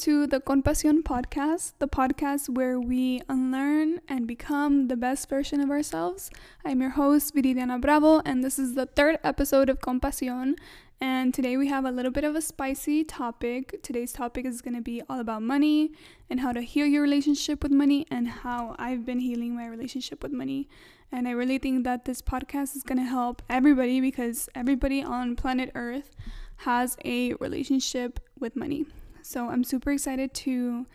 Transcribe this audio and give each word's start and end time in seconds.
to 0.00 0.26
the 0.26 0.40
Compasión 0.40 1.02
podcast, 1.02 1.74
the 1.78 1.86
podcast 1.86 2.48
where 2.48 2.80
we 2.80 3.20
unlearn 3.28 4.00
and 4.08 4.26
become 4.26 4.88
the 4.88 4.96
best 4.96 5.28
version 5.28 5.60
of 5.60 5.68
ourselves. 5.68 6.30
I'm 6.64 6.80
your 6.80 6.92
host, 6.92 7.34
Viridiana 7.34 7.78
Bravo, 7.78 8.20
and 8.24 8.42
this 8.42 8.58
is 8.58 8.76
the 8.76 8.86
third 8.86 9.18
episode 9.22 9.68
of 9.68 9.80
Compasión. 9.80 10.54
And 11.02 11.34
today 11.34 11.58
we 11.58 11.68
have 11.68 11.84
a 11.84 11.90
little 11.90 12.10
bit 12.10 12.24
of 12.24 12.34
a 12.34 12.40
spicy 12.40 13.04
topic. 13.04 13.82
Today's 13.82 14.14
topic 14.14 14.46
is 14.46 14.62
going 14.62 14.74
to 14.74 14.80
be 14.80 15.02
all 15.06 15.20
about 15.20 15.42
money 15.42 15.92
and 16.30 16.40
how 16.40 16.52
to 16.52 16.62
heal 16.62 16.86
your 16.86 17.02
relationship 17.02 17.62
with 17.62 17.72
money 17.72 18.06
and 18.10 18.26
how 18.26 18.76
I've 18.78 19.04
been 19.04 19.18
healing 19.18 19.54
my 19.54 19.66
relationship 19.66 20.22
with 20.22 20.32
money. 20.32 20.66
And 21.12 21.28
I 21.28 21.32
really 21.32 21.58
think 21.58 21.84
that 21.84 22.06
this 22.06 22.22
podcast 22.22 22.74
is 22.74 22.84
going 22.84 22.98
to 22.98 23.04
help 23.04 23.42
everybody 23.50 24.00
because 24.00 24.48
everybody 24.54 25.02
on 25.02 25.36
planet 25.36 25.70
Earth 25.74 26.16
has 26.56 26.96
a 27.04 27.34
relationship 27.34 28.18
with 28.38 28.56
money. 28.56 28.86
So 29.30 29.48
I'm 29.48 29.62
super 29.62 29.92
excited 29.92 30.34
to 30.34 30.86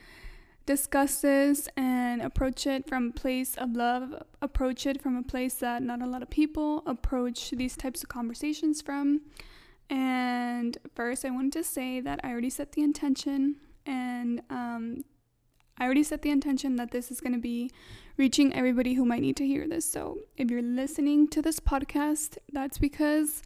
discuss 0.66 1.22
this 1.22 1.70
and 1.78 2.22
approach 2.22 2.68
it 2.68 2.86
from 2.86 3.08
a 3.08 3.12
place 3.14 3.56
of 3.56 3.78
love, 3.78 4.14
approach 4.42 4.86
it 4.86 5.02
from 5.02 5.16
a 5.16 5.24
place 5.24 5.54
that 5.56 5.82
not 5.82 6.02
a 6.02 6.06
lot 6.06 6.22
of 6.22 6.30
people 6.30 6.84
approach 6.86 7.52
these 7.52 7.78
types 7.78 8.04
of 8.04 8.10
conversations 8.10 8.82
from. 8.82 9.22
And 9.90 10.78
first, 10.96 11.24
I 11.24 11.30
wanted 11.30 11.54
to 11.54 11.64
say 11.64 12.02
that 12.02 12.20
I 12.26 12.32
already 12.32 12.50
set 12.50 12.74
the 12.74 12.84
intention 12.84 13.56
and 13.86 14.42
um, 14.50 15.06
I 15.78 15.86
already 15.86 16.04
set 16.04 16.22
the 16.22 16.30
intention 16.30 16.76
that 16.76 16.92
this 16.92 17.12
is 17.12 17.22
going 17.22 17.36
to 17.36 17.40
be 17.40 17.72
reaching 18.18 18.54
everybody 18.54 18.96
who 18.96 19.06
might 19.06 19.22
need 19.22 19.38
to 19.38 19.48
hear 19.48 19.66
this. 19.66 19.90
So 19.90 20.18
if 20.36 20.52
you're 20.52 20.62
listening 20.62 21.30
to 21.30 21.42
this 21.42 21.62
podcast, 21.62 22.38
that's 22.52 22.80
because 22.80 23.44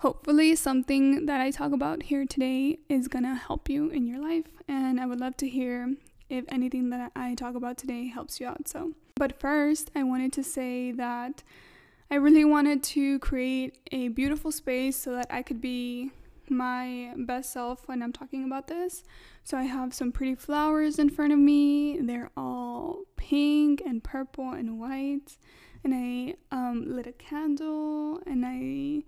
hopefully 0.00 0.56
something 0.56 1.26
that 1.26 1.42
I 1.42 1.50
talk 1.50 1.72
about 1.72 2.04
here 2.04 2.24
today 2.24 2.78
is 2.88 3.06
to 3.06 3.34
help 3.34 3.68
you 3.68 3.90
in 3.90 4.06
your 4.06 4.18
life. 4.18 4.46
And 4.66 4.98
I 4.98 5.04
would 5.04 5.20
love 5.20 5.36
to 5.38 5.48
hear 5.48 5.94
if 6.30 6.46
anything 6.48 6.88
that 6.88 7.12
I 7.14 7.34
talk 7.34 7.54
about 7.54 7.76
today 7.76 8.08
helps 8.08 8.40
you 8.40 8.46
out. 8.46 8.66
So, 8.66 8.92
but 9.14 9.38
first, 9.38 9.90
I 9.94 10.02
wanted 10.04 10.32
to 10.34 10.42
say 10.42 10.90
that 10.92 11.42
I 12.10 12.14
really 12.14 12.46
wanted 12.46 12.82
to 12.84 13.18
create 13.18 13.76
a 13.92 14.08
beautiful 14.08 14.50
space 14.50 14.96
so 14.96 15.12
that 15.12 15.26
I 15.28 15.42
could 15.42 15.60
be 15.60 16.10
my 16.48 17.12
best 17.18 17.52
self 17.52 17.86
when 17.86 18.02
I'm 18.02 18.12
talking 18.12 18.44
about 18.46 18.68
this. 18.68 19.04
So 19.44 19.58
I 19.58 19.64
have 19.64 19.92
some 19.92 20.12
pretty 20.12 20.34
flowers 20.34 20.98
in 20.98 21.10
front 21.10 21.34
of 21.34 21.38
me. 21.38 21.98
They're 22.00 22.30
all 22.38 23.02
pink 23.16 23.82
and 23.84 24.02
purple 24.02 24.50
and 24.50 24.80
white. 24.80 25.36
And 25.84 25.94
I 25.94 26.36
um, 26.50 26.86
lit 26.86 27.06
a 27.06 27.12
candle 27.12 28.20
and 28.26 28.46
I 28.46 29.04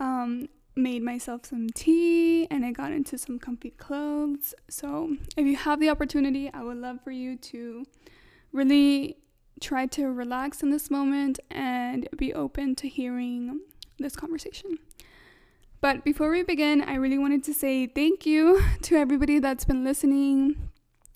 um, 0.00 0.48
made 0.76 1.02
myself 1.02 1.46
some 1.46 1.68
tea 1.70 2.46
and 2.50 2.64
I 2.64 2.70
got 2.72 2.92
into 2.92 3.18
some 3.18 3.38
comfy 3.38 3.70
clothes. 3.70 4.54
So, 4.68 5.16
if 5.36 5.46
you 5.46 5.56
have 5.56 5.80
the 5.80 5.90
opportunity, 5.90 6.50
I 6.52 6.62
would 6.62 6.76
love 6.76 7.00
for 7.02 7.10
you 7.10 7.36
to 7.36 7.84
really 8.52 9.16
try 9.60 9.86
to 9.86 10.06
relax 10.06 10.62
in 10.62 10.70
this 10.70 10.90
moment 10.90 11.40
and 11.50 12.08
be 12.16 12.32
open 12.32 12.74
to 12.76 12.88
hearing 12.88 13.60
this 13.98 14.14
conversation. 14.14 14.78
But 15.80 16.04
before 16.04 16.30
we 16.30 16.42
begin, 16.42 16.82
I 16.82 16.94
really 16.94 17.18
wanted 17.18 17.44
to 17.44 17.54
say 17.54 17.86
thank 17.86 18.26
you 18.26 18.62
to 18.82 18.96
everybody 18.96 19.38
that's 19.38 19.64
been 19.64 19.84
listening 19.84 20.70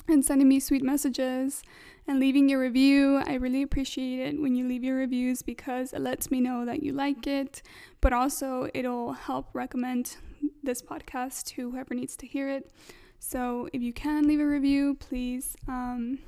and 0.08 0.25
sending 0.25 0.48
me 0.48 0.60
sweet 0.60 0.83
messages 0.83 1.62
and 2.06 2.19
leaving 2.19 2.48
your 2.48 2.60
review. 2.60 3.22
I 3.27 3.34
really 3.34 3.62
appreciate 3.62 4.20
it 4.20 4.41
when 4.41 4.55
you 4.55 4.66
leave 4.66 4.84
your 4.84 4.97
reviews 4.97 5.42
because 5.42 5.92
it 5.92 6.00
lets 6.00 6.30
me 6.30 6.41
know 6.41 6.64
that 6.64 6.83
you 6.83 6.92
like 6.92 7.26
it, 7.26 7.62
but 8.03 8.13
also 8.13 8.69
it'll 8.75 9.13
help 9.13 9.49
recommend 9.55 10.17
this 10.63 10.83
podcast 10.83 11.45
to 11.45 11.71
whoever 11.71 11.95
needs 11.95 12.17
to 12.17 12.27
hear 12.27 12.51
it. 12.51 12.71
So 13.19 13.69
if 13.73 13.81
you 13.81 13.93
can 13.93 14.27
leave 14.27 14.41
a 14.41 14.47
review, 14.47 14.97
please 14.97 15.57
um, 15.69 16.19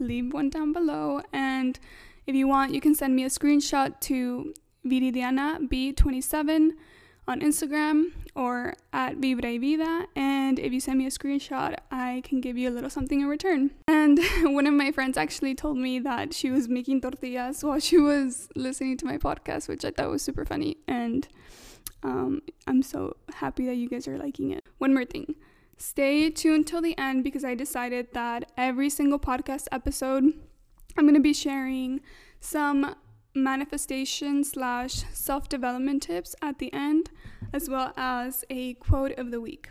leave 0.00 0.32
one 0.32 0.48
down 0.48 0.72
below. 0.72 1.20
And 1.32 1.78
if 2.26 2.34
you 2.34 2.48
want, 2.48 2.72
you 2.74 2.80
can 2.80 2.94
send 2.94 3.14
me 3.14 3.24
a 3.24 3.28
screenshot 3.28 4.00
to 4.00 4.54
Viridiana 4.86 5.68
B27 5.68 6.70
on 7.28 7.40
Instagram 7.40 8.12
or 8.34 8.74
at 8.92 9.16
Vibra 9.18 9.52
y 9.52 9.58
Vida. 9.58 10.06
And 10.16 10.58
if 10.58 10.72
you 10.72 10.80
send 10.80 10.98
me 10.98 11.06
a 11.06 11.10
screenshot, 11.10 11.76
I 11.90 12.22
can 12.24 12.40
give 12.40 12.56
you 12.56 12.70
a 12.70 12.72
little 12.72 12.88
something 12.88 13.20
in 13.20 13.26
return. 13.26 13.70
And 13.86 14.18
one 14.42 14.66
of 14.66 14.72
my 14.72 14.90
friends 14.90 15.18
actually 15.18 15.54
told 15.54 15.76
me 15.76 15.98
that 16.00 16.32
she 16.32 16.50
was 16.50 16.68
making 16.68 17.02
tortillas 17.02 17.62
while 17.62 17.78
she 17.78 17.98
was 17.98 18.48
listening 18.56 18.96
to 18.96 19.04
my 19.04 19.18
podcast, 19.18 19.68
which 19.68 19.84
I 19.84 19.90
thought 19.90 20.08
was 20.08 20.22
super 20.22 20.46
funny. 20.46 20.78
And 20.88 21.28
um, 22.02 22.40
I'm 22.66 22.82
so 22.82 23.16
happy 23.34 23.66
that 23.66 23.74
you 23.74 23.88
guys 23.88 24.08
are 24.08 24.16
liking 24.16 24.50
it. 24.50 24.64
One 24.78 24.94
more 24.94 25.04
thing 25.04 25.34
stay 25.76 26.28
tuned 26.28 26.66
till 26.66 26.82
the 26.82 26.96
end 26.98 27.22
because 27.22 27.44
I 27.44 27.54
decided 27.54 28.08
that 28.12 28.50
every 28.56 28.90
single 28.90 29.18
podcast 29.18 29.66
episode, 29.70 30.24
I'm 30.96 31.04
going 31.04 31.14
to 31.14 31.20
be 31.20 31.34
sharing 31.34 32.00
some 32.40 32.96
manifestation 33.42 34.44
slash 34.44 35.04
self 35.12 35.48
development 35.48 36.02
tips 36.02 36.34
at 36.42 36.58
the 36.58 36.72
end, 36.72 37.10
as 37.52 37.68
well 37.68 37.92
as 37.96 38.44
a 38.50 38.74
quote 38.74 39.12
of 39.12 39.30
the 39.30 39.40
week. 39.40 39.70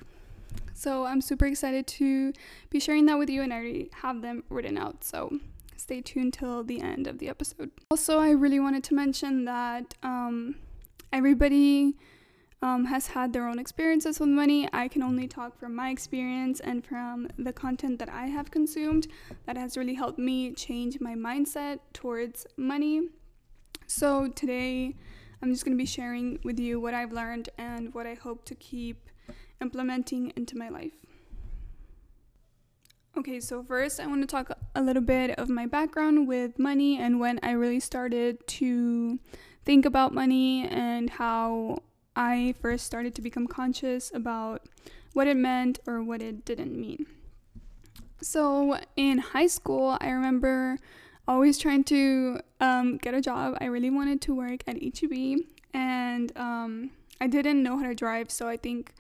So 0.74 1.06
I'm 1.06 1.22
super 1.22 1.46
excited 1.46 1.88
to 1.88 2.34
be 2.70 2.80
sharing 2.80 3.06
that 3.08 3.18
with 3.18 3.30
you, 3.30 3.42
and 3.42 3.54
I 3.54 3.58
already 3.58 3.90
have 4.02 4.22
them 4.22 4.44
written 4.50 4.78
out. 4.78 5.04
So 5.04 5.40
stay 5.76 6.02
tuned 6.02 6.34
till 6.34 6.64
the 6.64 6.82
end 6.82 7.08
of 7.08 7.20
the 7.20 7.30
episode. 7.30 7.72
Also, 7.90 8.20
I 8.20 8.32
really 8.32 8.60
wanted 8.60 8.84
to 8.86 8.94
mention 8.94 9.46
that 9.46 9.96
um, 10.04 10.56
everybody 11.12 11.96
um, 12.62 12.86
has 12.86 13.08
had 13.08 13.34
their 13.34 13.48
own 13.48 13.60
experiences 13.60 14.20
with 14.20 14.30
money. 14.30 14.68
I 14.74 14.88
can 14.88 15.04
only 15.04 15.28
talk 15.28 15.58
from 15.58 15.76
my 15.76 15.90
experience 15.90 16.60
and 16.60 16.84
from 16.86 17.30
the 17.38 17.54
content 17.54 18.00
that 18.00 18.10
I 18.10 18.28
have 18.28 18.52
consumed 18.52 19.08
that 19.46 19.58
has 19.58 19.78
really 19.78 19.94
helped 19.94 20.20
me 20.20 20.54
change 20.54 21.00
my 21.00 21.14
mindset 21.14 21.80
towards 21.94 22.48
money. 22.58 23.02
So 23.90 24.28
today, 24.28 24.96
I'm 25.42 25.54
just 25.54 25.64
going 25.64 25.76
to 25.76 25.82
be 25.82 25.86
sharing 25.86 26.40
with 26.44 26.60
you 26.60 26.78
what 26.78 26.94
I've 26.94 27.14
learned 27.14 27.48
and 27.58 27.94
what 27.94 28.06
I 28.06 28.16
hope 28.16 28.44
to 28.46 28.56
keep 28.56 29.10
implementing 29.62 30.34
into 30.36 30.58
my 30.58 30.68
life. 30.68 30.92
Okay, 33.18 33.40
so 33.40 33.64
first, 33.64 34.02
I 34.02 34.06
want 34.08 34.22
to 34.22 34.28
talk 34.28 34.52
a 34.76 34.82
little 34.82 35.02
bit 35.02 35.40
of 35.40 35.48
my 35.48 35.66
background 35.66 36.28
with 36.28 36.60
money 36.60 37.00
and 37.00 37.18
when 37.22 37.40
I 37.42 37.52
really 37.52 37.80
started 37.80 38.46
to 38.48 39.20
think 39.64 39.86
about 39.86 40.14
money 40.14 40.68
and 40.68 41.10
how 41.10 41.82
I 42.14 42.56
first 42.62 42.86
started 42.86 43.16
to 43.16 43.22
become 43.22 43.48
conscious 43.48 44.12
about 44.14 44.68
what 45.14 45.28
it 45.28 45.38
meant 45.38 45.80
or 45.88 46.04
what 46.04 46.22
it 46.22 46.44
didn't 46.44 46.78
mean. 46.78 47.06
So 48.22 48.80
in 48.98 49.20
high 49.20 49.48
school, 49.48 49.98
I 50.02 50.10
remember 50.10 50.78
always 51.28 51.58
trying 51.58 51.84
to 51.86 52.40
um, 52.60 52.98
get 52.98 53.14
a 53.14 53.22
job. 53.22 53.58
I 53.60 53.66
really 53.66 53.90
wanted 53.90 54.22
to 54.22 54.36
work 54.36 54.64
at 54.68 54.78
HEB, 54.82 55.42
and 55.74 56.32
um, 56.38 56.92
I 57.20 57.28
didn't 57.28 57.62
know 57.64 57.78
how 57.78 57.86
to 57.86 57.96
drive, 57.96 58.32
so 58.32 58.48
I 58.48 58.58
think 58.58 58.94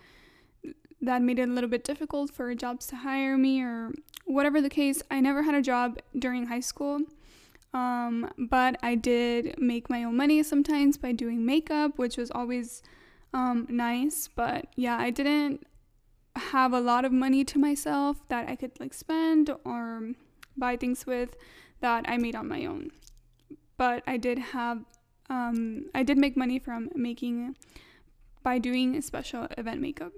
that 1.02 1.22
made 1.22 1.40
it 1.40 1.48
a 1.48 1.52
little 1.52 1.70
bit 1.70 1.84
difficult 1.84 2.32
for 2.32 2.54
jobs 2.56 2.88
to 2.88 2.98
hire 2.98 3.38
me 3.38 3.62
or 3.62 3.92
whatever 4.26 4.62
the 4.62 4.70
case. 4.70 5.02
I 5.10 5.20
never 5.20 5.44
had 5.44 5.56
a 5.56 5.62
job 5.62 6.00
during 6.18 6.48
high 6.48 6.60
school. 6.60 7.02
Um, 7.74 8.32
but 8.38 8.78
I 8.82 8.96
did 8.96 9.60
make 9.60 9.90
my 9.90 10.04
own 10.04 10.18
money 10.18 10.42
sometimes 10.42 10.98
by 10.98 11.12
doing 11.12 11.46
makeup, 11.46 11.98
which 11.98 12.18
was 12.18 12.32
always 12.32 12.82
um, 13.34 13.68
nice. 13.70 14.28
But 14.34 14.68
yeah, 14.76 14.98
I 14.98 15.10
didn't 15.10 15.66
have 16.36 16.74
a 16.74 16.80
lot 16.80 17.06
of 17.06 17.12
money 17.12 17.44
to 17.44 17.60
myself 17.60 18.28
that 18.30 18.50
I 18.50 18.56
could 18.56 18.80
like 18.80 18.94
spend 18.94 19.50
or 19.64 20.14
buy 20.56 20.78
things 20.78 21.06
with 21.06 21.36
that 21.80 22.06
I 22.08 22.18
made 22.18 22.36
on 22.36 22.48
my 22.48 22.66
own. 22.66 22.92
But 23.78 24.04
I 24.08 24.18
did 24.18 24.40
have, 24.40 24.84
um, 25.30 25.86
I 25.94 26.04
did 26.04 26.18
make 26.18 26.36
money 26.36 26.60
from 26.60 26.90
making 26.96 27.56
by 28.44 28.60
doing 28.60 29.00
special 29.02 29.48
event 29.58 29.82
makeup. 29.82 30.14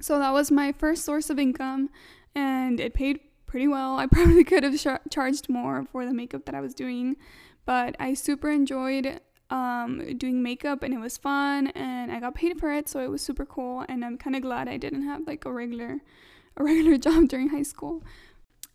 So 0.00 0.18
that 0.18 0.32
was 0.32 0.50
my 0.50 0.72
first 0.72 1.04
source 1.04 1.30
of 1.30 1.38
income, 1.38 1.88
and 2.34 2.80
it 2.80 2.94
paid 2.94 3.20
pretty 3.46 3.68
well. 3.68 3.96
I 3.96 4.06
probably 4.12 4.44
could 4.44 4.64
have 4.64 4.78
sh- 4.78 5.08
charged 5.10 5.48
more 5.48 5.86
for 5.92 6.04
the 6.04 6.12
makeup 6.12 6.44
that 6.46 6.54
I 6.54 6.60
was 6.60 6.74
doing, 6.74 7.16
but 7.64 7.96
I 7.98 8.14
super 8.14 8.50
enjoyed 8.50 9.20
um, 9.50 10.16
doing 10.18 10.42
makeup 10.42 10.82
and 10.82 10.92
it 10.92 10.98
was 10.98 11.16
fun 11.16 11.68
and 11.68 12.10
I 12.10 12.18
got 12.18 12.34
paid 12.34 12.58
for 12.58 12.72
it 12.72 12.88
so 12.88 13.00
it 13.00 13.10
was 13.10 13.22
super 13.22 13.44
cool 13.44 13.84
and 13.88 14.04
I'm 14.04 14.16
kind 14.16 14.34
of 14.34 14.42
glad 14.42 14.68
I 14.68 14.78
didn't 14.78 15.02
have 15.02 15.26
like 15.26 15.44
a 15.44 15.52
regular 15.52 16.00
a 16.56 16.64
regular 16.64 16.96
job 17.06 17.28
during 17.28 17.50
high 17.50 17.62
school 17.62 18.02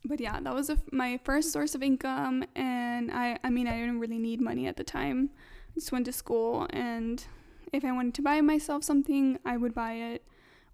but 0.05 0.19
yeah 0.19 0.39
that 0.39 0.53
was 0.53 0.69
a, 0.69 0.77
my 0.91 1.19
first 1.23 1.51
source 1.51 1.75
of 1.75 1.83
income 1.83 2.43
and 2.55 3.11
I 3.11 3.37
I 3.43 3.49
mean 3.49 3.67
I 3.67 3.77
didn't 3.77 3.99
really 3.99 4.19
need 4.19 4.41
money 4.41 4.67
at 4.67 4.77
the 4.77 4.83
time 4.83 5.29
I 5.71 5.73
just 5.75 5.91
went 5.91 6.05
to 6.05 6.11
school 6.11 6.67
and 6.71 7.23
if 7.71 7.83
I 7.85 7.91
wanted 7.91 8.13
to 8.15 8.21
buy 8.21 8.41
myself 8.41 8.83
something 8.83 9.39
I 9.45 9.57
would 9.57 9.73
buy 9.73 9.93
it 9.93 10.25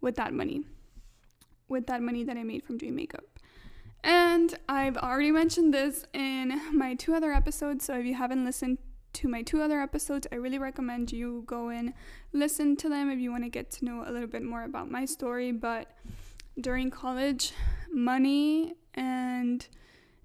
with 0.02 0.16
that 0.16 0.34
money 0.34 0.64
with 1.68 1.88
that 1.88 2.02
money 2.02 2.24
that 2.24 2.38
I 2.38 2.44
made 2.44 2.64
from 2.64 2.78
doing 2.78 2.96
makeup 2.96 3.40
and 4.04 4.58
I've 4.70 4.98
already 4.98 5.32
mentioned 5.32 5.74
this 5.74 6.06
in 6.14 6.62
my 6.72 6.94
two 6.94 7.16
other 7.16 7.34
episodes 7.34 7.86
so 7.86 7.98
if 7.98 8.06
you 8.06 8.14
haven't 8.14 8.46
listened 8.46 8.78
to 9.16 9.28
my 9.30 9.42
two 9.42 9.62
other 9.62 9.82
episodes. 9.82 10.28
I 10.32 10.36
really 10.36 10.60
recommend 10.60 11.12
you 11.12 11.44
go 11.48 11.70
and 11.70 11.94
listen 12.34 12.76
to 12.78 12.90
them 12.90 13.10
if 13.10 13.18
you 13.20 13.32
want 13.32 13.44
to 13.44 13.50
get 13.50 13.72
to 13.72 13.86
know 13.86 14.04
a 14.06 14.12
little 14.12 14.28
bit 14.28 14.44
more 14.44 14.64
about 14.64 14.92
my 14.92 15.06
story. 15.06 15.52
But 15.52 15.92
during 16.60 16.90
college, 16.90 17.54
money 17.92 18.76
and 18.94 19.68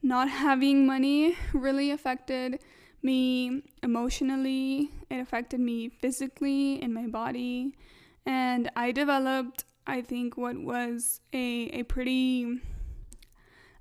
not 0.03 0.29
having 0.29 0.87
money 0.87 1.37
really 1.53 1.91
affected 1.91 2.61
me 3.03 3.63
emotionally, 3.83 4.91
it 5.11 5.21
affected 5.21 5.61
me 5.61 5.89
physically 5.89 6.83
in 6.83 6.93
my 6.93 7.07
body, 7.07 7.75
and 8.27 8.71
I 8.77 8.93
developed, 8.93 9.65
I 9.87 10.03
think, 10.03 10.37
what 10.37 10.59
was 10.59 11.21
a, 11.33 11.71
a 11.73 11.83
pretty 11.85 12.61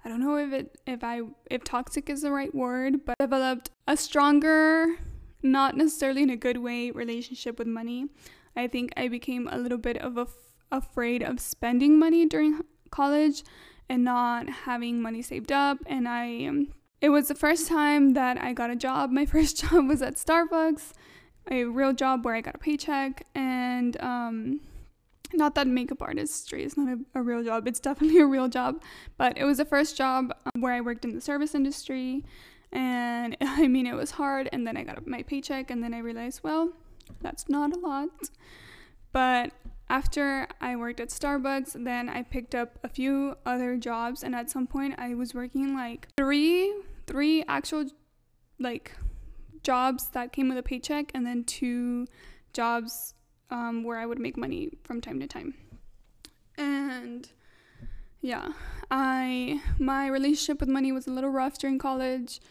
I 0.03 0.07
don't 0.07 0.21
know 0.21 0.37
if 0.37 0.53
it 0.53 0.79
if 0.87 1.03
I 1.03 1.21
if 1.51 1.63
toxic 1.63 2.09
is 2.09 2.21
the 2.21 2.31
right 2.31 2.53
word, 2.55 3.05
but 3.05 3.17
developed 3.19 3.71
a 3.87 3.97
stronger, 3.97 4.95
not 5.43 5.75
necessarily 5.75 6.23
in 6.23 6.29
a 6.29 6.37
good 6.37 6.57
way, 6.57 6.91
relationship 6.91 7.59
with 7.59 7.67
money. 7.67 8.07
I 8.55 8.67
think 8.67 8.93
I 8.95 9.07
became 9.07 9.47
a 9.51 9.57
little 9.57 9.77
bit 9.77 9.97
of 9.97 10.17
a 10.17 10.25
afraid 10.71 11.23
of 11.23 11.39
spending 11.39 11.97
money 11.97 12.25
during 12.25 12.61
college 12.91 13.43
and 13.89 14.03
not 14.03 14.47
having 14.49 15.01
money 15.01 15.21
saved 15.21 15.51
up. 15.51 15.79
And 15.85 16.07
I 16.07 16.67
it 17.01 17.09
was 17.09 17.27
the 17.27 17.35
first 17.35 17.67
time 17.67 18.13
that 18.13 18.41
I 18.41 18.53
got 18.53 18.69
a 18.69 18.75
job. 18.75 19.11
My 19.19 19.25
first 19.25 19.57
job 19.57 19.87
was 19.87 20.01
at 20.01 20.15
Starbucks, 20.15 20.93
a 21.49 21.63
real 21.65 21.93
job 21.93 22.25
where 22.25 22.35
I 22.35 22.41
got 22.41 22.55
a 22.55 22.59
paycheck. 22.59 23.25
And 23.35 23.99
um 24.01 24.61
not 25.31 25.53
that 25.55 25.67
makeup 25.67 26.01
artistry 26.01 26.63
is 26.63 26.75
not 26.75 26.87
a, 26.89 27.19
a, 27.19 27.21
real 27.21 27.43
job. 27.43 27.67
It's 27.67 27.79
definitely 27.79 28.19
a 28.19 28.25
real 28.25 28.47
job. 28.47 28.81
But 29.15 29.37
it 29.37 29.43
was 29.43 29.57
the 29.57 29.65
first 29.65 29.95
job 29.95 30.33
um, 30.45 30.61
where 30.61 30.73
i 30.73 30.81
worked 30.81 31.05
in 31.05 31.13
the 31.13 31.21
service 31.21 31.53
industry. 31.53 32.25
And 32.71 33.37
i 33.41 33.67
mean 33.67 33.87
it 33.87 33.95
was 33.95 34.11
hard. 34.11 34.49
And 34.51 34.65
then 34.65 34.77
i 34.77 34.83
got 34.83 35.05
my 35.07 35.23
paycheck. 35.23 35.71
And 35.71 35.83
then 35.83 35.93
i 35.93 35.99
realized 35.99 36.41
well 36.43 36.71
that's 37.21 37.49
not 37.49 37.75
a 37.75 37.79
lot. 37.79 38.09
But 39.11 39.51
after 39.89 40.47
i 40.61 40.75
worked 40.75 40.99
at 40.99 41.09
starbucks 41.09 41.83
then 41.83 42.07
i 42.09 42.21
picked 42.21 42.53
up 42.53 42.77
a 42.83 42.89
few 42.89 43.35
other 43.45 43.75
jobs 43.77 44.23
and 44.23 44.35
at 44.35 44.49
some 44.49 44.67
point 44.67 44.93
i 44.97 45.13
was 45.13 45.33
working 45.33 45.75
like 45.75 46.07
three 46.15 46.73
three 47.07 47.43
actual 47.47 47.85
like 48.59 48.93
jobs 49.63 50.09
that 50.09 50.31
came 50.31 50.49
with 50.49 50.57
a 50.57 50.63
paycheck 50.63 51.11
and 51.13 51.25
then 51.25 51.43
two 51.43 52.05
jobs 52.53 53.13
um, 53.49 53.83
where 53.83 53.97
I 53.97 54.05
would 54.05 54.19
make 54.19 54.37
money 54.37 54.69
from 54.83 55.01
time 55.01 55.19
to 55.19 55.27
time. 55.27 55.53
And 56.57 57.29
yeah, 58.21 58.49
I 58.91 59.61
my 59.79 60.07
relationship 60.07 60.59
with 60.59 60.69
money 60.69 60.91
was 60.91 61.07
a 61.07 61.11
little 61.11 61.29
rough 61.29 61.57
during 61.57 61.79
college. 61.79 62.41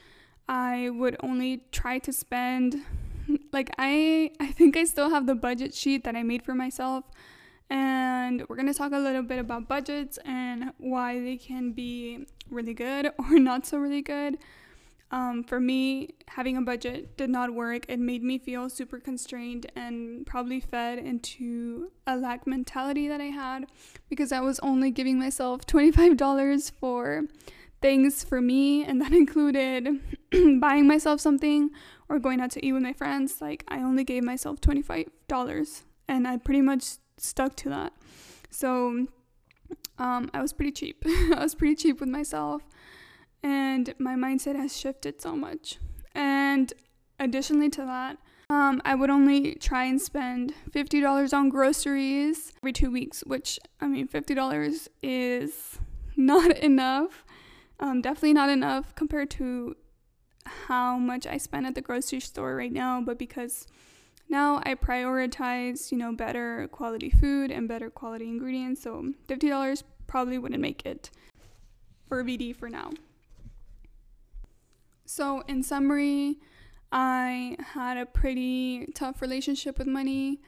I 0.49 0.91
would 0.91 1.17
only 1.23 1.65
try 1.73 1.99
to 1.99 2.13
spend 2.13 2.83
like 3.53 3.71
I 3.79 4.31
I 4.41 4.49
think 4.49 4.77
I 4.77 4.85
still 4.85 5.11
have 5.11 5.27
the 5.27 5.35
budget 5.35 5.75
sheet 5.75 6.05
that 6.05 6.17
I 6.17 6.23
made 6.23 6.43
for 6.43 6.55
myself 6.55 7.05
and 7.71 8.45
we're 8.49 8.57
going 8.57 8.69
to 8.69 8.75
talk 8.75 8.93
a 8.93 8.99
little 8.99 9.23
bit 9.23 9.39
about 9.39 9.69
budgets 9.69 10.19
and 10.25 10.73
why 10.79 11.21
they 11.21 11.37
can 11.37 11.73
be 11.73 12.27
really 12.51 12.75
good 12.75 13.11
or 13.19 13.39
not 13.39 13.67
so 13.67 13.79
really 13.79 14.03
good. 14.03 14.39
Um, 15.11 15.43
for 15.43 15.59
me, 15.59 16.11
having 16.27 16.59
a 16.59 16.63
budget 16.63 17.17
did 17.17 17.31
not 17.31 17.55
work. 17.55 17.87
It 17.89 17.99
made 17.99 18.23
me 18.23 18.37
feel 18.37 18.69
super 18.69 18.99
constrained 18.99 19.71
and 19.75 20.27
probably 20.27 20.61
fed 20.61 20.99
into 20.99 21.91
a 22.07 22.15
lack 22.15 22.47
mentality 22.47 23.09
that 23.09 23.21
I 23.21 23.27
had 23.27 23.67
because 24.11 24.33
I 24.33 24.41
was 24.41 24.59
only 24.61 24.91
giving 24.91 25.19
myself 25.19 25.65
$25 25.67 26.73
for 26.73 27.25
things 27.81 28.23
for 28.23 28.43
me, 28.43 28.85
and 28.85 29.01
that 29.01 29.13
included 29.13 30.01
buying 30.61 30.87
myself 30.87 31.21
something 31.23 31.71
or 32.09 32.19
going 32.19 32.41
out 32.41 32.51
to 32.53 32.65
eat 32.65 32.73
with 32.73 32.83
my 32.83 32.93
friends. 32.93 33.41
Like, 33.41 33.65
I 33.69 33.79
only 33.79 34.05
gave 34.05 34.23
myself 34.23 34.61
$25, 34.61 35.83
and 36.09 36.27
I 36.27 36.37
pretty 36.37 36.63
much 36.63 36.85
stuck 37.17 37.57
to 37.57 37.69
that. 37.69 37.93
So, 38.51 39.07
um, 39.99 40.31
I 40.33 40.41
was 40.41 40.53
pretty 40.53 40.73
cheap. 40.73 41.05
I 41.07 41.41
was 41.41 41.55
pretty 41.55 41.75
cheap 41.75 42.01
with 42.01 42.09
myself 42.09 42.63
and 43.43 43.95
my 43.99 44.15
mindset 44.15 44.57
has 44.57 44.77
shifted 44.77 45.21
so 45.21 45.37
much. 45.37 45.79
And 46.15 46.73
additionally 47.19 47.71
to 47.71 47.83
that, 47.83 48.19
um, 48.51 48.81
I 48.85 48.95
would 48.95 49.11
only 49.11 49.55
try 49.57 49.85
and 49.85 50.01
spend 50.01 50.55
$50 50.71 51.33
on 51.33 51.49
groceries 51.51 52.53
every 52.63 52.73
two 52.73 52.91
weeks, 52.91 53.23
which 53.27 53.59
I 53.81 53.87
mean, 53.87 54.09
$50 54.09 54.89
is 55.03 55.79
not 56.17 56.57
enough. 56.59 57.25
Um, 57.81 58.01
definitely 58.01 58.33
not 58.33 58.49
enough 58.49 58.95
compared 58.95 59.31
to 59.33 59.77
how 60.49 60.99
much 60.99 61.27
I 61.27 61.37
spend 61.37 61.67
at 61.67 61.75
the 61.75 61.81
grocery 61.81 62.21
store 62.21 62.57
right 62.57 62.73
now, 62.73 63.01
but 63.01 63.19
because 63.19 63.67
now 64.29 64.61
I 64.65 64.75
prioritize, 64.75 65.91
you 65.91 65.99
know, 65.99 66.13
better 66.13 66.69
quality 66.73 67.11
food 67.11 67.51
and 67.51 67.69
better 67.69 67.91
quality 67.91 68.29
ingredients, 68.29 68.83
so 68.83 69.13
$50 69.29 69.83
probably 70.07 70.39
wouldn't 70.39 70.61
make 70.61 70.85
it 70.85 71.11
for 72.09 72.23
VD 72.23 72.55
for 72.55 72.69
now. 72.69 72.91
So, 75.07 75.43
in 75.49 75.63
summary, 75.63 76.39
I 76.93 77.57
had 77.73 77.97
a 77.97 78.05
pretty 78.05 78.87
tough 78.95 79.23
relationship 79.23 79.79
with 79.79 79.87
money, 79.87 80.41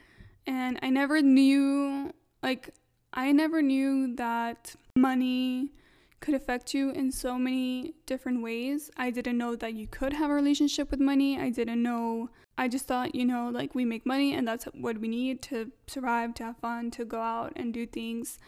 and 0.46 0.78
I 0.82 0.90
never 0.90 1.22
knew, 1.22 2.12
like, 2.42 2.74
I 3.12 3.32
never 3.32 3.62
knew 3.62 4.14
that 4.16 4.74
money 4.96 5.72
could 6.20 6.34
affect 6.34 6.74
you 6.74 6.90
in 6.90 7.10
so 7.10 7.38
many 7.38 7.94
different 8.06 8.42
ways. 8.42 8.90
I 8.96 9.10
didn't 9.10 9.38
know 9.38 9.56
that 9.56 9.74
you 9.74 9.86
could 9.86 10.12
have 10.12 10.30
a 10.30 10.34
relationship 10.34 10.90
with 10.90 11.00
money. 11.00 11.38
I 11.38 11.50
didn't 11.50 11.82
know. 11.82 12.28
I 12.58 12.68
just 12.68 12.86
thought, 12.86 13.14
you 13.14 13.24
know, 13.24 13.48
like 13.48 13.74
we 13.74 13.86
make 13.86 14.04
money 14.04 14.34
and 14.34 14.46
that's 14.46 14.66
what 14.66 14.98
we 14.98 15.08
need 15.08 15.40
to 15.42 15.72
survive, 15.86 16.34
to 16.34 16.44
have 16.44 16.58
fun, 16.58 16.90
to 16.92 17.04
go 17.04 17.20
out 17.20 17.52
and 17.56 17.72
do 17.72 17.86
things. 17.86 18.38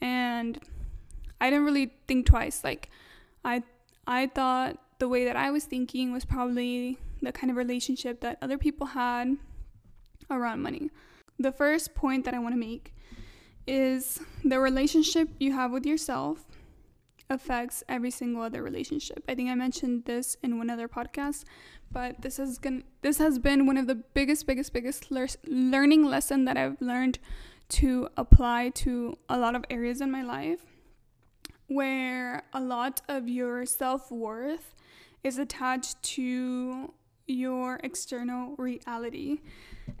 And 0.00 0.58
I 1.40 1.48
didn't 1.48 1.64
really 1.64 1.94
think 2.06 2.26
twice. 2.26 2.62
Like 2.62 2.90
I 3.44 3.62
I 4.06 4.26
thought 4.26 4.78
the 4.98 5.08
way 5.08 5.24
that 5.24 5.36
I 5.36 5.50
was 5.50 5.64
thinking 5.64 6.12
was 6.12 6.24
probably 6.24 6.98
the 7.22 7.32
kind 7.32 7.50
of 7.50 7.56
relationship 7.56 8.20
that 8.20 8.38
other 8.42 8.58
people 8.58 8.88
had 8.88 9.36
around 10.30 10.60
money. 10.60 10.90
The 11.38 11.52
first 11.52 11.94
point 11.94 12.24
that 12.26 12.34
I 12.34 12.38
want 12.38 12.54
to 12.54 12.58
make 12.58 12.92
is 13.66 14.20
the 14.44 14.58
relationship 14.60 15.28
you 15.38 15.52
have 15.52 15.70
with 15.70 15.86
yourself 15.86 16.44
affects 17.30 17.82
every 17.88 18.10
single 18.10 18.42
other 18.42 18.62
relationship. 18.62 19.24
I 19.28 19.34
think 19.34 19.50
I 19.50 19.54
mentioned 19.54 20.04
this 20.04 20.36
in 20.42 20.58
one 20.58 20.70
other 20.70 20.88
podcast, 20.88 21.44
but 21.90 22.22
this 22.22 22.36
has 22.36 22.58
been 22.58 22.84
this 23.02 23.18
has 23.18 23.38
been 23.38 23.66
one 23.66 23.76
of 23.76 23.86
the 23.86 23.94
biggest 23.94 24.46
biggest 24.46 24.72
biggest 24.72 25.10
le- 25.10 25.28
learning 25.46 26.04
lesson 26.04 26.44
that 26.44 26.56
I've 26.56 26.80
learned 26.80 27.18
to 27.70 28.08
apply 28.16 28.70
to 28.70 29.16
a 29.28 29.38
lot 29.38 29.54
of 29.54 29.64
areas 29.70 30.00
in 30.00 30.10
my 30.10 30.22
life 30.22 30.60
where 31.68 32.42
a 32.52 32.60
lot 32.60 33.00
of 33.08 33.28
your 33.28 33.64
self-worth 33.64 34.74
is 35.24 35.38
attached 35.38 36.02
to 36.02 36.92
your 37.26 37.80
external 37.82 38.54
reality. 38.56 39.38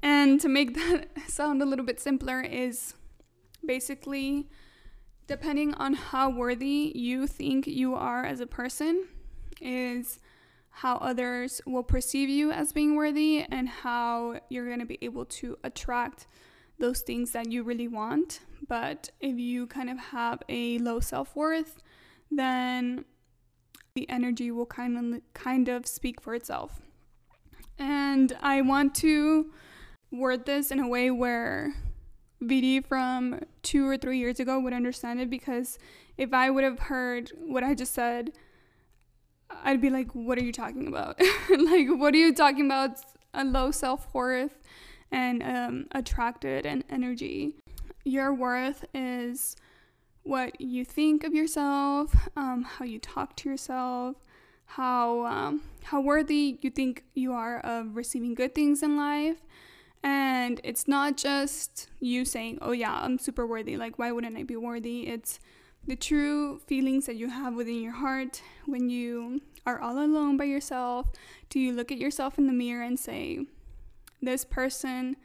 And 0.02 0.40
to 0.40 0.48
make 0.48 0.74
that 0.74 1.08
sound 1.28 1.62
a 1.62 1.64
little 1.64 1.84
bit 1.84 2.00
simpler, 2.00 2.40
is 2.40 2.94
basically 3.64 4.48
depending 5.26 5.74
on 5.74 5.94
how 5.94 6.30
worthy 6.30 6.92
you 6.94 7.26
think 7.26 7.66
you 7.66 7.94
are 7.94 8.24
as 8.24 8.40
a 8.40 8.46
person, 8.46 9.08
is 9.60 10.18
how 10.70 10.96
others 10.96 11.60
will 11.66 11.82
perceive 11.82 12.28
you 12.28 12.50
as 12.50 12.72
being 12.72 12.96
worthy 12.96 13.44
and 13.50 13.68
how 13.68 14.40
you're 14.48 14.66
going 14.66 14.80
to 14.80 14.86
be 14.86 14.98
able 15.02 15.24
to 15.26 15.56
attract 15.62 16.26
those 16.78 17.00
things 17.00 17.32
that 17.32 17.50
you 17.50 17.62
really 17.62 17.88
want. 17.88 18.40
But 18.66 19.10
if 19.20 19.38
you 19.38 19.66
kind 19.66 19.90
of 19.90 19.98
have 19.98 20.42
a 20.48 20.78
low 20.78 21.00
self 21.00 21.36
worth, 21.36 21.82
then 22.30 23.04
the 23.94 24.08
energy 24.08 24.50
will 24.50 24.66
kind 24.66 25.14
of 25.14 25.20
kind 25.34 25.68
of 25.68 25.86
speak 25.86 26.20
for 26.20 26.34
itself. 26.34 26.80
And 27.78 28.36
I 28.42 28.62
want 28.62 28.94
to 28.96 29.52
word 30.10 30.46
this 30.46 30.70
in 30.70 30.78
a 30.78 30.88
way 30.88 31.10
where 31.10 31.74
VD 32.42 32.84
from 32.84 33.40
two 33.62 33.88
or 33.88 33.96
three 33.96 34.18
years 34.18 34.40
ago 34.40 34.58
would 34.58 34.72
understand 34.72 35.20
it 35.20 35.30
because 35.30 35.78
if 36.16 36.32
I 36.32 36.50
would 36.50 36.64
have 36.64 36.78
heard 36.78 37.30
what 37.38 37.62
I 37.64 37.74
just 37.74 37.94
said, 37.94 38.32
I'd 39.64 39.80
be 39.80 39.90
like, 39.90 40.10
what 40.12 40.38
are 40.38 40.44
you 40.44 40.52
talking 40.52 40.86
about? 40.86 41.20
like, 41.50 41.88
what 41.88 42.14
are 42.14 42.18
you 42.18 42.34
talking 42.34 42.66
about? 42.66 42.98
A 43.34 43.44
low 43.44 43.70
self 43.70 44.12
worth 44.12 44.58
and 45.10 45.42
um, 45.42 45.86
attracted 45.92 46.66
and 46.66 46.84
energy. 46.90 47.54
Your 48.04 48.34
worth 48.34 48.84
is 48.94 49.56
what 50.22 50.60
you 50.60 50.84
think 50.84 51.24
of 51.24 51.34
yourself, 51.34 52.28
um, 52.36 52.62
how 52.62 52.84
you 52.84 52.98
talk 52.98 53.36
to 53.36 53.48
yourself, 53.48 54.16
how 54.64 55.26
um, 55.26 55.62
how 55.84 56.00
worthy 56.00 56.58
you 56.62 56.70
think 56.70 57.04
you 57.14 57.32
are 57.32 57.58
of 57.60 57.96
receiving 57.96 58.34
good 58.34 58.54
things 58.54 58.82
in 58.82 58.96
life. 58.96 59.38
And 60.02 60.60
it's 60.64 60.88
not 60.88 61.16
just 61.16 61.88
you 62.00 62.24
saying, 62.24 62.58
"Oh 62.60 62.72
yeah, 62.72 62.92
I'm 62.92 63.18
super 63.18 63.46
worthy." 63.46 63.76
Like, 63.76 63.98
why 63.98 64.10
wouldn't 64.10 64.36
I 64.36 64.42
be 64.42 64.56
worthy? 64.56 65.06
It's 65.06 65.38
the 65.86 65.96
true 65.96 66.58
feelings 66.66 67.06
that 67.06 67.16
you 67.16 67.28
have 67.28 67.54
within 67.54 67.82
your 67.82 67.92
heart 67.92 68.42
when 68.66 68.88
you 68.88 69.40
are 69.64 69.80
all 69.80 69.98
alone 69.98 70.36
by 70.36 70.44
yourself. 70.44 71.08
Do 71.48 71.60
you 71.60 71.72
look 71.72 71.92
at 71.92 71.98
yourself 71.98 72.38
in 72.38 72.46
the 72.46 72.52
mirror 72.52 72.82
and 72.82 72.98
say, 72.98 73.46
"This 74.20 74.44
person 74.44 75.16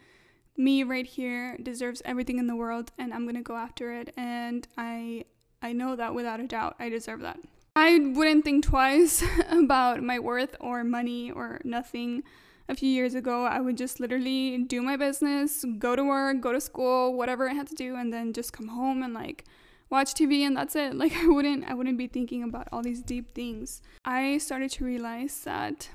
me 0.57 0.83
right 0.83 1.05
here 1.05 1.55
deserves 1.61 2.01
everything 2.03 2.39
in 2.39 2.47
the 2.47 2.55
world 2.55 2.91
and 2.97 3.13
I'm 3.13 3.23
going 3.23 3.35
to 3.35 3.41
go 3.41 3.55
after 3.55 3.93
it 3.93 4.13
and 4.17 4.67
I 4.77 5.25
I 5.61 5.71
know 5.73 5.95
that 5.95 6.13
without 6.13 6.39
a 6.39 6.47
doubt 6.47 6.75
I 6.79 6.89
deserve 6.89 7.21
that. 7.21 7.39
I 7.75 7.99
wouldn't 7.99 8.43
think 8.43 8.65
twice 8.65 9.23
about 9.49 10.01
my 10.01 10.19
worth 10.19 10.55
or 10.59 10.83
money 10.83 11.31
or 11.31 11.61
nothing. 11.63 12.23
A 12.69 12.75
few 12.75 12.89
years 12.89 13.15
ago, 13.15 13.45
I 13.45 13.61
would 13.61 13.77
just 13.77 13.99
literally 14.01 14.57
do 14.57 14.81
my 14.81 14.97
business, 14.97 15.63
go 15.79 15.95
to 15.95 16.03
work, 16.03 16.41
go 16.41 16.51
to 16.51 16.59
school, 16.59 17.13
whatever 17.13 17.49
I 17.49 17.53
had 17.53 17.67
to 17.67 17.75
do 17.75 17.95
and 17.95 18.11
then 18.11 18.33
just 18.33 18.51
come 18.51 18.67
home 18.67 19.03
and 19.03 19.13
like 19.13 19.45
watch 19.89 20.13
TV 20.13 20.41
and 20.41 20.57
that's 20.57 20.75
it. 20.75 20.93
Like 21.01 21.13
I 21.15 21.27
wouldn't 21.27 21.63
I 21.69 21.73
wouldn't 21.73 21.97
be 21.97 22.07
thinking 22.07 22.43
about 22.43 22.67
all 22.73 22.81
these 22.81 23.01
deep 23.01 23.33
things. 23.33 23.81
I 24.03 24.37
started 24.37 24.69
to 24.71 24.85
realize 24.85 25.41
that 25.45 25.89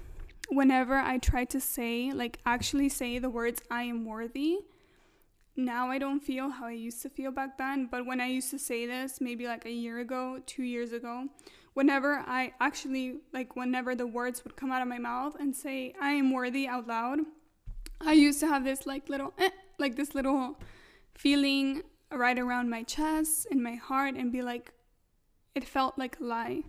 whenever 0.48 0.96
I 0.96 1.18
try 1.18 1.44
to 1.44 1.60
say, 1.60 2.10
like 2.12 2.38
actually 2.46 2.88
say 2.88 3.18
the 3.18 3.30
words 3.30 3.60
I 3.70 3.82
am 3.82 4.06
worthy, 4.06 4.60
now 5.56 5.90
I 5.90 5.98
don't 5.98 6.20
feel 6.20 6.48
how 6.48 6.66
I 6.66 6.72
used 6.72 7.02
to 7.02 7.10
feel 7.10 7.30
back 7.32 7.58
then. 7.58 7.86
But 7.90 8.06
when 8.06 8.20
I 8.20 8.28
used 8.28 8.50
to 8.50 8.58
say 8.58 8.86
this, 8.86 9.20
maybe 9.20 9.46
like 9.46 9.66
a 9.66 9.70
year 9.70 9.98
ago, 9.98 10.40
two 10.46 10.62
years 10.62 10.92
ago, 10.92 11.28
whenever 11.74 12.22
I 12.26 12.52
actually, 12.60 13.16
like, 13.32 13.56
whenever 13.56 13.94
the 13.94 14.06
words 14.06 14.44
would 14.44 14.56
come 14.56 14.70
out 14.70 14.82
of 14.82 14.88
my 14.88 14.98
mouth 14.98 15.36
and 15.38 15.54
say, 15.54 15.94
I 16.00 16.12
am 16.12 16.32
worthy 16.32 16.66
out 16.66 16.86
loud, 16.86 17.20
I 18.00 18.12
used 18.12 18.40
to 18.40 18.46
have 18.46 18.64
this, 18.64 18.86
like, 18.86 19.08
little, 19.08 19.32
eh, 19.38 19.50
like, 19.78 19.96
this 19.96 20.14
little 20.14 20.58
feeling 21.14 21.82
right 22.12 22.38
around 22.38 22.68
my 22.68 22.82
chest 22.82 23.46
and 23.50 23.62
my 23.62 23.74
heart 23.74 24.14
and 24.14 24.30
be 24.30 24.42
like, 24.42 24.72
it 25.54 25.64
felt 25.64 25.98
like 25.98 26.18
a 26.20 26.24
lie. 26.24 26.62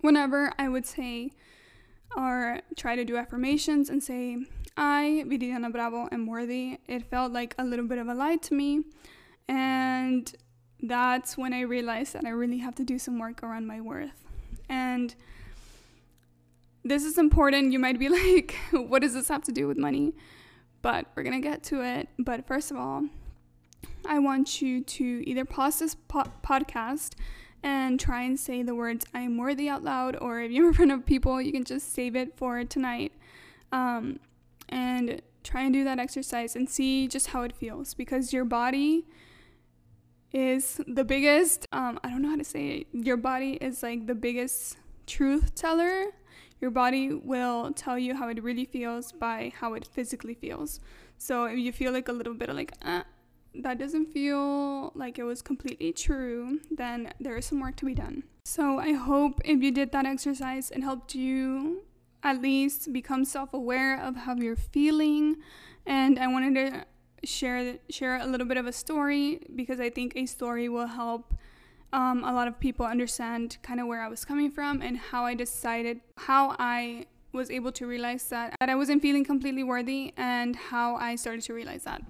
Whenever 0.00 0.52
I 0.58 0.68
would 0.68 0.86
say, 0.86 1.32
or 2.16 2.60
try 2.76 2.96
to 2.96 3.04
do 3.04 3.16
affirmations 3.16 3.90
and 3.90 4.02
say, 4.02 4.38
I, 4.76 5.24
Viridiana 5.26 5.72
Bravo, 5.72 6.08
am 6.12 6.26
worthy, 6.26 6.78
it 6.86 7.02
felt 7.04 7.32
like 7.32 7.54
a 7.58 7.64
little 7.64 7.86
bit 7.86 7.98
of 7.98 8.08
a 8.08 8.14
lie 8.14 8.36
to 8.36 8.54
me. 8.54 8.82
And 9.48 10.32
that's 10.82 11.36
when 11.36 11.52
I 11.52 11.60
realized 11.62 12.12
that 12.12 12.24
I 12.24 12.30
really 12.30 12.58
have 12.58 12.74
to 12.76 12.84
do 12.84 12.98
some 12.98 13.18
work 13.18 13.42
around 13.42 13.66
my 13.66 13.80
worth. 13.80 14.24
And 14.68 15.14
this 16.84 17.04
is 17.04 17.18
important. 17.18 17.72
You 17.72 17.78
might 17.78 17.98
be 17.98 18.08
like, 18.42 18.56
what 18.72 19.02
does 19.02 19.14
this 19.14 19.28
have 19.28 19.42
to 19.44 19.52
do 19.52 19.66
with 19.66 19.76
money? 19.76 20.14
But 20.82 21.06
we're 21.14 21.24
going 21.24 21.40
to 21.40 21.46
get 21.46 21.62
to 21.64 21.82
it. 21.82 22.08
But 22.18 22.46
first 22.46 22.70
of 22.70 22.76
all, 22.76 23.04
I 24.06 24.18
want 24.20 24.62
you 24.62 24.82
to 24.82 25.28
either 25.28 25.44
pause 25.44 25.80
this 25.80 25.94
po- 25.94 26.32
podcast 26.42 27.14
and 27.62 27.98
try 27.98 28.22
and 28.22 28.38
say 28.38 28.62
the 28.62 28.74
words 28.74 29.04
I 29.12 29.20
am 29.20 29.36
worthy 29.36 29.68
out 29.68 29.82
loud, 29.82 30.16
or 30.16 30.40
if 30.40 30.52
you're 30.52 30.68
in 30.68 30.74
front 30.74 30.92
of 30.92 31.04
people, 31.04 31.42
you 31.42 31.52
can 31.52 31.64
just 31.64 31.92
save 31.92 32.14
it 32.14 32.36
for 32.36 32.62
tonight. 32.64 33.12
Um, 33.72 34.20
and 34.68 35.22
try 35.42 35.62
and 35.62 35.72
do 35.72 35.84
that 35.84 35.98
exercise 35.98 36.54
and 36.54 36.68
see 36.68 37.08
just 37.08 37.28
how 37.28 37.42
it 37.42 37.56
feels 37.56 37.94
because 37.94 38.32
your 38.32 38.44
body 38.44 39.06
is 40.32 40.80
the 40.86 41.04
biggest, 41.04 41.66
um, 41.72 41.98
I 42.04 42.10
don't 42.10 42.22
know 42.22 42.30
how 42.30 42.36
to 42.36 42.44
say 42.44 42.68
it, 42.68 42.86
your 42.92 43.16
body 43.16 43.52
is 43.60 43.82
like 43.82 44.06
the 44.06 44.14
biggest 44.14 44.76
truth 45.06 45.54
teller. 45.54 46.06
Your 46.60 46.70
body 46.72 47.12
will 47.12 47.72
tell 47.72 47.98
you 47.98 48.16
how 48.16 48.28
it 48.28 48.42
really 48.42 48.64
feels 48.64 49.12
by 49.12 49.52
how 49.60 49.74
it 49.74 49.86
physically 49.86 50.34
feels. 50.34 50.80
So 51.16 51.44
if 51.44 51.58
you 51.58 51.72
feel 51.72 51.92
like 51.92 52.08
a 52.08 52.12
little 52.12 52.34
bit 52.34 52.48
of 52.48 52.56
like, 52.56 52.72
uh, 52.82 53.02
that 53.54 53.78
doesn't 53.78 54.12
feel 54.12 54.92
like 54.94 55.18
it 55.18 55.22
was 55.22 55.40
completely 55.40 55.92
true, 55.92 56.60
then 56.70 57.12
there 57.20 57.36
is 57.36 57.46
some 57.46 57.60
work 57.60 57.76
to 57.76 57.86
be 57.86 57.94
done. 57.94 58.24
So 58.44 58.78
I 58.78 58.92
hope 58.92 59.40
if 59.44 59.62
you 59.62 59.70
did 59.70 59.92
that 59.92 60.04
exercise, 60.04 60.70
it 60.70 60.82
helped 60.82 61.14
you 61.14 61.82
at 62.22 62.42
least 62.42 62.92
become 62.92 63.24
self-aware 63.24 64.00
of 64.00 64.16
how 64.16 64.34
you're 64.34 64.56
feeling. 64.56 65.36
And 65.86 66.18
I 66.18 66.26
wanted 66.26 66.54
to 66.56 66.84
share 67.24 67.76
share 67.90 68.16
a 68.20 68.26
little 68.26 68.46
bit 68.46 68.56
of 68.56 68.66
a 68.66 68.72
story 68.72 69.40
because 69.54 69.80
I 69.80 69.90
think 69.90 70.14
a 70.16 70.26
story 70.26 70.68
will 70.68 70.86
help 70.86 71.34
um, 71.92 72.22
a 72.24 72.32
lot 72.32 72.48
of 72.48 72.60
people 72.60 72.84
understand 72.84 73.56
kind 73.62 73.80
of 73.80 73.86
where 73.86 74.02
I 74.02 74.08
was 74.08 74.24
coming 74.24 74.50
from 74.50 74.82
and 74.82 74.96
how 74.96 75.24
I 75.24 75.34
decided 75.34 76.00
how 76.16 76.54
I 76.58 77.06
was 77.32 77.50
able 77.50 77.72
to 77.72 77.86
realize 77.86 78.28
that 78.28 78.56
that 78.60 78.68
I 78.68 78.74
wasn't 78.74 79.02
feeling 79.02 79.24
completely 79.24 79.62
worthy 79.62 80.12
and 80.16 80.56
how 80.56 80.96
I 80.96 81.16
started 81.16 81.42
to 81.42 81.54
realize 81.54 81.84
that. 81.84 82.02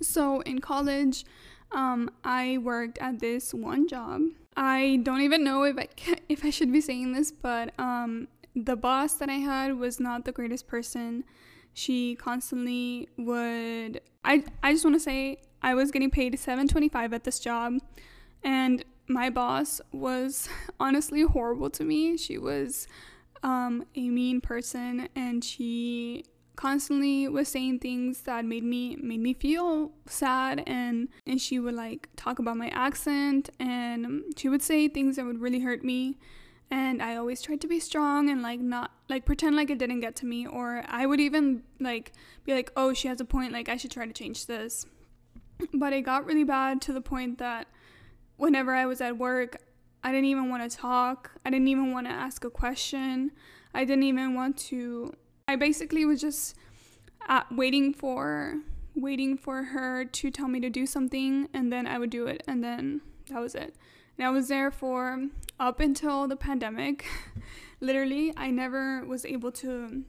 So 0.00 0.40
in 0.40 0.60
college, 0.60 1.24
um, 1.72 2.10
I 2.24 2.58
worked 2.58 2.98
at 2.98 3.20
this 3.20 3.54
one 3.54 3.88
job. 3.88 4.22
I 4.56 5.00
don't 5.02 5.22
even 5.22 5.42
know 5.42 5.64
if 5.64 5.78
I 5.78 5.88
if 6.28 6.44
I 6.44 6.50
should 6.50 6.72
be 6.72 6.80
saying 6.80 7.12
this, 7.12 7.32
but 7.32 7.72
um, 7.78 8.28
the 8.54 8.76
boss 8.76 9.14
that 9.14 9.28
I 9.28 9.38
had 9.38 9.78
was 9.78 9.98
not 9.98 10.24
the 10.24 10.32
greatest 10.32 10.66
person. 10.66 11.24
She 11.72 12.14
constantly 12.14 13.08
would. 13.16 14.00
I 14.24 14.44
I 14.62 14.72
just 14.72 14.84
want 14.84 14.96
to 14.96 15.00
say 15.00 15.38
I 15.62 15.74
was 15.74 15.90
getting 15.90 16.10
paid 16.10 16.34
7.25 16.34 17.14
at 17.14 17.24
this 17.24 17.38
job, 17.38 17.74
and 18.42 18.84
my 19.08 19.30
boss 19.30 19.80
was 19.92 20.48
honestly 20.80 21.22
horrible 21.22 21.70
to 21.70 21.84
me. 21.84 22.16
She 22.16 22.38
was 22.38 22.86
um, 23.42 23.84
a 23.94 24.08
mean 24.08 24.40
person, 24.40 25.08
and 25.14 25.44
she 25.44 26.24
constantly 26.56 27.28
was 27.28 27.48
saying 27.48 27.80
things 27.80 28.22
that 28.22 28.44
made 28.44 28.62
me 28.62 28.96
made 28.96 29.20
me 29.20 29.34
feel 29.34 29.90
sad 30.06 30.62
and 30.68 31.08
and 31.26 31.40
she 31.40 31.58
would 31.58 31.74
like 31.74 32.08
talk 32.14 32.38
about 32.38 32.56
my 32.56 32.68
accent 32.68 33.50
and 33.58 34.22
she 34.36 34.48
would 34.48 34.62
say 34.62 34.86
things 34.86 35.16
that 35.16 35.24
would 35.24 35.40
really 35.40 35.58
hurt 35.58 35.82
me 35.82 36.16
and 36.74 37.00
I 37.00 37.14
always 37.14 37.40
tried 37.40 37.60
to 37.60 37.68
be 37.68 37.78
strong 37.78 38.28
and 38.28 38.42
like 38.42 38.58
not 38.58 38.90
like 39.08 39.24
pretend 39.24 39.54
like 39.54 39.70
it 39.70 39.78
didn't 39.78 40.00
get 40.00 40.16
to 40.16 40.26
me 40.26 40.44
or 40.44 40.82
I 40.88 41.06
would 41.06 41.20
even 41.20 41.62
like 41.78 42.12
be 42.44 42.52
like 42.52 42.72
oh 42.76 42.92
she 42.92 43.06
has 43.06 43.20
a 43.20 43.24
point 43.24 43.52
like 43.52 43.68
I 43.68 43.76
should 43.76 43.92
try 43.92 44.06
to 44.06 44.12
change 44.12 44.46
this 44.46 44.84
but 45.72 45.92
it 45.92 46.00
got 46.00 46.26
really 46.26 46.42
bad 46.42 46.82
to 46.82 46.92
the 46.92 47.00
point 47.00 47.38
that 47.38 47.68
whenever 48.38 48.74
I 48.74 48.86
was 48.86 49.00
at 49.00 49.16
work 49.16 49.62
I 50.02 50.10
didn't 50.10 50.24
even 50.24 50.50
want 50.50 50.68
to 50.68 50.76
talk 50.76 51.30
I 51.46 51.50
didn't 51.50 51.68
even 51.68 51.92
want 51.92 52.08
to 52.08 52.12
ask 52.12 52.44
a 52.44 52.50
question 52.50 53.30
I 53.72 53.84
didn't 53.84 54.02
even 54.02 54.34
want 54.34 54.58
to 54.70 55.14
I 55.46 55.54
basically 55.54 56.04
was 56.04 56.20
just 56.20 56.56
uh, 57.28 57.42
waiting 57.52 57.94
for 57.94 58.56
waiting 58.96 59.36
for 59.36 59.62
her 59.62 60.04
to 60.04 60.30
tell 60.30 60.48
me 60.48 60.58
to 60.58 60.70
do 60.70 60.86
something 60.86 61.48
and 61.54 61.72
then 61.72 61.86
I 61.86 62.00
would 62.00 62.10
do 62.10 62.26
it 62.26 62.42
and 62.48 62.64
then 62.64 63.00
that 63.28 63.40
was 63.40 63.54
it. 63.54 63.76
And 64.18 64.26
I 64.26 64.30
was 64.30 64.48
there 64.48 64.70
for 64.70 65.28
up 65.58 65.80
until 65.80 66.28
the 66.28 66.36
pandemic. 66.36 67.04
Literally, 67.80 68.32
I 68.36 68.50
never 68.50 69.04
was 69.04 69.24
able 69.24 69.52
to 69.52 70.04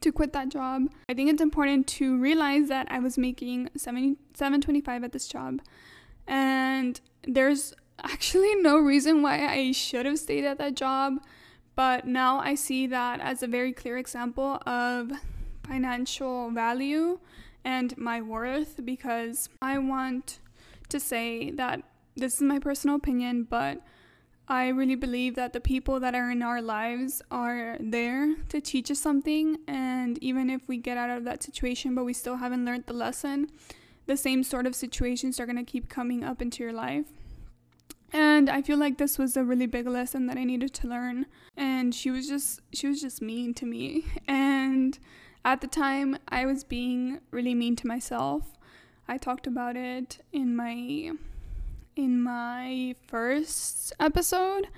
to 0.00 0.12
quit 0.12 0.32
that 0.34 0.50
job. 0.50 0.82
I 1.08 1.14
think 1.14 1.30
it's 1.30 1.42
important 1.42 1.86
to 1.88 2.18
realize 2.18 2.68
that 2.68 2.86
I 2.90 2.98
was 2.98 3.18
making 3.18 3.70
7 3.76 4.16
725 4.34 5.04
at 5.04 5.12
this 5.12 5.26
job 5.26 5.60
and 6.26 7.00
there's 7.26 7.74
actually 8.04 8.54
no 8.56 8.78
reason 8.78 9.22
why 9.22 9.46
I 9.46 9.72
should 9.72 10.06
have 10.06 10.18
stayed 10.18 10.44
at 10.44 10.58
that 10.58 10.74
job 10.74 11.14
but 11.74 12.06
now 12.06 12.38
I 12.38 12.54
see 12.54 12.86
that 12.86 13.20
as 13.20 13.42
a 13.42 13.46
very 13.46 13.72
clear 13.72 13.98
example 13.98 14.60
of 14.66 15.12
financial 15.66 16.50
value 16.50 17.18
and 17.64 17.96
my 17.98 18.22
worth 18.22 18.84
because 18.84 19.48
I 19.60 19.78
want 19.78 20.38
to 20.88 21.00
say 21.00 21.50
that 21.50 21.82
this 22.16 22.36
is 22.36 22.42
my 22.42 22.58
personal 22.58 22.96
opinion, 22.96 23.44
but 23.44 23.82
I 24.48 24.68
really 24.68 24.94
believe 24.94 25.34
that 25.34 25.52
the 25.52 25.60
people 25.60 25.98
that 26.00 26.14
are 26.14 26.30
in 26.30 26.40
our 26.40 26.62
lives 26.62 27.20
are 27.30 27.76
there 27.80 28.36
to 28.48 28.60
teach 28.60 28.90
us 28.90 29.00
something. 29.00 29.58
And 29.66 30.18
even 30.22 30.50
if 30.50 30.68
we 30.68 30.76
get 30.76 30.96
out 30.96 31.10
of 31.10 31.24
that 31.24 31.42
situation, 31.42 31.94
but 31.94 32.04
we 32.04 32.12
still 32.12 32.36
haven't 32.36 32.64
learned 32.64 32.84
the 32.86 32.92
lesson, 32.92 33.50
the 34.06 34.16
same 34.16 34.44
sort 34.44 34.66
of 34.66 34.74
situations 34.74 35.40
are 35.40 35.46
going 35.46 35.56
to 35.56 35.64
keep 35.64 35.88
coming 35.88 36.22
up 36.22 36.40
into 36.40 36.62
your 36.62 36.72
life. 36.72 37.06
And 38.12 38.48
I 38.48 38.62
feel 38.62 38.78
like 38.78 38.98
this 38.98 39.18
was 39.18 39.36
a 39.36 39.42
really 39.42 39.66
big 39.66 39.88
lesson 39.88 40.26
that 40.26 40.38
I 40.38 40.44
needed 40.44 40.72
to 40.74 40.88
learn. 40.88 41.26
And 41.56 41.92
she 41.92 42.12
was 42.12 42.28
just 42.28 42.60
she 42.72 42.86
was 42.86 43.00
just 43.00 43.20
mean 43.20 43.52
to 43.54 43.66
me. 43.66 44.04
And 44.28 44.98
at 45.44 45.60
the 45.60 45.66
time 45.66 46.18
I 46.28 46.46
was 46.46 46.62
being 46.62 47.20
really 47.32 47.54
mean 47.54 47.74
to 47.76 47.86
myself. 47.86 48.56
I 49.08 49.18
talked 49.18 49.46
about 49.46 49.76
it 49.76 50.24
in 50.32 50.56
my 50.56 51.12
in 51.96 52.22
my 52.22 52.94
first 53.08 53.92
episode. 53.98 54.68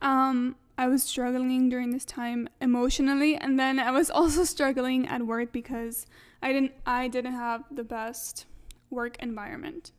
Um 0.00 0.56
I 0.76 0.88
was 0.88 1.04
struggling 1.04 1.68
during 1.68 1.90
this 1.92 2.04
time 2.04 2.48
emotionally 2.60 3.36
and 3.36 3.60
then 3.60 3.78
I 3.78 3.92
was 3.92 4.10
also 4.18 4.42
struggling 4.44 5.06
at 5.06 5.22
work 5.22 5.52
because 5.52 6.06
I 6.42 6.52
didn't 6.52 6.72
I 6.84 7.08
didn't 7.08 7.34
have 7.34 7.64
the 7.70 7.84
best 7.84 8.46
work 8.90 9.16
environment. 9.22 9.92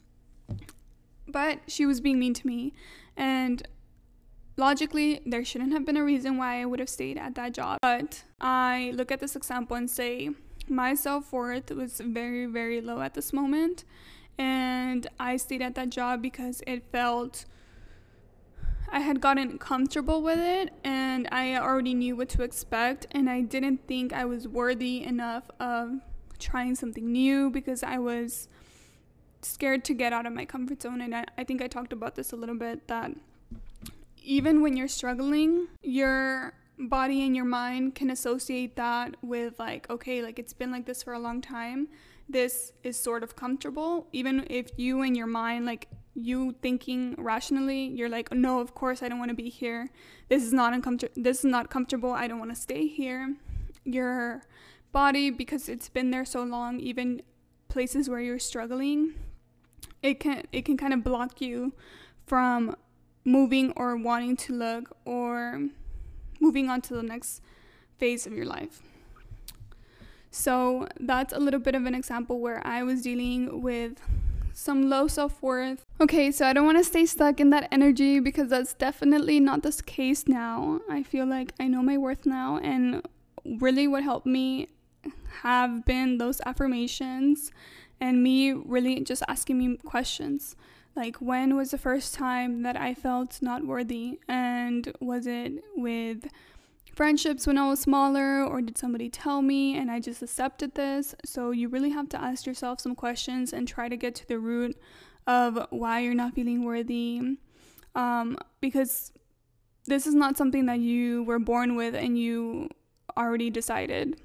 But 1.28 1.60
she 1.68 1.86
was 1.86 2.02
being 2.02 2.20
mean 2.20 2.34
to 2.36 2.48
me. 2.48 2.74
And 3.18 3.68
logically, 4.58 5.22
there 5.26 5.44
shouldn't 5.44 5.74
have 5.74 5.86
been 5.86 5.98
a 5.98 6.04
reason 6.04 6.38
why 6.38 6.62
I 6.62 6.66
would 6.66 6.80
have 6.80 6.90
stayed 6.90 7.18
at 7.18 7.36
that 7.36 7.54
job. 7.54 7.80
But 7.82 8.24
I 8.40 8.92
look 8.96 9.12
at 9.12 9.20
this 9.20 9.36
example 9.36 9.76
and 9.76 9.90
say, 9.90 10.30
my 10.68 10.96
self 10.96 11.32
worth 11.32 11.72
was 11.72 12.00
very, 12.00 12.46
very 12.46 12.82
low 12.82 13.02
at 13.02 13.14
this 13.14 13.34
moment. 13.34 13.84
And 14.38 15.08
I 15.20 15.38
stayed 15.38 15.62
at 15.62 15.76
that 15.76 15.90
job 15.90 16.22
because 16.22 16.62
it 16.68 16.84
felt. 16.92 17.46
I 18.92 19.00
had 19.00 19.20
gotten 19.20 19.58
comfortable 19.58 20.22
with 20.22 20.38
it 20.38 20.72
and 20.84 21.28
I 21.32 21.58
already 21.58 21.96
knew 21.96 22.16
what 22.16 22.30
to 22.30 22.44
expect, 22.44 23.08
and 23.12 23.28
I 23.28 23.42
didn't 23.42 23.88
think 23.88 24.14
I 24.14 24.26
was 24.26 24.48
worthy 24.48 25.04
enough 25.04 25.50
of 25.60 26.02
trying 26.38 26.76
something 26.76 27.12
new 27.12 27.50
because 27.50 27.82
I 27.82 27.98
was 27.98 28.48
scared 29.42 29.84
to 29.86 29.94
get 29.94 30.14
out 30.14 30.26
of 30.26 30.34
my 30.34 30.46
comfort 30.46 30.84
zone. 30.84 31.02
And 31.02 31.16
I, 31.16 31.26
I 31.38 31.44
think 31.44 31.62
I 31.62 31.68
talked 31.68 31.94
about 31.94 32.16
this 32.16 32.32
a 32.32 32.36
little 32.36 32.56
bit 32.56 32.88
that 32.88 33.12
even 34.24 34.62
when 34.62 34.78
you're 34.78 34.88
struggling, 34.88 35.68
your 35.82 36.54
body 36.78 37.26
and 37.26 37.36
your 37.36 37.46
mind 37.46 37.96
can 37.96 38.10
associate 38.10 38.76
that 38.76 39.16
with, 39.22 39.60
like, 39.60 39.90
okay, 39.90 40.22
like 40.22 40.40
it's 40.40 40.54
been 40.54 40.72
like 40.72 40.86
this 40.86 41.04
for 41.04 41.14
a 41.14 41.20
long 41.20 41.42
time. 41.42 41.88
This 42.28 42.74
is 42.84 42.98
sort 43.00 43.24
of 43.24 43.36
comfortable. 43.36 44.08
Even 44.12 44.46
if 44.50 44.72
you 44.78 45.02
and 45.02 45.16
your 45.16 45.28
mind, 45.28 45.66
like, 45.66 45.88
you 46.16 46.56
thinking 46.62 47.14
rationally, 47.18 47.88
you're 47.88 48.10
like, 48.10 48.32
no, 48.34 48.62
of 48.62 48.74
course 48.74 49.04
I 49.04 49.10
don't 49.10 49.20
want 49.20 49.30
to 49.30 49.36
be 49.36 49.50
here. 49.50 49.90
This 50.30 50.44
is 50.44 50.54
not 50.54 50.74
uncomfortable. 50.74 51.14
This 51.22 51.40
is 51.40 51.46
not 51.46 51.70
comfortable. 51.70 52.12
I 52.12 52.28
don't 52.28 52.40
want 52.40 52.52
to 52.52 52.60
stay 52.60 52.88
here. 52.88 53.36
Your 53.84 54.42
body, 54.92 55.30
because 55.30 55.68
it's 55.68 55.90
been 55.90 56.12
there 56.12 56.26
so 56.26 56.42
long, 56.44 56.80
even 56.80 57.22
places 57.68 58.10
where 58.10 58.22
you're 58.22 58.40
struggling, 58.40 59.14
it 60.02 60.22
can 60.22 60.46
it 60.54 60.64
can 60.64 60.78
kind 60.78 60.94
of 60.94 61.04
block 61.04 61.42
you 61.42 61.74
from 62.26 62.76
moving 63.26 63.74
or 63.76 63.98
wanting 63.98 64.38
to 64.38 64.54
look 64.54 64.96
or 65.04 65.68
moving 66.40 66.70
on 66.70 66.80
to 66.80 66.94
the 66.94 67.04
next 67.04 67.42
phase 67.98 68.26
of 68.26 68.34
your 68.34 68.46
life. 68.46 68.82
So 70.36 70.90
that's 71.00 71.34
a 71.34 71.40
little 71.40 71.62
bit 71.62 71.76
of 71.76 71.86
an 71.86 71.96
example 71.96 72.42
where 72.42 72.62
I 72.68 72.84
was 72.84 73.02
dealing 73.02 73.62
with 73.62 74.02
some 74.52 74.90
low 74.90 75.08
self 75.08 75.42
worth. 75.42 75.86
Okay, 76.02 76.30
so 76.30 76.46
I 76.46 76.52
don't 76.52 76.66
want 76.66 76.78
to 76.78 76.84
stay 76.84 77.06
stuck 77.06 77.40
in 77.40 77.52
that 77.52 77.70
energy 77.72 78.20
because 78.20 78.50
that's 78.50 78.74
definitely 78.74 79.40
not 79.40 79.64
the 79.64 79.72
case 79.86 80.28
now. 80.28 80.82
I 80.90 81.04
feel 81.04 81.26
like 81.26 81.54
I 81.58 81.68
know 81.68 81.82
my 81.82 81.98
worth 81.98 82.26
now, 82.26 82.58
and 82.58 83.02
really 83.46 83.88
what 83.88 84.04
helped 84.04 84.26
me 84.28 84.68
have 85.42 85.86
been 85.86 86.18
those 86.18 86.42
affirmations 86.46 87.52
and 88.02 88.22
me 88.22 88.52
really 88.52 89.00
just 89.00 89.24
asking 89.30 89.58
me 89.58 89.78
questions. 89.78 90.58
Like, 90.98 91.16
when 91.18 91.56
was 91.56 91.72
the 91.72 91.78
first 91.78 92.14
time 92.14 92.64
that 92.64 92.76
I 92.76 92.94
felt 92.94 93.42
not 93.42 93.66
worthy? 93.66 94.20
And 94.28 94.92
was 95.00 95.28
it 95.28 95.64
with 95.78 96.28
friendships 96.96 97.46
when 97.46 97.58
I 97.58 97.68
was 97.70 97.80
smaller, 97.80 98.44
or 98.44 98.62
did 98.62 98.78
somebody 98.78 99.10
tell 99.10 99.42
me 99.42 99.78
and 99.78 99.92
I 99.92 100.00
just 100.00 100.22
accepted 100.22 100.76
this? 100.76 101.14
So, 101.26 101.52
you 101.52 101.68
really 101.68 101.92
have 101.92 102.10
to 102.10 102.22
ask 102.22 102.46
yourself 102.46 102.82
some 102.82 102.96
questions 102.96 103.54
and 103.54 103.68
try 103.68 103.90
to 103.90 103.98
get 103.98 104.16
to 104.16 104.28
the 104.28 104.40
root 104.40 104.78
of 105.28 105.68
why 105.70 106.00
you're 106.00 106.14
not 106.14 106.34
feeling 106.34 106.64
worthy. 106.64 107.38
Um, 107.96 108.38
because 108.62 109.12
this 109.86 110.08
is 110.08 110.16
not 110.16 110.38
something 110.38 110.66
that 110.66 110.80
you 110.80 111.24
were 111.24 111.40
born 111.40 111.76
with 111.76 111.96
and 111.96 112.18
you 112.18 112.70
already 113.18 113.50
decided. 113.50 114.20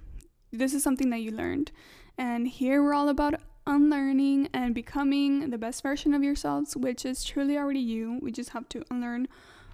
This 0.53 0.75
is 0.75 0.83
something 0.83 1.11
that 1.11 1.21
you 1.21 1.31
learned. 1.31 1.71
And 2.19 2.49
here 2.49 2.83
we're 2.83 2.95
all 2.95 3.09
about 3.09 3.41
unlearning 3.67 4.49
and 4.53 4.75
becoming 4.75 5.50
the 5.50 5.59
best 5.59 5.83
version 5.83 6.15
of 6.15 6.23
yourselves, 6.23 6.77
which 6.77 7.05
is 7.05 7.25
truly 7.25 7.57
already 7.57 7.81
you. 7.81 8.19
We 8.23 8.33
just 8.33 8.50
have 8.50 8.69
to 8.71 8.85
unlearn 8.91 9.29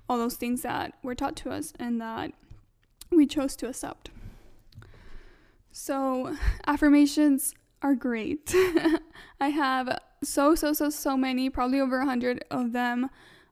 all 0.08 0.18
those 0.18 0.36
things 0.36 0.62
that 0.62 0.94
were 1.02 1.14
taught 1.14 1.36
to 1.36 1.50
us 1.50 1.72
and 1.78 2.00
that 2.00 2.32
we 3.16 3.26
chose 3.26 3.56
to 3.56 3.68
accept. 3.68 4.10
So, 5.72 6.36
affirmations 6.66 7.54
are 7.82 7.94
great. 7.94 8.54
I 9.40 9.48
have 9.48 9.98
so, 10.24 10.54
so, 10.54 10.72
so, 10.72 10.90
so 10.90 11.16
many, 11.16 11.50
probably 11.50 11.80
over 11.80 12.00
a 12.00 12.04
hundred 12.04 12.44
of 12.50 12.72
them 12.72 13.10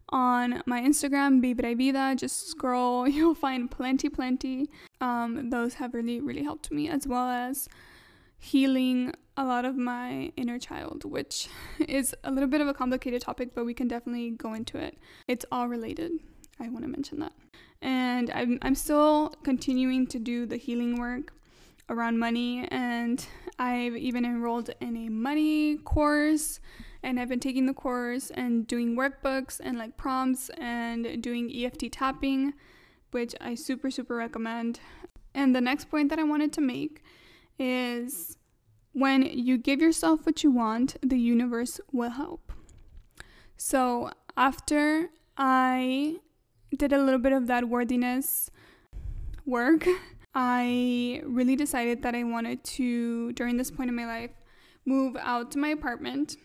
on 0.09 0.63
my 0.67 0.81
Instagram, 0.81 1.43
Vibra 1.43 1.77
Vida. 1.77 2.15
Just 2.17 2.49
scroll, 2.49 3.09
you'll 3.17 3.35
find 3.35 3.71
plenty, 3.71 4.09
plenty. 4.09 4.69
Um, 5.01 5.51
those 5.51 5.75
have 5.75 5.95
really, 5.95 6.21
really 6.21 6.43
helped 6.43 6.71
me, 6.71 6.89
as 6.89 7.07
well 7.07 7.29
as 7.29 7.69
healing 8.39 9.13
a 9.37 9.45
lot 9.45 9.65
of 9.65 9.77
my 9.77 10.33
inner 10.37 10.59
child, 10.59 11.05
which 11.05 11.49
is 11.89 12.15
a 12.25 12.31
little 12.31 12.49
bit 12.49 12.61
of 12.61 12.69
a 12.69 12.75
complicated 12.75 13.23
topic, 13.23 13.55
but 13.55 13.65
we 13.65 13.75
can 13.75 13.89
definitely 13.89 14.31
go 14.31 14.55
into 14.55 14.79
it. 14.79 14.99
It's 15.29 15.45
all 15.51 15.69
related. 15.69 16.13
I 16.61 16.69
want 16.69 16.83
to 16.85 16.89
mention 16.89 17.19
that. 17.21 17.33
And 17.83 18.31
I'm, 18.31 18.59
I'm 18.63 18.75
still 18.75 19.35
continuing 19.43 20.07
to 20.09 20.19
do 20.19 20.47
the 20.47 20.57
healing 20.57 20.99
work 20.99 21.33
around 21.89 22.19
money, 22.19 22.67
and 22.69 23.27
I've 23.59 23.97
even 23.97 24.25
enrolled 24.25 24.71
in 24.81 24.97
a 24.97 25.09
money 25.11 25.77
course. 25.79 26.61
And 27.03 27.21
I've 27.21 27.29
been 27.29 27.41
taking 27.41 27.67
the 27.67 27.75
course 27.75 28.31
and 28.31 28.67
doing 28.67 28.97
workbooks 28.97 29.61
and 29.63 29.77
like 29.77 29.99
prompts 29.99 30.49
and 30.57 31.23
doing 31.23 31.53
EFT 31.55 31.93
tapping, 31.93 32.55
which 33.11 33.35
I 33.43 33.55
super, 33.55 33.91
super 33.91 34.17
recommend. 34.17 34.81
And 35.35 35.55
the 35.55 35.61
next 35.61 35.91
point 35.91 36.09
that 36.09 36.19
I 36.19 36.23
wanted 36.23 36.53
to 36.55 36.63
make 36.63 37.03
is 37.59 38.39
when 38.93 39.23
you 39.23 39.59
give 39.59 39.81
yourself 39.81 40.25
what 40.25 40.43
you 40.43 40.51
want, 40.51 40.97
the 41.03 41.19
universe 41.19 41.81
will 41.93 42.11
help. 42.11 42.53
So, 43.57 44.11
after 44.37 45.11
I 45.37 46.21
did 46.77 46.93
a 46.93 47.03
little 47.03 47.21
bit 47.21 47.33
of 47.33 47.47
that 47.47 47.69
worthiness 47.69 48.51
work, 49.47 49.87
I 50.35 51.23
really 51.25 51.57
decided 51.57 52.03
that 52.03 52.15
I 52.15 52.25
wanted 52.25 52.65
to, 52.65 53.33
during 53.33 53.57
this 53.57 53.71
point 53.71 53.89
in 53.89 53.97
my 53.97 54.07
life, 54.07 54.31
move 54.85 55.17
out 55.21 55.51
to 55.53 55.59
my 55.59 55.69
apartment. 55.69 56.37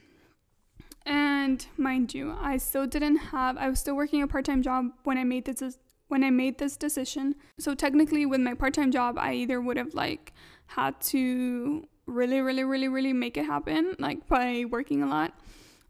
And 1.06 1.66
mind 1.78 2.14
you, 2.14 2.36
I 2.40 2.58
still 2.58 2.86
didn't 2.86 3.18
have, 3.18 3.58
I 3.58 3.70
was 3.70 3.80
still 3.80 3.96
working 3.96 4.22
a 4.22 4.28
part 4.28 4.46
time 4.46 4.62
job 4.62 4.88
when 5.04 5.18
I 5.18 5.24
made 5.24 5.46
this 5.46 5.78
when 6.10 6.24
I 6.24 6.32
made 6.32 6.58
this 6.58 6.76
decision. 6.76 7.36
So 7.60 7.74
technically 7.74 8.26
with 8.26 8.42
my 8.42 8.56
part-time 8.56 8.92
job, 8.92 9.18
I 9.18 9.34
either 9.34 9.62
would 9.62 9.78
have 9.78 9.94
like 9.94 10.34
had 10.66 11.00
to 11.02 11.88
really 12.06 12.42
really 12.42 12.64
really 12.64 12.88
really 12.88 13.14
make 13.14 13.38
it 13.38 13.46
happen 13.46 13.96
like 14.00 14.28
by 14.28 14.66
working 14.70 15.04
a 15.04 15.06
lot 15.06 15.40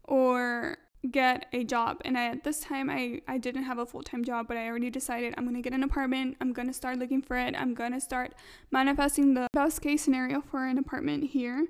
or 0.04 0.76
get 1.10 1.46
a 1.52 1.64
job. 1.64 2.00
And 2.04 2.18
I, 2.18 2.26
at 2.26 2.44
this 2.44 2.60
time 2.60 2.90
I, 2.90 3.22
I 3.26 3.38
didn't 3.38 3.64
have 3.64 3.78
a 3.78 3.86
full-time 3.86 4.24
job 4.24 4.48
but 4.48 4.56
i 4.56 4.66
already 4.66 4.90
decided 4.90 5.34
i'm 5.36 5.44
gonna 5.44 5.62
get 5.62 5.72
an 5.72 5.82
apartment. 5.82 6.36
I'm 6.40 6.52
gonna 6.52 6.72
start 6.72 6.98
looking 6.98 7.22
for 7.22 7.36
it. 7.36 7.54
I'm 7.56 7.74
gonna 7.74 8.00
start 8.00 8.34
manifesting 8.70 9.34
the 9.34 9.46
best 9.52 9.80
case 9.80 10.02
scenario 10.02 10.40
for 10.40 10.66
an 10.66 10.78
apartment 10.78 11.30
here. 11.30 11.66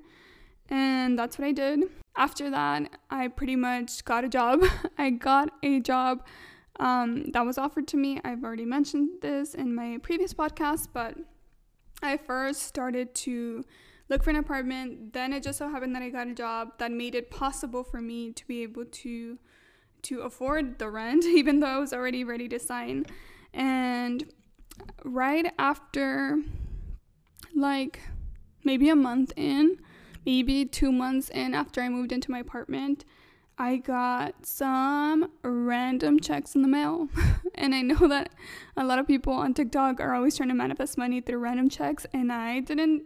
And 0.69 1.17
that's 1.17 1.37
what 1.37 1.47
i 1.47 1.51
did. 1.51 1.83
After 2.15 2.49
that 2.49 2.89
i 3.09 3.27
pretty 3.27 3.55
much 3.55 4.03
got 4.03 4.23
a 4.23 4.29
job. 4.29 4.63
I 4.97 5.11
got 5.11 5.51
a 5.63 5.79
job 5.79 6.23
um, 6.79 7.31
that 7.31 7.45
was 7.45 7.57
offered 7.57 7.87
to 7.89 7.97
me. 7.97 8.19
I've 8.23 8.43
already 8.43 8.65
mentioned 8.65 9.21
this 9.21 9.53
in 9.53 9.75
my 9.75 9.99
previous 10.01 10.33
podcast, 10.33 10.87
but 10.91 11.15
I 12.01 12.17
first 12.17 12.63
started 12.63 13.13
to 13.15 13.63
look 14.11 14.23
for 14.23 14.29
an 14.29 14.35
apartment. 14.35 15.13
Then 15.13 15.31
it 15.33 15.41
just 15.41 15.57
so 15.57 15.69
happened 15.69 15.95
that 15.95 16.03
I 16.03 16.09
got 16.09 16.27
a 16.27 16.35
job 16.35 16.77
that 16.77 16.91
made 16.91 17.15
it 17.15 17.31
possible 17.31 17.83
for 17.83 18.01
me 18.01 18.31
to 18.33 18.45
be 18.45 18.61
able 18.61 18.85
to 18.85 19.39
to 20.03 20.21
afford 20.21 20.79
the 20.79 20.89
rent, 20.89 21.23
even 21.41 21.59
though 21.59 21.67
I 21.67 21.79
was 21.79 21.93
already 21.93 22.23
ready 22.23 22.47
to 22.49 22.59
sign. 22.59 23.05
And 23.53 24.25
right 25.03 25.51
after, 25.57 26.39
like 27.55 27.99
maybe 28.63 28.89
a 28.89 28.95
month 28.95 29.31
in, 29.35 29.77
maybe 30.25 30.65
two 30.65 30.91
months 30.91 31.29
in 31.29 31.53
after 31.53 31.81
I 31.81 31.89
moved 31.89 32.11
into 32.11 32.31
my 32.31 32.39
apartment, 32.39 33.05
I 33.57 33.77
got 33.77 34.45
some 34.45 35.31
random 35.43 36.19
checks 36.19 36.55
in 36.55 36.63
the 36.63 36.67
mail. 36.67 37.09
and 37.55 37.75
I 37.75 37.81
know 37.81 38.07
that 38.07 38.33
a 38.75 38.83
lot 38.83 38.99
of 38.99 39.07
people 39.07 39.33
on 39.33 39.53
TikTok 39.53 39.99
are 39.99 40.15
always 40.15 40.35
trying 40.35 40.49
to 40.49 40.55
manifest 40.55 40.97
money 40.97 41.21
through 41.21 41.37
random 41.37 41.69
checks. 41.69 42.05
And 42.11 42.31
I 42.31 42.59
didn't, 42.59 43.03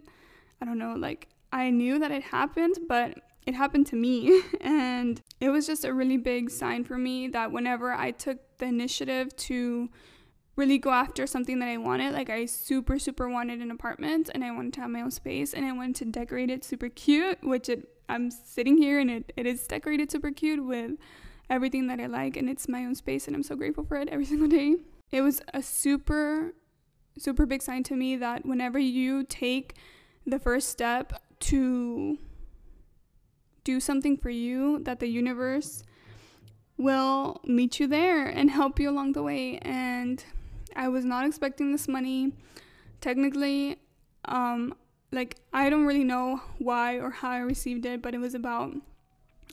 I 0.61 0.65
don't 0.65 0.77
know, 0.77 0.93
like 0.93 1.27
I 1.51 1.69
knew 1.69 1.99
that 1.99 2.11
it 2.11 2.23
happened, 2.23 2.75
but 2.87 3.17
it 3.45 3.53
happened 3.53 3.87
to 3.87 3.95
me. 3.95 4.41
and 4.61 5.21
it 5.39 5.49
was 5.49 5.67
just 5.67 5.85
a 5.85 5.93
really 5.93 6.17
big 6.17 6.49
sign 6.49 6.83
for 6.83 6.97
me 6.97 7.27
that 7.29 7.51
whenever 7.51 7.93
I 7.93 8.11
took 8.11 8.39
the 8.57 8.65
initiative 8.65 9.35
to 9.35 9.89
really 10.55 10.77
go 10.77 10.91
after 10.91 11.27
something 11.27 11.59
that 11.59 11.67
I 11.67 11.77
wanted. 11.77 12.13
Like 12.13 12.29
I 12.29 12.45
super 12.45 12.97
super 12.99 13.29
wanted 13.29 13.59
an 13.59 13.71
apartment 13.71 14.29
and 14.33 14.43
I 14.43 14.51
wanted 14.51 14.73
to 14.73 14.81
have 14.81 14.89
my 14.89 15.01
own 15.01 15.11
space 15.11 15.53
and 15.53 15.65
I 15.65 15.71
wanted 15.71 15.95
to 15.97 16.05
decorate 16.05 16.49
it 16.49 16.63
super 16.63 16.89
cute, 16.89 17.39
which 17.43 17.69
it 17.69 17.89
I'm 18.07 18.29
sitting 18.31 18.77
here 18.77 18.99
and 18.99 19.09
it, 19.09 19.33
it 19.35 19.45
is 19.45 19.65
decorated 19.67 20.11
super 20.11 20.31
cute 20.31 20.63
with 20.63 20.91
everything 21.49 21.87
that 21.87 21.99
I 21.99 22.05
like 22.05 22.37
and 22.37 22.49
it's 22.49 22.67
my 22.67 22.85
own 22.85 22.95
space 22.95 23.27
and 23.27 23.35
I'm 23.35 23.43
so 23.43 23.55
grateful 23.55 23.83
for 23.83 23.97
it 23.97 24.09
every 24.09 24.25
single 24.33 24.47
day. 24.47 24.77
It 25.11 25.21
was 25.21 25.41
a 25.53 25.61
super 25.61 26.53
super 27.17 27.45
big 27.45 27.61
sign 27.61 27.81
to 27.81 27.95
me 27.95 28.15
that 28.17 28.45
whenever 28.45 28.77
you 28.77 29.23
take 29.23 29.75
the 30.25 30.39
first 30.39 30.69
step 30.69 31.21
to 31.39 32.17
do 33.63 33.79
something 33.79 34.17
for 34.17 34.29
you 34.29 34.79
that 34.83 34.99
the 34.99 35.07
universe 35.07 35.83
will 36.77 37.41
meet 37.45 37.79
you 37.79 37.87
there 37.87 38.25
and 38.27 38.51
help 38.51 38.79
you 38.79 38.89
along 38.89 39.13
the 39.13 39.23
way 39.23 39.57
and 39.59 40.23
I 40.75 40.89
was 40.89 41.05
not 41.05 41.25
expecting 41.25 41.71
this 41.71 41.87
money. 41.87 42.33
Technically, 42.99 43.77
um, 44.25 44.75
like 45.11 45.37
I 45.53 45.69
don't 45.69 45.85
really 45.85 46.03
know 46.03 46.41
why 46.57 46.99
or 46.99 47.09
how 47.09 47.31
I 47.31 47.37
received 47.39 47.85
it, 47.85 48.01
but 48.01 48.13
it 48.13 48.19
was 48.19 48.35
about 48.35 48.73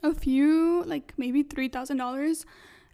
a 0.02 0.14
few, 0.14 0.82
like 0.85 1.12
maybe 1.16 1.42
three 1.42 1.68
thousand 1.68 1.98
dollars 1.98 2.44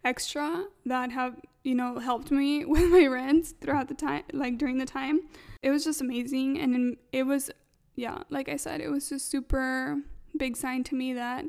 extra 0.05 0.67
that 0.87 1.11
have 1.11 1.37
you 1.65 1.75
know 1.75 1.99
helped 1.99 2.31
me 2.31 2.65
with 2.65 2.91
my 2.91 3.07
rent 3.07 3.55
throughout 3.61 3.89
the 3.89 3.95
time, 3.95 4.25
like 4.33 4.59
during 4.59 4.79
the 4.79 4.87
time. 4.87 5.21
It 5.63 5.71
was 5.71 5.85
just 5.85 6.01
amazing, 6.01 6.59
and 6.59 6.97
it 7.13 7.23
was 7.25 7.51
yeah, 7.99 8.23
like 8.31 8.49
I 8.49 8.57
said, 8.57 8.81
it 8.81 8.91
was 8.91 9.09
just 9.09 9.29
super 9.29 10.01
big 10.37 10.57
sign 10.57 10.85
to 10.85 10.95
me 10.95 11.13
that 11.15 11.45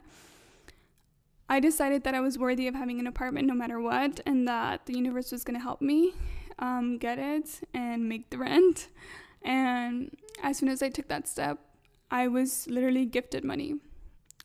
I 1.47 1.59
decided 1.59 2.03
that 2.03 2.15
I 2.15 2.21
was 2.21 2.39
worthy 2.39 2.67
of 2.67 2.73
having 2.73 2.99
an 2.99 3.05
apartment 3.05 3.47
no 3.47 3.53
matter 3.53 3.79
what, 3.79 4.19
and 4.25 4.47
that 4.47 4.87
the 4.87 4.95
universe 4.95 5.31
was 5.31 5.43
gonna 5.43 5.59
help 5.59 5.79
me 5.79 6.13
um, 6.57 6.97
get 6.97 7.19
it 7.19 7.61
and 7.73 8.09
make 8.09 8.31
the 8.31 8.39
rent. 8.39 8.87
And 9.43 10.17
as 10.41 10.57
soon 10.57 10.69
as 10.69 10.81
I 10.81 10.89
took 10.89 11.07
that 11.07 11.27
step, 11.27 11.59
I 12.09 12.27
was 12.27 12.67
literally 12.67 13.05
gifted 13.05 13.43
money. 13.43 13.75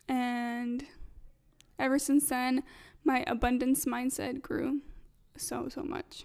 And 0.07 0.85
ever 1.79 1.99
since 1.99 2.29
then, 2.29 2.65
my 3.03 3.25
abundance 3.27 3.87
mindset 3.87 4.43
grew 4.43 4.81
so, 5.37 5.69
so 5.71 5.83
much. 5.83 6.25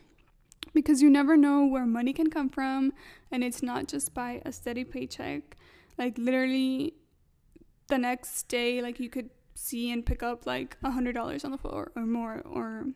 Because 0.74 1.02
you 1.02 1.10
never 1.10 1.38
know 1.38 1.66
where 1.66 1.86
money 1.86 2.12
can 2.12 2.30
come 2.30 2.50
from, 2.50 2.92
and 3.32 3.46
it's 3.46 3.64
not 3.64 3.88
just 3.88 4.14
by 4.14 4.42
a 4.46 4.52
steady 4.52 4.84
paycheck. 4.84 5.56
Like, 6.00 6.18
literally, 6.18 6.96
the 7.88 8.00
next 8.00 8.48
day, 8.48 8.82
like, 8.82 9.00
you 9.00 9.10
could 9.10 9.30
see 9.54 9.92
and 9.92 10.06
pick 10.06 10.24
up 10.24 10.46
like 10.46 10.78
a 10.84 10.92
hundred 10.92 11.14
dollars 11.14 11.44
on 11.44 11.52
the 11.52 11.58
floor 11.58 11.92
or 11.96 12.06
more, 12.06 12.42
or 12.46 12.88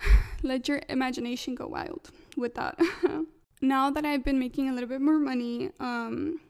let 0.42 0.66
your 0.66 0.80
imagination 0.88 1.54
go 1.54 1.66
wild 1.66 2.10
with 2.36 2.54
that. 2.54 2.78
now 3.60 3.90
that 3.90 4.04
I've 4.04 4.24
been 4.24 4.38
making 4.38 4.68
a 4.68 4.72
little 4.72 4.88
bit 4.88 5.00
more 5.00 5.18
money, 5.18 5.70
um, 5.78 6.40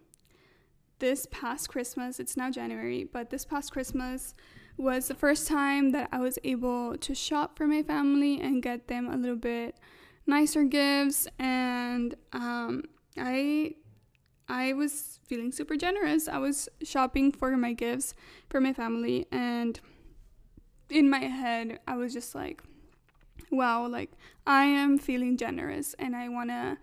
this 0.99 1.27
past 1.31 1.69
Christmas, 1.69 2.19
it's 2.21 2.37
now 2.37 2.51
January, 2.51 3.05
but 3.05 3.31
this 3.31 3.45
past 3.45 3.73
Christmas 3.73 4.35
was 4.77 5.09
the 5.09 5.15
first 5.15 5.49
time 5.49 5.91
that 5.91 6.09
I 6.13 6.19
was 6.19 6.39
able 6.45 6.97
to 6.99 7.15
shop 7.15 7.57
for 7.57 7.67
my 7.67 7.83
family 7.83 8.41
and 8.41 8.63
get 8.63 8.89
them 8.89 9.09
a 9.09 9.17
little 9.17 9.37
bit 9.37 9.77
nicer 10.27 10.65
gifts. 10.65 11.27
And 11.39 12.15
um, 12.33 12.85
I 13.17 13.75
I 14.49 14.73
was 14.73 15.19
feeling 15.27 15.53
super 15.53 15.77
generous. 15.77 16.29
I 16.29 16.39
was 16.39 16.69
shopping 16.83 17.33
for 17.33 17.57
my 17.57 17.73
gifts 17.73 18.15
for 18.49 18.61
my 18.61 18.73
family, 18.73 19.27
and 19.33 19.81
in 20.91 21.11
my 21.11 21.21
head, 21.21 21.81
I 21.87 21.97
was 21.97 22.13
just 22.13 22.35
like, 22.35 22.63
wow, 23.51 23.87
like 23.87 24.13
I 24.47 24.65
am 24.65 24.99
feeling 24.99 25.37
generous 25.37 25.95
and 25.99 26.15
I 26.15 26.29
want 26.29 26.51
to 26.51 26.79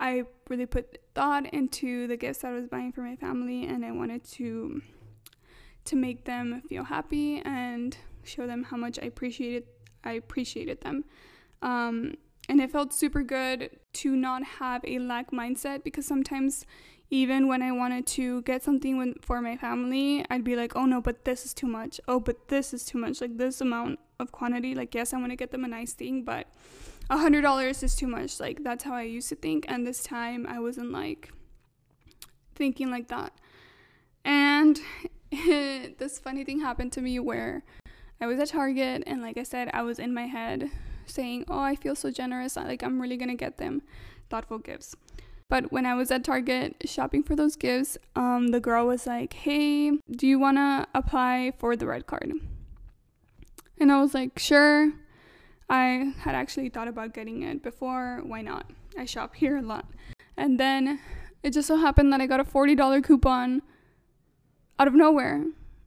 I 0.00 0.24
really 0.48 0.66
put 0.66 0.98
thought 1.14 1.52
into 1.52 2.06
the 2.06 2.16
gifts 2.16 2.40
that 2.40 2.48
I 2.48 2.54
was 2.54 2.68
buying 2.68 2.92
for 2.92 3.00
my 3.00 3.16
family 3.16 3.66
and 3.66 3.84
I 3.84 3.90
wanted 3.92 4.24
to 4.32 4.80
to 5.86 5.96
make 5.96 6.24
them 6.24 6.62
feel 6.68 6.84
happy 6.84 7.40
and 7.44 7.96
show 8.22 8.46
them 8.46 8.62
how 8.64 8.76
much 8.76 8.98
I 9.02 9.06
appreciated 9.06 9.64
I 10.04 10.12
appreciated 10.12 10.80
them. 10.82 11.04
Um, 11.62 12.14
and 12.48 12.60
it 12.60 12.70
felt 12.70 12.92
super 12.92 13.22
good 13.22 13.70
to 13.94 14.16
not 14.16 14.42
have 14.42 14.82
a 14.84 14.98
lack 14.98 15.30
mindset 15.30 15.84
because 15.84 16.06
sometimes 16.06 16.64
even 17.10 17.48
when 17.48 17.62
I 17.62 17.72
wanted 17.72 18.06
to 18.08 18.42
get 18.42 18.62
something 18.62 19.14
for 19.22 19.40
my 19.40 19.56
family, 19.56 20.24
I'd 20.30 20.44
be 20.44 20.56
like, 20.56 20.76
oh 20.76 20.84
no, 20.84 21.00
but 21.00 21.24
this 21.24 21.46
is 21.46 21.54
too 21.54 21.66
much. 21.66 22.00
Oh, 22.06 22.20
but 22.20 22.48
this 22.48 22.74
is 22.74 22.84
too 22.84 22.98
much. 22.98 23.20
Like 23.20 23.38
this 23.38 23.60
amount 23.60 23.98
of 24.20 24.30
quantity. 24.30 24.74
Like, 24.74 24.94
yes, 24.94 25.14
I 25.14 25.18
want 25.18 25.30
to 25.30 25.36
get 25.36 25.50
them 25.50 25.64
a 25.64 25.68
nice 25.68 25.94
thing, 25.94 26.22
but 26.22 26.48
a 27.08 27.16
hundred 27.16 27.42
dollars 27.42 27.82
is 27.82 27.96
too 27.96 28.06
much. 28.06 28.40
Like 28.40 28.62
that's 28.62 28.84
how 28.84 28.94
I 28.94 29.02
used 29.02 29.30
to 29.30 29.36
think. 29.36 29.64
And 29.68 29.86
this 29.86 30.02
time 30.02 30.46
I 30.46 30.60
wasn't 30.60 30.92
like 30.92 31.32
thinking 32.54 32.90
like 32.90 33.08
that. 33.08 33.32
And 34.24 34.78
this 35.30 36.18
funny 36.18 36.44
thing 36.44 36.60
happened 36.60 36.92
to 36.92 37.00
me 37.00 37.18
where 37.18 37.62
I 38.20 38.26
was 38.26 38.38
at 38.38 38.48
Target 38.48 39.04
and 39.06 39.22
like 39.22 39.38
I 39.38 39.44
said, 39.44 39.70
I 39.72 39.82
was 39.82 39.98
in 39.98 40.12
my 40.12 40.26
head 40.26 40.70
saying, 41.08 41.44
Oh, 41.48 41.60
I 41.60 41.74
feel 41.74 41.94
so 41.94 42.10
generous. 42.10 42.56
Like 42.56 42.82
I'm 42.82 43.00
really 43.00 43.16
gonna 43.16 43.34
get 43.34 43.58
them 43.58 43.82
thoughtful 44.30 44.58
gifts. 44.58 44.96
But 45.48 45.72
when 45.72 45.86
I 45.86 45.94
was 45.94 46.10
at 46.10 46.24
Target 46.24 46.76
shopping 46.84 47.22
for 47.22 47.34
those 47.34 47.56
gifts, 47.56 47.96
um, 48.14 48.48
the 48.48 48.60
girl 48.60 48.86
was 48.86 49.06
like, 49.06 49.32
Hey, 49.32 49.92
do 50.10 50.26
you 50.26 50.38
wanna 50.38 50.86
apply 50.94 51.52
for 51.58 51.76
the 51.76 51.86
red 51.86 52.06
card? 52.06 52.32
And 53.78 53.92
I 53.92 54.00
was 54.00 54.14
like, 54.14 54.38
Sure. 54.38 54.92
I 55.70 56.14
had 56.20 56.34
actually 56.34 56.70
thought 56.70 56.88
about 56.88 57.12
getting 57.12 57.42
it 57.42 57.62
before. 57.62 58.20
Why 58.24 58.40
not? 58.40 58.70
I 58.96 59.04
shop 59.04 59.34
here 59.34 59.58
a 59.58 59.62
lot. 59.62 59.86
And 60.36 60.58
then 60.58 61.00
it 61.42 61.52
just 61.52 61.68
so 61.68 61.76
happened 61.76 62.12
that 62.12 62.20
I 62.20 62.26
got 62.26 62.40
a 62.40 62.44
$40 62.44 63.04
coupon 63.04 63.62
out 64.78 64.88
of 64.88 64.94
nowhere. 64.94 65.44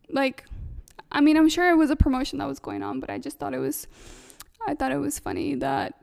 Like, 0.09 0.45
I 1.11 1.21
mean, 1.21 1.37
I'm 1.37 1.49
sure 1.49 1.69
it 1.69 1.75
was 1.75 1.89
a 1.89 1.95
promotion 1.95 2.39
that 2.39 2.47
was 2.47 2.59
going 2.59 2.83
on, 2.83 2.99
but 2.99 3.09
I 3.09 3.17
just 3.17 3.37
thought 3.37 3.53
it 3.53 3.59
was, 3.59 3.87
I 4.67 4.75
thought 4.75 4.91
it 4.91 4.97
was 4.97 5.19
funny 5.19 5.55
that 5.55 5.95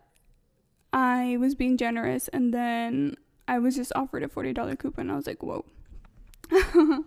I 0.92 1.37
was 1.38 1.55
being 1.55 1.77
generous 1.77 2.29
and 2.29 2.53
then 2.53 3.16
I 3.47 3.59
was 3.59 3.77
just 3.77 3.92
offered 3.94 4.23
a 4.23 4.29
$40 4.29 4.79
coupon. 4.79 5.11
I 5.11 5.16
was 5.16 5.27
like, 5.27 5.42
whoa. 5.42 5.64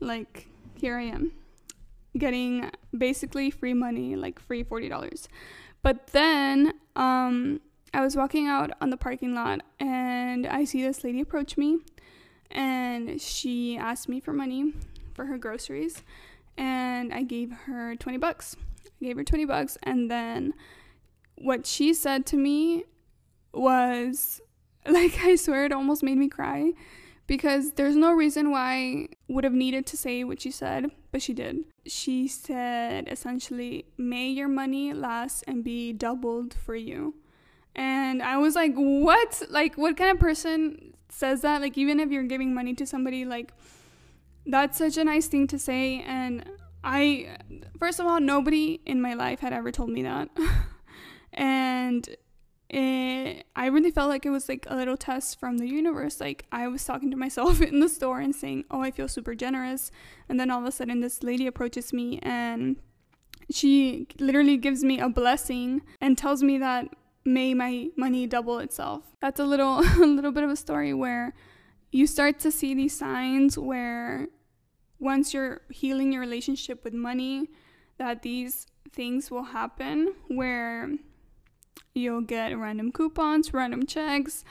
like, 0.00 0.48
here 0.74 0.96
I 0.96 1.04
am 1.04 1.32
getting 2.16 2.70
basically 2.96 3.50
free 3.50 3.74
money, 3.74 4.16
like 4.16 4.40
free 4.40 4.64
$40. 4.64 5.28
But 5.82 6.08
then 6.08 6.72
um, 6.96 7.60
I 7.94 8.00
was 8.00 8.16
walking 8.16 8.46
out 8.46 8.70
on 8.80 8.90
the 8.90 8.96
parking 8.96 9.34
lot 9.34 9.60
and 9.78 10.46
I 10.46 10.64
see 10.64 10.82
this 10.82 11.04
lady 11.04 11.20
approach 11.20 11.56
me 11.56 11.78
and 12.50 13.20
she 13.20 13.76
asked 13.76 14.08
me 14.08 14.20
for 14.20 14.32
money 14.32 14.72
for 15.14 15.26
her 15.26 15.38
groceries 15.38 16.02
and 16.56 17.12
I 17.12 17.22
gave 17.22 17.52
her 17.52 17.96
20 17.96 18.18
bucks. 18.18 18.56
I 19.00 19.04
gave 19.04 19.16
her 19.16 19.24
20 19.24 19.44
bucks 19.44 19.78
and 19.82 20.10
then 20.10 20.54
what 21.36 21.66
she 21.66 21.94
said 21.94 22.26
to 22.26 22.36
me 22.36 22.84
was 23.52 24.40
like 24.86 25.18
I 25.22 25.36
swear 25.36 25.64
it 25.64 25.72
almost 25.72 26.02
made 26.02 26.18
me 26.18 26.28
cry 26.28 26.72
because 27.26 27.72
there's 27.72 27.96
no 27.96 28.12
reason 28.12 28.50
why 28.50 28.72
I 28.72 29.08
would 29.28 29.44
have 29.44 29.52
needed 29.52 29.84
to 29.86 29.96
say 29.96 30.22
what 30.22 30.40
she 30.40 30.50
said, 30.50 30.90
but 31.10 31.22
she 31.22 31.32
did. 31.32 31.64
She 31.86 32.28
said 32.28 33.08
essentially, 33.08 33.86
"May 33.96 34.28
your 34.28 34.48
money 34.48 34.92
last 34.92 35.44
and 35.46 35.64
be 35.64 35.92
doubled 35.92 36.54
for 36.54 36.74
you." 36.74 37.14
And 37.74 38.22
I 38.22 38.38
was 38.38 38.54
like, 38.54 38.74
"What? 38.74 39.42
Like 39.50 39.76
what 39.76 39.96
kind 39.96 40.10
of 40.10 40.18
person 40.18 40.94
says 41.08 41.42
that? 41.42 41.60
Like 41.60 41.76
even 41.76 42.00
if 42.00 42.10
you're 42.10 42.22
giving 42.24 42.54
money 42.54 42.74
to 42.74 42.86
somebody 42.86 43.24
like 43.24 43.52
that's 44.46 44.78
such 44.78 44.96
a 44.96 45.04
nice 45.04 45.26
thing 45.26 45.48
to 45.48 45.58
say 45.58 46.02
and 46.06 46.48
I 46.84 47.38
first 47.78 47.98
of 47.98 48.06
all, 48.06 48.20
nobody 48.20 48.80
in 48.86 49.02
my 49.02 49.14
life 49.14 49.40
had 49.40 49.52
ever 49.52 49.72
told 49.72 49.90
me 49.90 50.02
that. 50.04 50.30
and 51.36 52.08
it, 52.68 53.46
I 53.54 53.66
really 53.66 53.90
felt 53.92 54.08
like 54.08 54.26
it 54.26 54.30
was 54.30 54.48
like 54.48 54.66
a 54.68 54.74
little 54.74 54.96
test 54.96 55.38
from 55.38 55.58
the 55.58 55.68
universe. 55.68 56.20
Like 56.20 56.46
I 56.50 56.66
was 56.68 56.84
talking 56.84 57.10
to 57.10 57.16
myself 57.16 57.60
in 57.70 57.80
the 57.80 57.88
store 57.88 58.20
and 58.20 58.34
saying, 58.34 58.64
"Oh, 58.70 58.80
I 58.80 58.90
feel 58.90 59.08
super 59.08 59.34
generous," 59.34 59.90
and 60.28 60.40
then 60.40 60.50
all 60.50 60.60
of 60.60 60.66
a 60.66 60.72
sudden, 60.72 61.00
this 61.00 61.22
lady 61.22 61.46
approaches 61.46 61.92
me 61.92 62.18
and 62.22 62.76
she 63.50 64.08
literally 64.18 64.56
gives 64.56 64.82
me 64.82 64.98
a 64.98 65.08
blessing 65.08 65.82
and 66.00 66.18
tells 66.18 66.42
me 66.42 66.58
that 66.58 66.88
may 67.24 67.54
my 67.54 67.88
money 67.96 68.26
double 68.26 68.58
itself. 68.58 69.04
That's 69.20 69.40
a 69.40 69.44
little 69.44 69.80
a 70.02 70.06
little 70.06 70.32
bit 70.32 70.44
of 70.44 70.50
a 70.50 70.56
story 70.56 70.92
where 70.92 71.34
you 71.92 72.06
start 72.06 72.38
to 72.40 72.50
see 72.50 72.74
these 72.74 72.96
signs 72.96 73.56
where 73.56 74.28
once 74.98 75.32
you're 75.32 75.60
healing 75.70 76.12
your 76.12 76.20
relationship 76.20 76.82
with 76.82 76.94
money, 76.94 77.48
that 77.98 78.22
these 78.22 78.66
things 78.92 79.30
will 79.30 79.44
happen 79.44 80.14
where 80.28 80.90
you'll 81.94 82.20
get 82.20 82.56
random 82.56 82.92
coupons, 82.92 83.52
random 83.52 83.86
checks. 83.86 84.44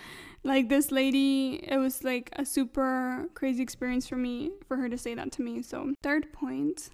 Like 0.43 0.69
this 0.69 0.91
lady, 0.91 1.61
it 1.67 1.77
was 1.77 2.03
like 2.03 2.29
a 2.33 2.45
super 2.45 3.29
crazy 3.33 3.63
experience 3.63 4.07
for 4.07 4.15
me 4.15 4.51
for 4.67 4.77
her 4.77 4.89
to 4.89 4.97
say 4.97 5.15
that 5.15 5.31
to 5.33 5.41
me. 5.41 5.61
So, 5.61 5.93
third 6.03 6.31
point, 6.33 6.89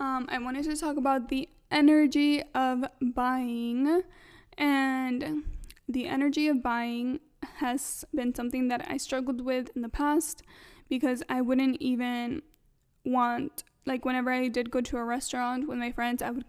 um, 0.00 0.26
I 0.28 0.38
wanted 0.38 0.64
to 0.64 0.76
talk 0.76 0.96
about 0.96 1.28
the 1.28 1.48
energy 1.70 2.42
of 2.54 2.84
buying. 3.00 4.02
And 4.58 5.44
the 5.88 6.06
energy 6.06 6.48
of 6.48 6.62
buying 6.62 7.20
has 7.56 8.04
been 8.14 8.34
something 8.34 8.68
that 8.68 8.86
I 8.88 8.96
struggled 8.96 9.40
with 9.40 9.70
in 9.74 9.82
the 9.82 9.88
past 9.88 10.42
because 10.88 11.22
I 11.28 11.40
wouldn't 11.40 11.80
even 11.80 12.42
want, 13.04 13.64
like, 13.86 14.04
whenever 14.04 14.30
I 14.30 14.48
did 14.48 14.70
go 14.70 14.80
to 14.80 14.98
a 14.98 15.04
restaurant 15.04 15.66
with 15.68 15.78
my 15.78 15.90
friends, 15.90 16.20
I 16.22 16.30
would 16.30 16.44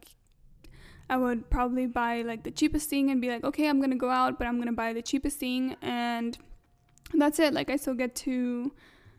I 1.09 1.17
would 1.17 1.49
probably 1.49 1.85
buy 1.85 2.21
like 2.21 2.43
the 2.43 2.51
cheapest 2.51 2.89
thing 2.89 3.09
and 3.11 3.21
be 3.21 3.29
like, 3.29 3.43
okay, 3.43 3.67
I'm 3.67 3.79
gonna 3.81 3.95
go 3.95 4.09
out, 4.09 4.37
but 4.37 4.47
I'm 4.47 4.57
gonna 4.57 4.73
buy 4.73 4.93
the 4.93 5.01
cheapest 5.01 5.39
thing, 5.39 5.75
and 5.81 6.37
that's 7.13 7.39
it. 7.39 7.53
Like, 7.53 7.69
I 7.69 7.75
still 7.75 7.93
get 7.93 8.15
to. 8.15 8.71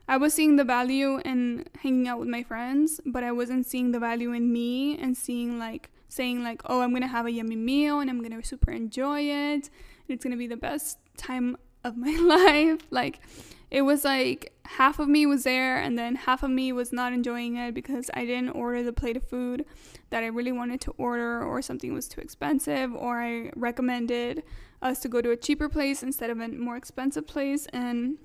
I 0.07 0.19
was 0.19 0.35
seeing 0.35 0.57
the 0.57 0.65
value 0.65 1.19
in 1.25 1.67
hanging 1.79 2.09
out 2.09 2.19
with 2.19 2.29
my 2.29 2.43
friends, 2.43 3.01
but 3.07 3.25
I 3.25 3.33
wasn't 3.33 3.67
seeing 3.67 3.93
the 3.93 3.99
value 3.99 4.33
in 4.33 4.53
me 4.53 4.99
and 4.99 5.17
seeing 5.17 5.59
like 5.59 5.91
saying 6.09 6.43
like, 6.43 6.63
oh, 6.67 6.81
I'm 6.81 6.93
gonna 6.93 7.07
have 7.09 7.27
a 7.27 7.31
yummy 7.31 7.57
meal 7.57 8.01
and 8.01 8.11
I'm 8.11 8.23
gonna 8.23 8.43
super 8.45 8.71
enjoy 8.71 9.21
it, 9.23 9.65
and 9.65 9.71
it's 10.09 10.25
gonna 10.25 10.37
be 10.37 10.47
the 10.47 10.57
best 10.57 10.99
time 11.17 11.57
of 11.85 11.97
my 11.97 12.17
life. 12.21 12.81
Like, 12.91 13.21
it 13.75 13.83
was 13.83 14.05
like 14.05 14.53
half 14.67 15.01
of 15.01 15.09
me 15.09 15.27
was 15.27 15.43
there 15.43 15.79
and 15.79 15.99
then 15.99 16.15
half 16.15 16.45
of 16.45 16.51
me 16.51 16.71
was 16.71 16.93
not 16.93 17.13
enjoying 17.13 17.57
it 17.57 17.75
because 17.75 18.09
I 18.15 18.25
didn't 18.25 18.51
order 18.51 18.85
the 18.85 18.93
plate 18.93 19.17
of 19.17 19.25
food 19.29 19.65
that 20.11 20.23
I 20.23 20.29
really 20.29 20.53
wanted 20.53 20.81
to 20.83 20.93
order 20.93 21.43
or 21.43 21.61
something 21.61 21.93
was 21.93 22.07
too 22.07 22.21
expensive 22.21 22.95
or 22.95 23.21
I 23.21 23.51
recommended 23.57 24.45
us 24.81 25.01
to 25.01 25.09
go 25.09 25.21
to 25.21 25.33
a 25.33 25.37
cheaper 25.37 25.69
place 25.69 26.05
instead 26.05 26.31
of 26.31 26.39
a 26.39 26.47
more 26.47 26.77
expensive 26.77 27.27
place 27.27 27.67
and 27.73 28.19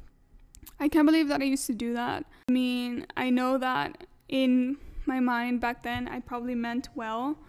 I 0.80 0.88
can't 0.88 1.08
believe 1.08 1.30
that 1.30 1.42
I 1.42 1.46
used 1.46 1.66
to 1.66 1.74
do 1.74 1.96
that. 1.96 2.26
I 2.48 2.52
mean, 2.52 3.08
I 3.18 3.32
know 3.32 3.58
that 3.58 4.06
in 4.28 4.78
my 5.08 5.20
mind 5.20 5.62
back 5.62 5.82
then, 5.82 6.08
I 6.08 6.20
probably 6.20 6.54
meant 6.54 6.90
well, 6.94 7.40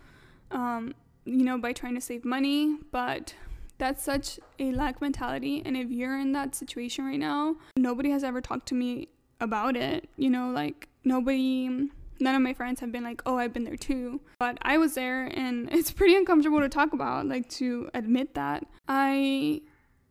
um, 0.50 0.94
you 1.26 1.44
know, 1.44 1.58
by 1.58 1.74
trying 1.74 1.96
to 1.96 2.00
save 2.00 2.24
money, 2.24 2.78
but 2.92 3.34
that's 3.80 4.04
such 4.04 4.38
a 4.60 4.70
lack 4.72 5.00
mentality. 5.00 5.62
And 5.64 5.76
if 5.76 5.90
you're 5.90 6.18
in 6.18 6.32
that 6.32 6.54
situation 6.54 7.04
right 7.06 7.18
now, 7.18 7.56
nobody 7.76 8.10
has 8.10 8.22
ever 8.22 8.40
talked 8.40 8.68
to 8.68 8.74
me 8.74 9.08
about 9.40 9.74
it. 9.74 10.08
You 10.16 10.30
know, 10.30 10.50
like 10.50 10.88
nobody, 11.02 11.88
none 12.20 12.34
of 12.34 12.42
my 12.42 12.52
friends 12.52 12.78
have 12.80 12.92
been 12.92 13.02
like, 13.02 13.22
oh, 13.26 13.38
I've 13.38 13.52
been 13.52 13.64
there 13.64 13.76
too. 13.76 14.20
But 14.38 14.58
I 14.62 14.78
was 14.78 14.94
there 14.94 15.24
and 15.24 15.68
it's 15.72 15.90
pretty 15.90 16.14
uncomfortable 16.14 16.60
to 16.60 16.68
talk 16.68 16.92
about, 16.92 17.26
like 17.26 17.48
to 17.50 17.90
admit 17.94 18.34
that. 18.34 18.66
I 18.86 19.62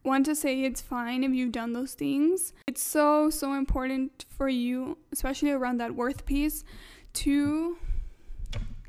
want 0.03 0.25
to 0.25 0.35
say 0.35 0.63
it's 0.63 0.81
fine 0.81 1.23
if 1.23 1.31
you've 1.31 1.51
done 1.51 1.73
those 1.73 1.93
things. 1.93 2.53
It's 2.67 2.81
so, 2.81 3.29
so 3.29 3.53
important 3.53 4.25
for 4.29 4.49
you, 4.49 4.97
especially 5.11 5.51
around 5.51 5.77
that 5.77 5.93
worth 5.95 6.25
piece, 6.25 6.63
to 7.13 7.77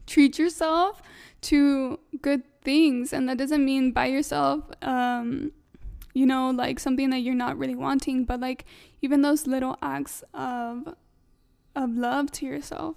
treat 0.07 0.39
yourself 0.39 1.03
to 1.43 1.99
good 2.23 2.43
things. 2.63 3.13
And 3.13 3.29
that 3.29 3.39
doesn't 3.39 3.65
mean 3.65 3.93
buy 3.93 4.07
yourself, 4.07 4.65
um, 4.83 5.53
you 6.15 6.27
know, 6.27 6.51
like 6.51 6.81
something 6.81 7.11
that 7.11 7.21
you're 7.21 7.35
not 7.35 7.59
really 7.59 7.75
wanting, 7.75 8.25
but 8.25 8.41
like 8.41 8.65
even 9.03 9.23
those 9.23 9.47
little 9.47 9.77
acts 9.83 10.23
of 10.35 10.95
of 11.77 11.91
love 11.97 12.33
to 12.33 12.47
yourself. 12.47 12.97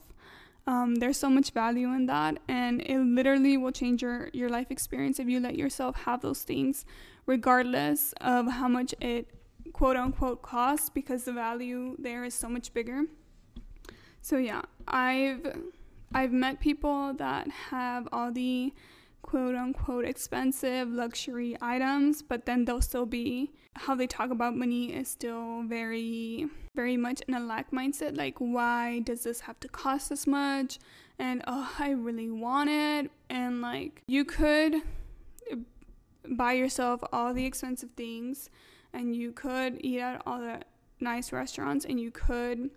Um, 0.66 0.96
there's 0.96 1.18
so 1.18 1.30
much 1.30 1.52
value 1.52 1.94
in 1.94 2.06
that, 2.06 2.40
and 2.48 2.82
it 2.82 2.98
literally 2.98 3.58
will 3.58 3.74
change 3.74 4.02
your, 4.02 4.30
your 4.32 4.50
life 4.50 4.72
experience 4.72 5.20
if 5.20 5.28
you 5.28 5.42
let 5.42 5.56
yourself 5.58 5.96
have 6.06 6.22
those 6.22 6.44
things 6.44 6.86
regardless 7.26 8.14
of 8.22 8.48
how 8.48 8.68
much 8.68 8.94
it 9.00 9.28
quote 9.72 9.96
unquote 9.96 10.42
costs 10.42 10.90
because 10.90 11.24
the 11.24 11.34
value 11.34 11.96
there 12.00 12.24
is 12.24 12.34
so 12.34 12.50
much 12.50 12.74
bigger. 12.74 13.04
So 14.22 14.38
yeah, 14.38 14.62
I've 14.88 15.64
I've 16.14 16.32
met 16.32 16.60
people 16.60 17.14
that 17.14 17.48
have 17.70 18.08
all 18.12 18.32
the 18.32 18.74
quote 19.34 19.56
unquote 19.56 20.06
expensive 20.06 20.88
luxury 20.90 21.58
items, 21.60 22.22
but 22.22 22.46
then 22.46 22.66
they'll 22.66 22.80
still 22.82 23.08
be 23.08 23.52
how 23.76 23.96
they 23.96 24.06
talk 24.06 24.30
about 24.30 24.56
money 24.56 24.94
is 24.94 25.08
still 25.08 25.64
very 25.64 26.46
very 26.76 26.96
much 26.96 27.20
in 27.28 27.34
a 27.34 27.40
lack 27.40 27.72
mindset 27.72 28.16
like 28.16 28.36
why 28.38 29.00
does 29.00 29.24
this 29.24 29.40
have 29.40 29.60
to 29.60 29.68
cost 29.68 30.12
this 30.12 30.28
much? 30.28 30.78
And 31.18 31.44
oh 31.48 31.74
I 31.80 31.90
really 31.94 32.30
want 32.30 32.70
it. 32.70 33.10
And 33.32 33.60
like 33.60 34.04
you 34.06 34.24
could 34.24 34.76
buy 36.30 36.54
yourself 36.54 37.04
all 37.12 37.34
the 37.34 37.44
expensive 37.44 37.90
things 37.94 38.52
and 38.94 39.16
you 39.16 39.32
could 39.32 39.84
eat 39.84 40.00
at 40.00 40.22
all 40.28 40.42
the 40.42 40.62
nice 41.00 41.32
restaurants 41.32 41.86
and 41.86 42.00
you 42.00 42.12
could 42.12 42.70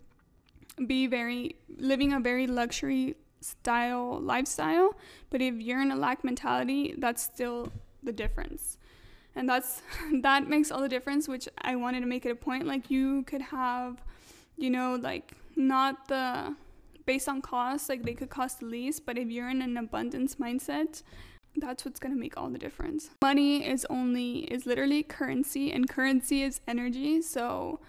be 0.87 1.07
very 1.07 1.57
living 1.77 2.15
a 2.15 2.21
very 2.21 2.47
luxury 2.47 3.15
style 3.47 4.21
lifestyle 4.21 4.95
but 5.31 5.41
if 5.41 5.55
you're 5.55 5.81
in 5.81 5.91
a 5.91 5.97
lack 5.97 6.25
mentality 6.25 6.95
that's 6.99 7.23
still 7.23 7.73
the 8.03 8.13
difference 8.13 8.79
and 9.35 9.49
that's 9.49 9.83
that 10.23 10.49
makes 10.49 10.71
all 10.71 10.81
the 10.81 10.89
difference 10.89 11.29
which 11.29 11.49
i 11.63 11.77
wanted 11.77 12.01
to 12.01 12.07
make 12.07 12.27
it 12.27 12.31
a 12.31 12.35
point 12.35 12.67
like 12.67 12.91
you 12.91 13.23
could 13.25 13.43
have 13.43 14.03
you 14.57 14.71
know 14.71 14.99
like 15.01 15.33
not 15.57 16.09
the 16.09 16.55
based 17.05 17.29
on 17.29 17.41
cost 17.41 17.89
like 17.89 18.03
they 18.03 18.15
could 18.15 18.31
cost 18.31 18.61
the 18.61 18.67
least 18.67 19.07
but 19.07 19.17
if 19.17 19.29
you're 19.29 19.49
in 19.49 19.63
an 19.63 19.77
abundance 19.77 20.37
mindset 20.37 21.03
that's 21.59 21.85
what's 21.85 21.99
going 21.99 22.15
to 22.15 22.21
make 22.21 22.37
all 22.37 22.49
the 22.51 22.59
difference. 22.59 23.11
Money 23.23 23.67
is 23.67 23.87
only 23.89 24.41
is 24.41 24.67
literally 24.67 25.03
currency 25.03 25.73
and 25.73 25.89
currency 25.89 26.43
is 26.43 26.61
energy. 26.69 27.23
So 27.23 27.81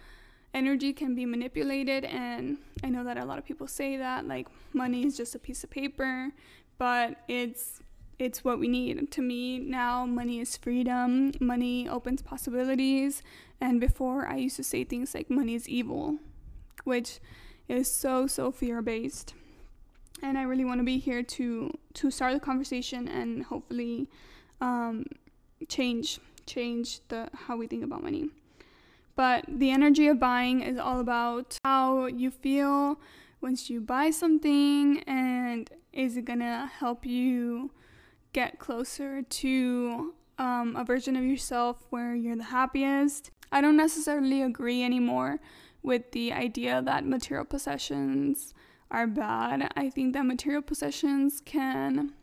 energy 0.57 0.91
can 0.91 1.13
be 1.13 1.25
manipulated 1.25 2.03
and 2.03 2.57
I 2.83 2.89
know 2.89 3.03
that 3.03 3.17
a 3.17 3.25
lot 3.25 3.37
of 3.37 3.45
people 3.45 3.67
say 3.67 3.97
that 3.97 4.27
like 4.27 4.47
money 4.73 5.05
is 5.05 5.15
just 5.15 5.35
a 5.35 5.39
piece 5.39 5.63
of 5.63 5.69
paper, 5.69 6.31
but 6.77 7.17
it's 7.27 7.81
it's 8.19 8.43
what 8.43 8.57
we 8.57 8.67
need. 8.67 9.11
To 9.11 9.21
me 9.21 9.59
now 9.59 10.05
money 10.05 10.39
is 10.39 10.57
freedom, 10.57 11.31
money 11.39 11.87
opens 11.87 12.23
possibilities, 12.23 13.21
and 13.61 13.79
before 13.79 14.27
I 14.27 14.37
used 14.37 14.55
to 14.57 14.63
say 14.63 14.83
things 14.83 15.13
like 15.13 15.29
money 15.29 15.53
is 15.53 15.69
evil, 15.69 16.17
which 16.83 17.19
is 17.67 17.93
so 17.93 18.25
so 18.25 18.51
fear-based 18.51 19.33
and 20.23 20.37
I 20.37 20.43
really 20.43 20.65
want 20.65 20.79
to 20.79 20.83
be 20.83 20.97
here 20.97 21.23
to 21.23 21.77
to 21.93 22.11
start 22.11 22.33
the 22.33 22.39
conversation 22.39 23.07
and 23.07 23.43
hopefully 23.43 24.09
um, 24.61 25.05
change 25.67 26.19
change 26.45 27.01
the 27.09 27.29
how 27.33 27.57
we 27.57 27.67
think 27.67 27.83
about 27.83 28.01
money. 28.01 28.29
But 29.17 29.45
the 29.47 29.71
energy 29.71 30.07
of 30.07 30.19
buying 30.19 30.61
is 30.61 30.77
all 30.77 30.99
about 30.99 31.57
how 31.65 32.05
you 32.05 32.29
feel 32.29 32.99
once 33.41 33.67
you 33.67 33.81
buy 33.81 34.11
something 34.11 35.03
and 35.07 35.69
is 35.91 36.17
it 36.17 36.25
gonna 36.25 36.71
help 36.79 37.03
you 37.03 37.71
get 38.31 38.59
closer 38.59 39.23
to 39.23 40.13
um, 40.37 40.75
a 40.75 40.83
version 40.83 41.15
of 41.15 41.23
yourself 41.23 41.87
where 41.89 42.13
you're 42.13 42.35
the 42.35 42.43
happiest. 42.43 43.31
I 43.51 43.59
don't 43.59 43.75
necessarily 43.75 44.43
agree 44.43 44.83
anymore 44.83 45.39
with 45.81 46.11
the 46.11 46.31
idea 46.31 46.83
that 46.83 47.03
material 47.03 47.45
possessions 47.45 48.53
are 48.91 49.07
bad. 49.07 49.71
I 49.75 49.89
think 49.89 50.13
that 50.13 50.27
material 50.27 50.61
possessions 50.61 51.41
can 51.43 52.13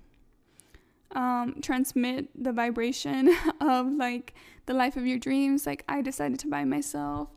um, 1.15 1.57
transmit 1.63 2.29
the 2.41 2.53
vibration 2.53 3.35
of 3.61 3.93
like 3.93 4.35
the 4.67 4.75
life 4.75 4.97
of 4.97 5.07
your 5.07 5.19
dreams. 5.19 5.67
Like 5.67 5.85
I 5.89 6.03
decided 6.03 6.39
to 6.41 6.49
buy 6.49 6.65
myself 6.65 7.29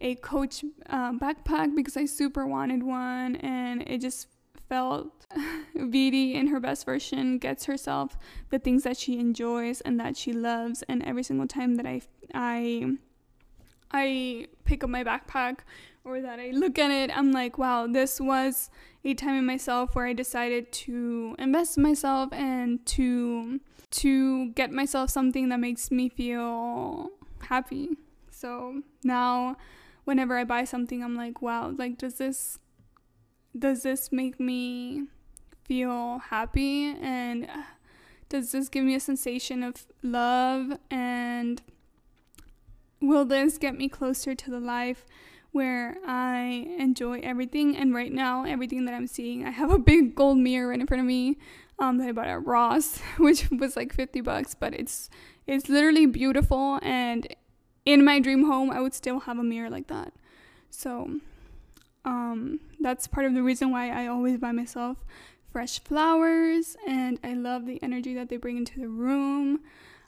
a 0.00 0.14
Coach 0.16 0.64
uh, 0.90 1.12
backpack 1.12 1.74
because 1.74 1.96
I 1.96 2.04
super 2.04 2.46
wanted 2.46 2.82
one, 2.82 3.36
and 3.36 3.82
it 3.86 4.00
just 4.00 4.28
felt 4.68 5.26
Vidi 5.74 6.34
in 6.34 6.48
her 6.48 6.60
best 6.60 6.84
version 6.84 7.38
gets 7.38 7.64
herself 7.64 8.16
the 8.50 8.58
things 8.58 8.82
that 8.82 8.96
she 8.96 9.18
enjoys 9.18 9.80
and 9.82 9.98
that 10.00 10.16
she 10.16 10.32
loves, 10.32 10.82
and 10.88 11.02
every 11.04 11.22
single 11.22 11.46
time 11.46 11.76
that 11.76 11.86
I 11.86 12.02
I 12.34 12.96
I 13.90 14.46
pick 14.64 14.82
up 14.84 14.90
my 14.90 15.04
backpack 15.04 15.60
or 16.06 16.20
that 16.20 16.38
I 16.38 16.50
look 16.50 16.78
at 16.78 16.90
it, 16.90 17.10
I'm 17.14 17.32
like, 17.32 17.58
wow, 17.58 17.88
this 17.88 18.20
was 18.20 18.70
a 19.04 19.12
time 19.14 19.34
in 19.34 19.44
myself 19.44 19.94
where 19.94 20.06
I 20.06 20.12
decided 20.12 20.70
to 20.72 21.34
invest 21.38 21.76
in 21.76 21.82
myself 21.82 22.32
and 22.32 22.84
to 22.86 23.60
to 23.88 24.50
get 24.50 24.72
myself 24.72 25.10
something 25.10 25.48
that 25.48 25.60
makes 25.60 25.90
me 25.90 26.08
feel 26.08 27.10
happy. 27.40 27.90
So 28.30 28.82
now 29.02 29.56
whenever 30.04 30.36
I 30.36 30.44
buy 30.44 30.64
something, 30.64 31.02
I'm 31.02 31.16
like, 31.16 31.42
wow, 31.42 31.72
like 31.76 31.98
does 31.98 32.14
this 32.14 32.58
does 33.58 33.82
this 33.82 34.12
make 34.12 34.38
me 34.38 35.06
feel 35.64 36.18
happy? 36.18 36.94
And 37.00 37.46
uh, 37.46 37.62
does 38.28 38.52
this 38.52 38.68
give 38.68 38.84
me 38.84 38.94
a 38.94 39.00
sensation 39.00 39.62
of 39.62 39.86
love? 40.02 40.78
And 40.90 41.62
will 43.00 43.24
this 43.24 43.58
get 43.58 43.76
me 43.76 43.88
closer 43.88 44.34
to 44.34 44.50
the 44.50 44.60
life 44.60 45.04
where 45.52 45.96
I 46.06 46.66
enjoy 46.78 47.20
everything. 47.20 47.76
And 47.76 47.94
right 47.94 48.12
now, 48.12 48.44
everything 48.44 48.84
that 48.84 48.94
I'm 48.94 49.06
seeing, 49.06 49.44
I 49.44 49.50
have 49.50 49.70
a 49.70 49.78
big 49.78 50.14
gold 50.14 50.38
mirror 50.38 50.68
right 50.68 50.80
in 50.80 50.86
front 50.86 51.00
of 51.00 51.06
me 51.06 51.38
um, 51.78 51.98
that 51.98 52.08
I 52.08 52.12
bought 52.12 52.28
at 52.28 52.44
Ross, 52.46 53.00
which 53.18 53.50
was 53.50 53.76
like 53.76 53.92
50 53.92 54.20
bucks, 54.20 54.54
but 54.54 54.74
it's 54.74 55.10
it's 55.46 55.68
literally 55.68 56.06
beautiful. 56.06 56.80
And 56.82 57.26
in 57.84 58.04
my 58.04 58.18
dream 58.18 58.44
home, 58.44 58.70
I 58.70 58.80
would 58.80 58.94
still 58.94 59.20
have 59.20 59.38
a 59.38 59.44
mirror 59.44 59.70
like 59.70 59.86
that. 59.86 60.12
So 60.70 61.20
um, 62.04 62.60
that's 62.80 63.06
part 63.06 63.26
of 63.26 63.34
the 63.34 63.42
reason 63.42 63.70
why 63.70 63.90
I 63.90 64.06
always 64.08 64.38
buy 64.38 64.52
myself 64.52 64.98
fresh 65.56 65.78
flowers, 65.80 66.76
and 66.86 67.18
I 67.24 67.32
love 67.32 67.64
the 67.64 67.82
energy 67.82 68.14
that 68.14 68.28
they 68.28 68.36
bring 68.36 68.58
into 68.58 68.78
the 68.78 68.88
room. 68.88 69.60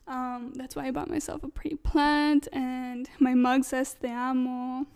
Um, 0.07 0.53
that's 0.55 0.77
why 0.77 0.87
I 0.87 0.90
bought 0.90 1.09
myself 1.09 1.42
a 1.42 1.48
pretty 1.48 1.77
plant, 1.77 2.48
and 2.53 3.09
my 3.18 3.35
mug 3.35 3.64
says 3.64 3.94
"Te 3.94 4.09
amo." 4.09 4.87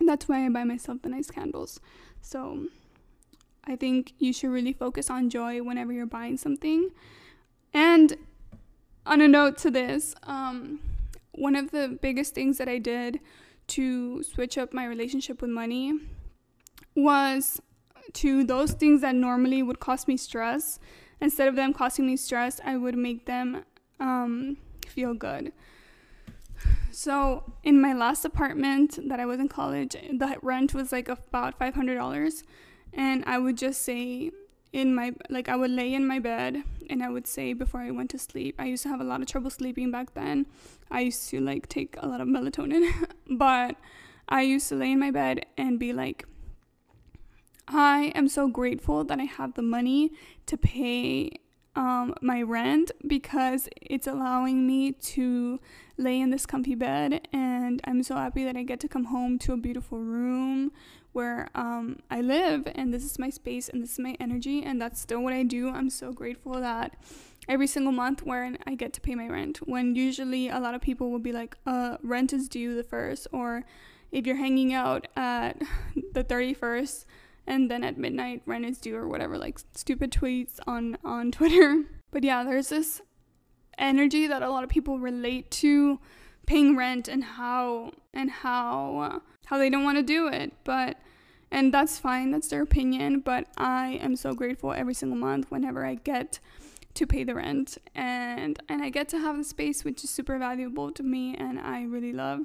That's 0.00 0.28
why 0.28 0.44
I 0.44 0.48
buy 0.48 0.64
myself 0.64 1.02
the 1.02 1.08
nice 1.08 1.30
candles. 1.30 1.80
So 2.20 2.66
I 3.64 3.76
think 3.76 4.12
you 4.18 4.32
should 4.32 4.50
really 4.50 4.72
focus 4.72 5.10
on 5.10 5.30
joy 5.30 5.62
whenever 5.62 5.92
you're 5.92 6.06
buying 6.06 6.36
something. 6.36 6.90
And 7.72 8.16
on 9.06 9.20
a 9.20 9.28
note 9.28 9.58
to 9.58 9.70
this, 9.70 10.14
um, 10.24 10.80
one 11.32 11.56
of 11.56 11.70
the 11.70 11.98
biggest 12.00 12.34
things 12.34 12.58
that 12.58 12.68
I 12.68 12.78
did 12.78 13.20
to 13.66 14.22
switch 14.22 14.58
up 14.58 14.72
my 14.72 14.86
relationship 14.86 15.40
with 15.40 15.50
money 15.50 15.94
was 16.94 17.60
to 18.14 18.44
those 18.44 18.72
things 18.72 19.00
that 19.00 19.14
normally 19.14 19.62
would 19.62 19.80
cost 19.80 20.06
me 20.06 20.16
stress. 20.16 20.78
Instead 21.20 21.48
of 21.48 21.56
them 21.56 21.72
costing 21.72 22.06
me 22.06 22.16
stress, 22.16 22.60
I 22.64 22.76
would 22.76 22.96
make 22.96 23.26
them 23.26 23.64
um, 23.98 24.58
feel 24.86 25.14
good. 25.14 25.52
So 26.94 27.42
in 27.64 27.80
my 27.80 27.92
last 27.92 28.24
apartment 28.24 29.00
that 29.08 29.18
I 29.18 29.26
was 29.26 29.40
in 29.40 29.48
college, 29.48 29.96
the 30.12 30.36
rent 30.42 30.74
was 30.74 30.92
like 30.92 31.08
about 31.08 31.58
five 31.58 31.74
hundred 31.74 31.96
dollars, 31.96 32.44
and 32.92 33.24
I 33.26 33.36
would 33.36 33.58
just 33.58 33.82
say 33.82 34.30
in 34.72 34.94
my 34.94 35.12
like 35.28 35.48
I 35.48 35.56
would 35.56 35.72
lay 35.72 35.92
in 35.92 36.06
my 36.06 36.20
bed 36.20 36.62
and 36.88 37.02
I 37.02 37.08
would 37.08 37.26
say 37.26 37.52
before 37.52 37.80
I 37.80 37.90
went 37.90 38.10
to 38.10 38.18
sleep. 38.18 38.54
I 38.60 38.66
used 38.66 38.84
to 38.84 38.90
have 38.90 39.00
a 39.00 39.04
lot 39.04 39.20
of 39.20 39.26
trouble 39.26 39.50
sleeping 39.50 39.90
back 39.90 40.14
then. 40.14 40.46
I 40.88 41.00
used 41.00 41.28
to 41.30 41.40
like 41.40 41.68
take 41.68 41.96
a 41.98 42.06
lot 42.06 42.20
of 42.20 42.28
melatonin, 42.28 42.88
but 43.28 43.74
I 44.28 44.42
used 44.42 44.68
to 44.68 44.76
lay 44.76 44.92
in 44.92 45.00
my 45.00 45.10
bed 45.10 45.46
and 45.58 45.80
be 45.80 45.92
like, 45.92 46.26
I 47.66 48.12
am 48.14 48.28
so 48.28 48.46
grateful 48.46 49.02
that 49.02 49.18
I 49.18 49.24
have 49.24 49.54
the 49.54 49.62
money 49.62 50.12
to 50.46 50.56
pay 50.56 51.40
um, 51.76 52.14
my 52.20 52.42
rent 52.42 52.92
because 53.06 53.68
it's 53.80 54.06
allowing 54.06 54.66
me 54.66 54.92
to 54.92 55.60
lay 55.96 56.20
in 56.20 56.30
this 56.30 56.46
comfy 56.46 56.74
bed. 56.74 57.26
And 57.32 57.80
I'm 57.84 58.02
so 58.02 58.14
happy 58.16 58.44
that 58.44 58.56
I 58.56 58.62
get 58.62 58.80
to 58.80 58.88
come 58.88 59.04
home 59.04 59.38
to 59.40 59.52
a 59.52 59.56
beautiful 59.56 59.98
room 59.98 60.72
where 61.12 61.48
um, 61.54 62.00
I 62.10 62.20
live. 62.20 62.68
And 62.74 62.92
this 62.92 63.04
is 63.04 63.18
my 63.18 63.30
space 63.30 63.68
and 63.68 63.82
this 63.82 63.92
is 63.92 63.98
my 63.98 64.16
energy. 64.20 64.62
And 64.62 64.80
that's 64.80 65.00
still 65.00 65.22
what 65.22 65.32
I 65.32 65.42
do. 65.42 65.68
I'm 65.68 65.90
so 65.90 66.12
grateful 66.12 66.54
that 66.54 66.96
every 67.48 67.66
single 67.66 67.92
month 67.92 68.22
when 68.22 68.58
I 68.66 68.74
get 68.74 68.92
to 68.94 69.00
pay 69.00 69.14
my 69.14 69.28
rent. 69.28 69.58
When 69.66 69.94
usually 69.94 70.48
a 70.48 70.58
lot 70.58 70.74
of 70.74 70.80
people 70.80 71.10
will 71.10 71.18
be 71.18 71.32
like, 71.32 71.56
uh, 71.66 71.98
rent 72.02 72.32
is 72.32 72.48
due 72.48 72.74
the 72.74 72.82
first, 72.82 73.26
or 73.32 73.64
if 74.10 74.26
you're 74.26 74.36
hanging 74.36 74.72
out 74.72 75.06
at 75.16 75.60
the 76.12 76.24
31st 76.24 77.04
and 77.46 77.70
then 77.70 77.84
at 77.84 77.98
midnight 77.98 78.42
rent 78.46 78.64
is 78.64 78.78
due 78.78 78.96
or 78.96 79.08
whatever, 79.08 79.38
like 79.38 79.58
stupid 79.74 80.10
tweets 80.10 80.58
on 80.66 80.96
on 81.04 81.30
Twitter. 81.38 81.84
But 82.10 82.24
yeah, 82.24 82.44
there's 82.44 82.68
this 82.68 83.00
energy 83.78 84.26
that 84.26 84.42
a 84.42 84.50
lot 84.50 84.64
of 84.64 84.70
people 84.70 84.98
relate 84.98 85.50
to 85.50 85.98
paying 86.46 86.76
rent 86.76 87.08
and 87.08 87.24
how 87.24 87.92
and 88.12 88.30
how 88.30 88.98
uh, 88.98 89.18
how 89.46 89.58
they 89.58 89.70
don't 89.70 89.84
want 89.84 89.98
to 89.98 90.02
do 90.02 90.28
it, 90.28 90.52
but 90.64 90.98
and 91.50 91.72
that's 91.72 91.98
fine, 91.98 92.32
that's 92.32 92.48
their 92.48 92.62
opinion, 92.62 93.20
but 93.20 93.46
I 93.56 94.00
am 94.02 94.16
so 94.16 94.34
grateful 94.34 94.72
every 94.72 94.94
single 94.94 95.16
month 95.16 95.50
whenever 95.50 95.86
I 95.86 95.94
get 95.94 96.40
to 96.94 97.06
pay 97.06 97.24
the 97.24 97.34
rent. 97.34 97.78
And 97.94 98.60
and 98.68 98.82
I 98.82 98.90
get 98.90 99.08
to 99.10 99.18
have 99.18 99.36
the 99.36 99.44
space 99.44 99.84
which 99.84 100.02
is 100.04 100.10
super 100.10 100.38
valuable 100.38 100.90
to 100.92 101.02
me 101.02 101.36
and 101.36 101.58
I 101.58 101.82
really 101.82 102.12
love 102.12 102.40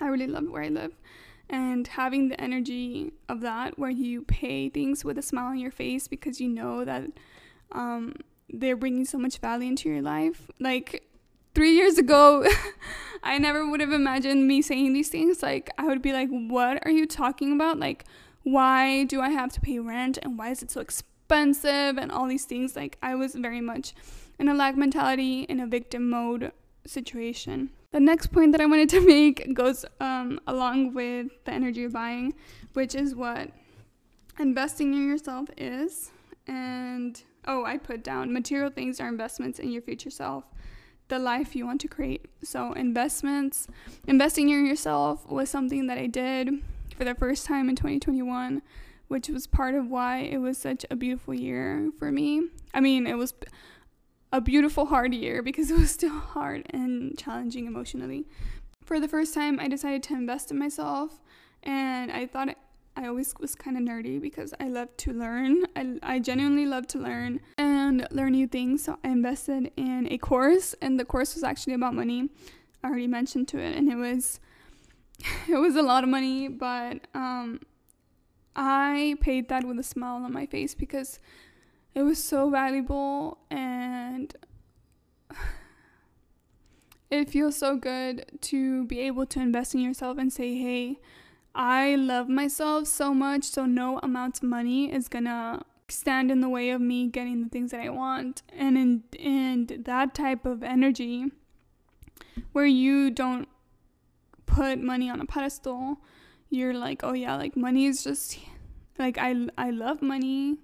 I 0.00 0.08
really 0.08 0.26
love 0.26 0.48
where 0.48 0.62
I 0.62 0.68
live 0.68 0.96
and 1.48 1.86
having 1.86 2.28
the 2.28 2.40
energy 2.40 3.12
of 3.28 3.40
that 3.40 3.78
where 3.78 3.90
you 3.90 4.22
pay 4.22 4.68
things 4.68 5.04
with 5.04 5.18
a 5.18 5.22
smile 5.22 5.46
on 5.46 5.58
your 5.58 5.70
face 5.70 6.08
because 6.08 6.40
you 6.40 6.48
know 6.48 6.84
that 6.84 7.04
um, 7.72 8.14
they're 8.48 8.76
bringing 8.76 9.04
so 9.04 9.18
much 9.18 9.38
value 9.38 9.68
into 9.68 9.88
your 9.88 10.02
life. 10.02 10.50
Like 10.58 11.04
three 11.54 11.72
years 11.72 11.96
ago 11.96 12.46
i 13.22 13.38
never 13.38 13.66
would 13.66 13.80
have 13.80 13.90
imagined 13.90 14.46
me 14.46 14.60
saying 14.60 14.92
these 14.92 15.08
things. 15.08 15.42
Like 15.42 15.70
i 15.78 15.84
would 15.84 16.02
be 16.02 16.12
like 16.12 16.28
what 16.30 16.84
are 16.84 16.90
you 16.90 17.06
talking 17.06 17.52
about? 17.52 17.78
Like 17.78 18.04
why 18.42 19.04
do 19.04 19.20
i 19.20 19.30
have 19.30 19.52
to 19.52 19.60
pay 19.60 19.78
rent? 19.78 20.18
And 20.22 20.38
why 20.38 20.50
is 20.50 20.62
it 20.62 20.70
so 20.70 20.80
expensive? 20.80 21.96
And 21.98 22.10
all 22.10 22.26
these 22.26 22.44
things. 22.44 22.76
Like 22.76 22.98
i 23.02 23.14
was 23.14 23.34
very 23.34 23.60
much 23.60 23.94
in 24.38 24.48
a 24.48 24.54
lack 24.54 24.76
mentality 24.76 25.42
in 25.42 25.60
a 25.60 25.66
victim 25.66 26.10
mode 26.10 26.52
situation 26.86 27.70
the 27.96 28.00
next 28.00 28.26
point 28.26 28.52
that 28.52 28.60
I 28.60 28.66
wanted 28.66 28.90
to 28.90 29.00
make 29.06 29.54
goes 29.54 29.86
um, 30.00 30.38
along 30.46 30.92
with 30.92 31.28
the 31.46 31.52
energy 31.52 31.84
of 31.84 31.94
buying, 31.94 32.34
which 32.74 32.94
is 32.94 33.14
what 33.14 33.48
investing 34.38 34.92
in 34.92 35.08
yourself 35.08 35.48
is. 35.56 36.10
And 36.46 37.20
oh, 37.46 37.64
I 37.64 37.78
put 37.78 38.04
down 38.04 38.34
material 38.34 38.68
things 38.68 39.00
are 39.00 39.08
investments 39.08 39.58
in 39.58 39.70
your 39.70 39.80
future 39.80 40.10
self, 40.10 40.44
the 41.08 41.18
life 41.18 41.56
you 41.56 41.64
want 41.64 41.80
to 41.80 41.88
create. 41.88 42.26
So, 42.42 42.74
investments, 42.74 43.66
investing 44.06 44.50
in 44.50 44.66
yourself 44.66 45.26
was 45.30 45.48
something 45.48 45.86
that 45.86 45.96
I 45.96 46.06
did 46.06 46.50
for 46.98 47.04
the 47.04 47.14
first 47.14 47.46
time 47.46 47.70
in 47.70 47.76
2021, 47.76 48.60
which 49.08 49.30
was 49.30 49.46
part 49.46 49.74
of 49.74 49.88
why 49.88 50.18
it 50.18 50.36
was 50.36 50.58
such 50.58 50.84
a 50.90 50.96
beautiful 50.96 51.32
year 51.32 51.88
for 51.98 52.12
me. 52.12 52.42
I 52.74 52.80
mean, 52.80 53.06
it 53.06 53.16
was 53.16 53.32
a 54.36 54.40
beautiful 54.40 54.84
hard 54.84 55.14
year 55.14 55.42
because 55.42 55.70
it 55.72 55.78
was 55.78 55.90
still 55.90 56.18
hard 56.18 56.66
and 56.70 57.18
challenging 57.18 57.66
emotionally. 57.66 58.26
For 58.84 59.00
the 59.00 59.08
first 59.08 59.34
time, 59.34 59.58
I 59.58 59.66
decided 59.66 60.02
to 60.04 60.14
invest 60.14 60.50
in 60.50 60.58
myself, 60.58 61.20
and 61.62 62.12
I 62.12 62.26
thought 62.26 62.50
I 62.96 63.06
always 63.06 63.34
was 63.40 63.54
kind 63.54 63.76
of 63.76 63.82
nerdy 63.82 64.20
because 64.20 64.54
I 64.60 64.68
love 64.68 64.96
to 64.98 65.12
learn. 65.12 65.64
I, 65.74 65.98
I 66.02 66.18
genuinely 66.20 66.66
love 66.66 66.86
to 66.88 66.98
learn 66.98 67.40
and 67.58 68.06
learn 68.10 68.32
new 68.32 68.46
things. 68.46 68.84
So 68.84 68.98
I 69.02 69.08
invested 69.08 69.72
in 69.76 70.06
a 70.10 70.18
course, 70.18 70.74
and 70.80 71.00
the 71.00 71.04
course 71.04 71.34
was 71.34 71.42
actually 71.42 71.74
about 71.74 71.94
money. 71.94 72.28
I 72.84 72.88
already 72.88 73.08
mentioned 73.08 73.48
to 73.48 73.58
it, 73.58 73.74
and 73.76 73.90
it 73.90 73.96
was 73.96 74.38
it 75.48 75.56
was 75.56 75.76
a 75.76 75.82
lot 75.82 76.04
of 76.04 76.10
money, 76.10 76.46
but 76.46 77.00
um, 77.14 77.60
I 78.54 79.16
paid 79.20 79.48
that 79.48 79.64
with 79.64 79.78
a 79.78 79.82
smile 79.82 80.22
on 80.22 80.32
my 80.32 80.46
face 80.46 80.74
because 80.74 81.18
it 81.96 82.02
was 82.02 82.22
so 82.22 82.50
valuable 82.50 83.38
and 83.50 84.36
it 87.10 87.30
feels 87.30 87.56
so 87.56 87.74
good 87.76 88.26
to 88.42 88.84
be 88.84 89.00
able 89.00 89.24
to 89.24 89.40
invest 89.40 89.74
in 89.74 89.80
yourself 89.80 90.18
and 90.18 90.30
say, 90.30 90.58
hey, 90.58 91.00
I 91.54 91.94
love 91.94 92.28
myself 92.28 92.86
so 92.86 93.14
much, 93.14 93.44
so 93.44 93.64
no 93.64 93.98
amount 94.02 94.36
of 94.36 94.42
money 94.42 94.92
is 94.92 95.08
gonna 95.08 95.64
stand 95.88 96.30
in 96.30 96.42
the 96.42 96.50
way 96.50 96.68
of 96.68 96.82
me 96.82 97.08
getting 97.08 97.42
the 97.42 97.48
things 97.48 97.70
that 97.70 97.80
I 97.80 97.88
want. 97.88 98.42
And 98.52 98.76
in 98.76 99.02
and 99.18 99.84
that 99.86 100.14
type 100.14 100.44
of 100.44 100.62
energy 100.62 101.32
where 102.52 102.66
you 102.66 103.10
don't 103.10 103.48
put 104.44 104.78
money 104.78 105.08
on 105.08 105.18
a 105.18 105.24
pedestal, 105.24 105.96
you're 106.50 106.74
like, 106.74 107.02
oh 107.02 107.14
yeah, 107.14 107.36
like 107.36 107.56
money 107.56 107.86
is 107.86 108.04
just 108.04 108.38
like 108.98 109.16
I 109.16 109.46
I 109.56 109.70
love 109.70 110.02
money. 110.02 110.58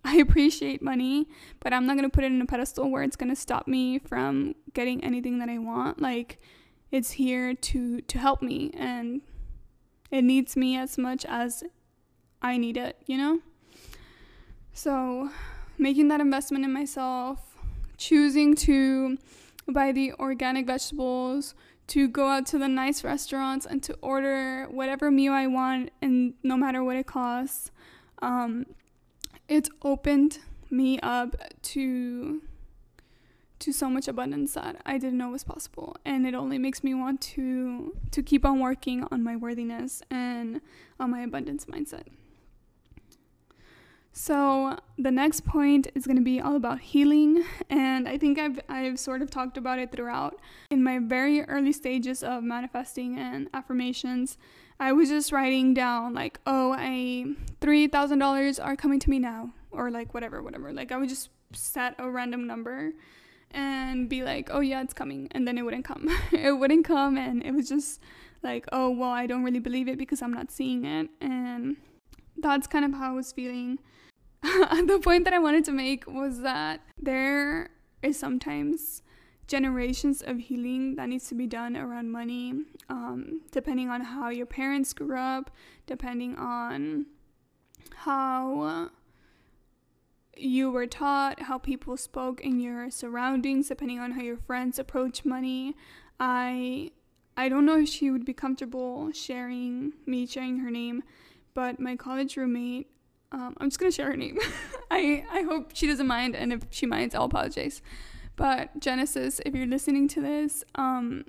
I 0.04 0.16
appreciate 0.16 0.82
money, 0.82 1.28
but 1.60 1.72
I'm 1.72 1.86
not 1.86 1.96
going 1.96 2.08
to 2.08 2.14
put 2.14 2.24
it 2.24 2.32
in 2.32 2.40
a 2.40 2.46
pedestal 2.46 2.90
where 2.90 3.02
it's 3.02 3.16
going 3.16 3.28
to 3.28 3.36
stop 3.36 3.68
me 3.68 3.98
from 3.98 4.54
getting 4.72 5.04
anything 5.04 5.38
that 5.40 5.48
I 5.48 5.58
want. 5.58 6.00
Like 6.00 6.38
it's 6.90 7.12
here 7.12 7.54
to 7.54 8.00
to 8.00 8.18
help 8.18 8.42
me 8.42 8.70
and 8.74 9.20
it 10.10 10.22
needs 10.22 10.56
me 10.56 10.76
as 10.76 10.98
much 10.98 11.24
as 11.24 11.62
I 12.42 12.56
need 12.56 12.76
it, 12.76 12.96
you 13.06 13.16
know? 13.16 13.40
So, 14.72 15.30
making 15.78 16.08
that 16.08 16.20
investment 16.20 16.64
in 16.64 16.72
myself, 16.72 17.56
choosing 17.96 18.54
to 18.56 19.18
buy 19.68 19.92
the 19.92 20.12
organic 20.14 20.66
vegetables, 20.66 21.54
to 21.88 22.08
go 22.08 22.28
out 22.28 22.46
to 22.46 22.58
the 22.58 22.68
nice 22.68 23.04
restaurants 23.04 23.66
and 23.66 23.82
to 23.82 23.96
order 24.00 24.66
whatever 24.70 25.10
meal 25.10 25.32
I 25.32 25.48
want 25.48 25.90
and 26.00 26.34
no 26.42 26.56
matter 26.56 26.84
what 26.84 26.96
it 26.96 27.06
costs. 27.06 27.70
Um, 28.22 28.66
it's 29.50 29.68
opened 29.82 30.38
me 30.70 30.98
up 31.00 31.36
to 31.60 32.40
to 33.58 33.72
so 33.74 33.90
much 33.90 34.08
abundance 34.08 34.54
that 34.54 34.80
I 34.86 34.96
didn't 34.96 35.18
know 35.18 35.28
was 35.28 35.44
possible. 35.44 35.94
And 36.06 36.26
it 36.26 36.34
only 36.34 36.56
makes 36.56 36.82
me 36.82 36.94
want 36.94 37.20
to 37.32 37.94
to 38.12 38.22
keep 38.22 38.46
on 38.46 38.60
working 38.60 39.06
on 39.10 39.22
my 39.22 39.36
worthiness 39.36 40.02
and 40.10 40.62
on 40.98 41.10
my 41.10 41.20
abundance 41.20 41.66
mindset. 41.66 42.04
So, 44.12 44.76
the 44.98 45.12
next 45.12 45.44
point 45.44 45.86
is 45.94 46.04
going 46.04 46.16
to 46.16 46.22
be 46.22 46.40
all 46.40 46.56
about 46.56 46.80
healing. 46.80 47.44
And 47.68 48.08
I 48.08 48.16
think 48.18 48.38
I've 48.38 48.60
I've 48.68 48.98
sort 48.98 49.20
of 49.20 49.30
talked 49.30 49.58
about 49.58 49.78
it 49.78 49.92
throughout. 49.92 50.38
In 50.70 50.82
my 50.82 50.98
very 50.98 51.42
early 51.42 51.72
stages 51.72 52.22
of 52.22 52.42
manifesting 52.42 53.18
and 53.18 53.48
affirmations 53.52 54.38
I 54.80 54.92
was 54.92 55.10
just 55.10 55.30
writing 55.30 55.74
down 55.74 56.14
like, 56.14 56.40
oh, 56.46 56.74
I 56.76 57.34
three 57.60 57.86
thousand 57.86 58.18
dollars 58.18 58.58
are 58.58 58.76
coming 58.76 58.98
to 59.00 59.10
me 59.10 59.18
now, 59.18 59.50
or 59.70 59.90
like 59.90 60.14
whatever, 60.14 60.42
whatever. 60.42 60.72
Like 60.72 60.90
I 60.90 60.96
would 60.96 61.10
just 61.10 61.28
set 61.52 61.94
a 61.98 62.10
random 62.10 62.46
number 62.46 62.92
and 63.50 64.08
be 64.08 64.22
like, 64.22 64.48
oh 64.50 64.60
yeah, 64.60 64.80
it's 64.80 64.94
coming, 64.94 65.28
and 65.32 65.46
then 65.46 65.58
it 65.58 65.62
wouldn't 65.62 65.84
come. 65.84 66.08
it 66.32 66.52
wouldn't 66.52 66.86
come, 66.86 67.18
and 67.18 67.42
it 67.44 67.52
was 67.52 67.68
just 67.68 68.00
like, 68.42 68.64
oh 68.72 68.88
well, 68.88 69.10
I 69.10 69.26
don't 69.26 69.44
really 69.44 69.58
believe 69.58 69.86
it 69.86 69.98
because 69.98 70.22
I'm 70.22 70.32
not 70.32 70.50
seeing 70.50 70.86
it, 70.86 71.10
and 71.20 71.76
that's 72.38 72.66
kind 72.66 72.86
of 72.86 72.94
how 72.94 73.12
I 73.12 73.14
was 73.14 73.32
feeling. 73.32 73.78
the 74.42 74.98
point 75.02 75.24
that 75.24 75.34
I 75.34 75.38
wanted 75.38 75.66
to 75.66 75.72
make 75.72 76.06
was 76.06 76.40
that 76.40 76.80
there 76.98 77.68
is 78.02 78.18
sometimes 78.18 79.02
generations 79.50 80.22
of 80.22 80.38
healing 80.38 80.94
that 80.94 81.08
needs 81.08 81.26
to 81.28 81.34
be 81.34 81.46
done 81.46 81.76
around 81.76 82.12
money, 82.12 82.54
um, 82.88 83.40
depending 83.50 83.90
on 83.90 84.00
how 84.00 84.28
your 84.30 84.46
parents 84.46 84.92
grew 84.92 85.18
up, 85.18 85.50
depending 85.86 86.36
on 86.36 87.06
how 87.96 88.88
you 90.36 90.70
were 90.70 90.86
taught, 90.86 91.40
how 91.42 91.58
people 91.58 91.96
spoke 91.96 92.40
in 92.40 92.60
your 92.60 92.90
surroundings, 92.92 93.66
depending 93.66 93.98
on 93.98 94.12
how 94.12 94.22
your 94.22 94.36
friends 94.36 94.78
approach 94.78 95.24
money. 95.24 95.74
I 96.20 96.92
I 97.36 97.48
don't 97.48 97.66
know 97.66 97.78
if 97.78 97.88
she 97.88 98.10
would 98.12 98.24
be 98.24 98.32
comfortable 98.32 99.10
sharing 99.12 99.94
me 100.06 100.26
sharing 100.26 100.58
her 100.58 100.70
name, 100.70 101.02
but 101.54 101.80
my 101.80 101.96
college 101.96 102.36
roommate, 102.36 102.86
um, 103.32 103.56
I'm 103.58 103.68
just 103.68 103.80
gonna 103.80 103.90
share 103.90 104.12
her 104.12 104.16
name. 104.16 104.38
I 104.92 105.24
I 105.28 105.42
hope 105.42 105.72
she 105.74 105.88
doesn't 105.88 106.06
mind, 106.06 106.36
and 106.36 106.52
if 106.52 106.62
she 106.70 106.86
minds, 106.86 107.16
I'll 107.16 107.24
apologize. 107.24 107.82
But 108.40 108.80
Genesis, 108.80 109.38
if 109.44 109.54
you're 109.54 109.66
listening 109.66 110.08
to 110.08 110.22
this, 110.22 110.64
um, 110.74 111.26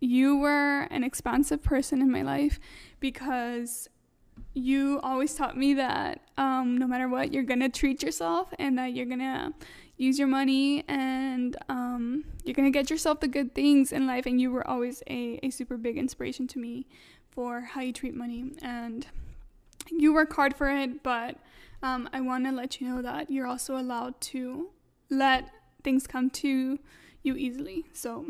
you 0.00 0.38
were 0.38 0.88
an 0.90 1.04
expansive 1.04 1.62
person 1.62 2.00
in 2.00 2.10
my 2.10 2.22
life 2.22 2.58
because 3.00 3.90
you 4.54 4.98
always 5.02 5.34
taught 5.34 5.58
me 5.58 5.74
that 5.74 6.22
um, 6.38 6.78
no 6.78 6.86
matter 6.86 7.06
what, 7.06 7.34
you're 7.34 7.42
gonna 7.42 7.68
treat 7.68 8.02
yourself 8.02 8.48
and 8.58 8.78
that 8.78 8.94
you're 8.94 9.04
gonna 9.04 9.52
use 9.98 10.18
your 10.18 10.26
money 10.26 10.84
and 10.88 11.54
um, 11.68 12.24
you're 12.44 12.54
gonna 12.54 12.70
get 12.70 12.88
yourself 12.88 13.20
the 13.20 13.28
good 13.28 13.54
things 13.54 13.92
in 13.92 14.06
life. 14.06 14.24
And 14.24 14.40
you 14.40 14.50
were 14.50 14.66
always 14.66 15.02
a, 15.06 15.38
a 15.42 15.50
super 15.50 15.76
big 15.76 15.98
inspiration 15.98 16.48
to 16.48 16.58
me 16.58 16.86
for 17.28 17.60
how 17.60 17.82
you 17.82 17.92
treat 17.92 18.14
money 18.14 18.52
and 18.62 19.06
you 19.90 20.14
work 20.14 20.32
hard 20.32 20.56
for 20.56 20.70
it, 20.70 21.02
but 21.02 21.36
um, 21.82 22.08
I 22.14 22.22
want 22.22 22.46
to 22.46 22.52
let 22.52 22.80
you 22.80 22.88
know 22.88 23.02
that 23.02 23.30
you're 23.30 23.46
also 23.46 23.76
allowed 23.76 24.18
to 24.32 24.70
let 25.10 25.50
things 25.84 26.06
come 26.06 26.30
to 26.30 26.78
you 27.22 27.36
easily. 27.36 27.84
So, 27.92 28.26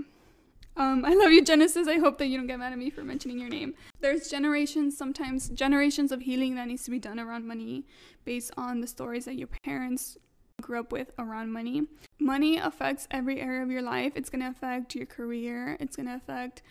um, 0.76 1.04
I 1.04 1.14
love 1.14 1.30
you, 1.30 1.44
Genesis. 1.44 1.86
I 1.86 1.98
hope 1.98 2.18
that 2.18 2.26
you 2.26 2.36
don't 2.36 2.48
get 2.48 2.58
mad 2.58 2.72
at 2.72 2.78
me 2.78 2.90
for 2.90 3.04
mentioning 3.04 3.38
your 3.38 3.48
name. 3.48 3.74
There's 4.00 4.28
generations, 4.28 4.96
sometimes 4.96 5.48
generations 5.50 6.10
of 6.10 6.22
healing 6.22 6.56
that 6.56 6.66
needs 6.66 6.82
to 6.84 6.90
be 6.90 6.98
done 6.98 7.20
around 7.20 7.46
money 7.46 7.86
based 8.24 8.50
on 8.56 8.80
the 8.80 8.86
stories 8.86 9.24
that 9.26 9.36
your 9.36 9.46
parents 9.46 10.18
grew 10.60 10.80
up 10.80 10.90
with 10.90 11.12
around 11.18 11.52
money. 11.52 11.82
Money 12.18 12.58
affects 12.58 13.06
every 13.10 13.40
area 13.40 13.62
of 13.62 13.70
your 13.70 13.82
life. 13.82 14.12
It's 14.16 14.30
going 14.30 14.40
to 14.40 14.48
affect 14.48 14.94
your 14.96 15.06
career, 15.06 15.76
it's 15.78 15.94
going 15.96 16.08
to 16.08 16.16
affect 16.16 16.62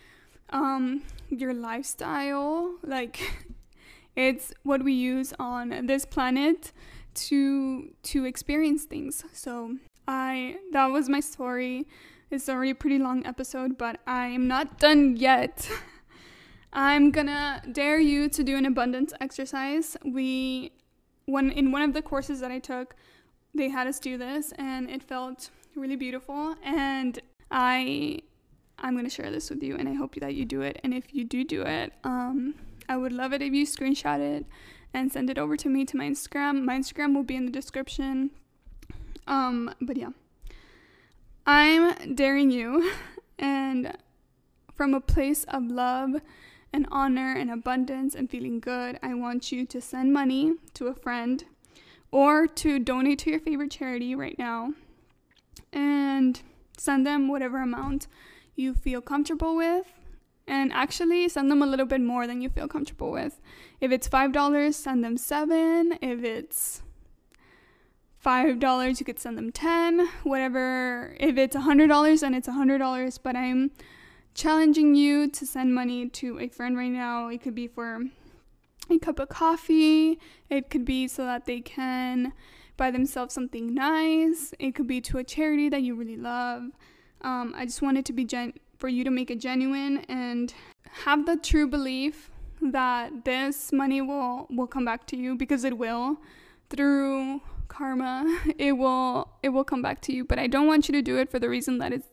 um, 0.50 1.02
your 1.30 1.54
lifestyle. 1.54 2.74
Like, 2.82 3.20
it's 4.16 4.52
what 4.64 4.82
we 4.82 4.92
use 4.92 5.32
on 5.38 5.86
this 5.86 6.04
planet 6.04 6.72
to 7.14 7.90
to 8.02 8.24
experience 8.24 8.84
things. 8.84 9.24
So, 9.32 9.76
I 10.06 10.56
that 10.72 10.86
was 10.86 11.08
my 11.08 11.20
story. 11.20 11.86
It's 12.30 12.48
already 12.48 12.70
a 12.70 12.74
pretty 12.74 12.98
long 12.98 13.24
episode, 13.26 13.78
but 13.78 14.00
I'm 14.06 14.48
not 14.48 14.78
done 14.78 15.16
yet. 15.16 15.68
I'm 16.72 17.10
gonna 17.10 17.62
dare 17.70 18.00
you 18.00 18.28
to 18.28 18.42
do 18.42 18.56
an 18.56 18.66
abundance 18.66 19.12
exercise. 19.20 19.96
We 20.04 20.72
when 21.26 21.50
in 21.50 21.72
one 21.72 21.82
of 21.82 21.94
the 21.94 22.02
courses 22.02 22.40
that 22.40 22.50
I 22.50 22.58
took, 22.58 22.96
they 23.54 23.68
had 23.68 23.86
us 23.86 23.98
do 23.98 24.18
this 24.18 24.52
and 24.58 24.90
it 24.90 25.02
felt 25.02 25.50
really 25.76 25.96
beautiful 25.96 26.56
and 26.62 27.18
I 27.50 28.18
I'm 28.78 28.96
gonna 28.96 29.10
share 29.10 29.30
this 29.30 29.50
with 29.50 29.62
you 29.62 29.76
and 29.76 29.88
I 29.88 29.94
hope 29.94 30.16
that 30.16 30.34
you 30.34 30.44
do 30.44 30.62
it. 30.62 30.80
And 30.82 30.92
if 30.92 31.14
you 31.14 31.24
do 31.24 31.44
do 31.44 31.62
it, 31.62 31.92
um, 32.02 32.54
I 32.88 32.96
would 32.96 33.12
love 33.12 33.32
it 33.32 33.40
if 33.40 33.52
you 33.52 33.66
screenshot 33.66 34.18
it 34.18 34.46
and 34.92 35.10
send 35.12 35.30
it 35.30 35.38
over 35.38 35.56
to 35.56 35.68
me 35.68 35.84
to 35.86 35.96
my 35.96 36.08
Instagram. 36.08 36.64
My 36.64 36.78
Instagram 36.78 37.14
will 37.14 37.22
be 37.22 37.36
in 37.36 37.46
the 37.46 37.52
description. 37.52 38.30
Um, 39.26 39.74
but 39.80 39.96
yeah. 39.96 40.10
I'm 41.46 42.14
daring 42.14 42.50
you 42.50 42.90
and 43.38 43.96
from 44.74 44.94
a 44.94 45.00
place 45.00 45.44
of 45.44 45.64
love 45.64 46.20
and 46.72 46.86
honor 46.90 47.34
and 47.34 47.50
abundance 47.50 48.14
and 48.14 48.28
feeling 48.28 48.58
good, 48.60 48.98
I 49.02 49.14
want 49.14 49.52
you 49.52 49.64
to 49.66 49.80
send 49.80 50.12
money 50.12 50.54
to 50.74 50.88
a 50.88 50.94
friend 50.94 51.44
or 52.10 52.46
to 52.46 52.78
donate 52.78 53.20
to 53.20 53.30
your 53.30 53.40
favorite 53.40 53.70
charity 53.70 54.14
right 54.14 54.38
now 54.38 54.72
and 55.72 56.40
send 56.76 57.06
them 57.06 57.28
whatever 57.28 57.62
amount 57.62 58.06
you 58.56 58.74
feel 58.74 59.00
comfortable 59.00 59.56
with 59.56 59.86
and 60.46 60.72
actually 60.72 61.28
send 61.28 61.50
them 61.50 61.62
a 61.62 61.66
little 61.66 61.86
bit 61.86 62.00
more 62.00 62.26
than 62.26 62.40
you 62.40 62.48
feel 62.48 62.68
comfortable 62.68 63.10
with. 63.10 63.40
If 63.80 63.90
it's 63.92 64.08
$5, 64.08 64.74
send 64.74 65.04
them 65.04 65.16
7. 65.16 65.98
If 66.02 66.22
it's 66.22 66.82
$5, 68.24 69.00
you 69.00 69.04
could 69.04 69.18
send 69.18 69.36
them 69.36 69.52
10. 69.52 70.08
Whatever. 70.22 71.16
If 71.20 71.36
it's 71.36 71.54
a 71.54 71.60
$100, 71.60 72.20
then 72.20 72.34
it's 72.34 72.48
a 72.48 72.52
$100, 72.52 73.18
but 73.22 73.36
I'm 73.36 73.70
challenging 74.34 74.94
you 74.94 75.28
to 75.30 75.46
send 75.46 75.74
money 75.74 76.08
to 76.08 76.40
a 76.40 76.48
friend 76.48 76.76
right 76.76 76.90
now. 76.90 77.28
It 77.28 77.42
could 77.42 77.54
be 77.54 77.66
for 77.68 78.00
a 78.90 78.98
cup 78.98 79.18
of 79.18 79.28
coffee. 79.28 80.18
It 80.48 80.70
could 80.70 80.84
be 80.84 81.06
so 81.08 81.24
that 81.24 81.44
they 81.46 81.60
can 81.60 82.32
buy 82.76 82.90
themselves 82.90 83.34
something 83.34 83.74
nice. 83.74 84.54
It 84.58 84.74
could 84.74 84.86
be 84.86 85.00
to 85.02 85.18
a 85.18 85.24
charity 85.24 85.68
that 85.68 85.82
you 85.82 85.94
really 85.94 86.16
love. 86.16 86.64
Um, 87.22 87.54
I 87.56 87.64
just 87.64 87.82
wanted 87.82 88.04
to 88.06 88.12
be 88.12 88.24
gen- 88.24 88.54
for 88.78 88.88
you 88.88 89.04
to 89.04 89.10
make 89.10 89.30
it 89.30 89.40
genuine 89.40 89.98
and 90.08 90.52
have 90.90 91.26
the 91.26 91.36
true 91.36 91.66
belief 91.66 92.30
that 92.60 93.24
this 93.24 93.72
money 93.72 94.00
will 94.00 94.46
will 94.50 94.66
come 94.66 94.84
back 94.84 95.06
to 95.08 95.16
you 95.16 95.36
because 95.36 95.64
it 95.64 95.76
will 95.76 96.18
through 96.70 97.40
karma. 97.68 98.24
It 98.58 98.72
will 98.72 99.28
it 99.42 99.50
will 99.50 99.64
come 99.64 99.82
back 99.82 100.00
to 100.02 100.12
you, 100.12 100.24
but 100.24 100.38
I 100.38 100.46
don't 100.46 100.66
want 100.66 100.88
you 100.88 100.92
to 100.92 101.02
do 101.02 101.18
it 101.18 101.30
for 101.30 101.38
the 101.38 101.48
reason 101.48 101.78
that 101.78 101.92
it's 101.92 102.08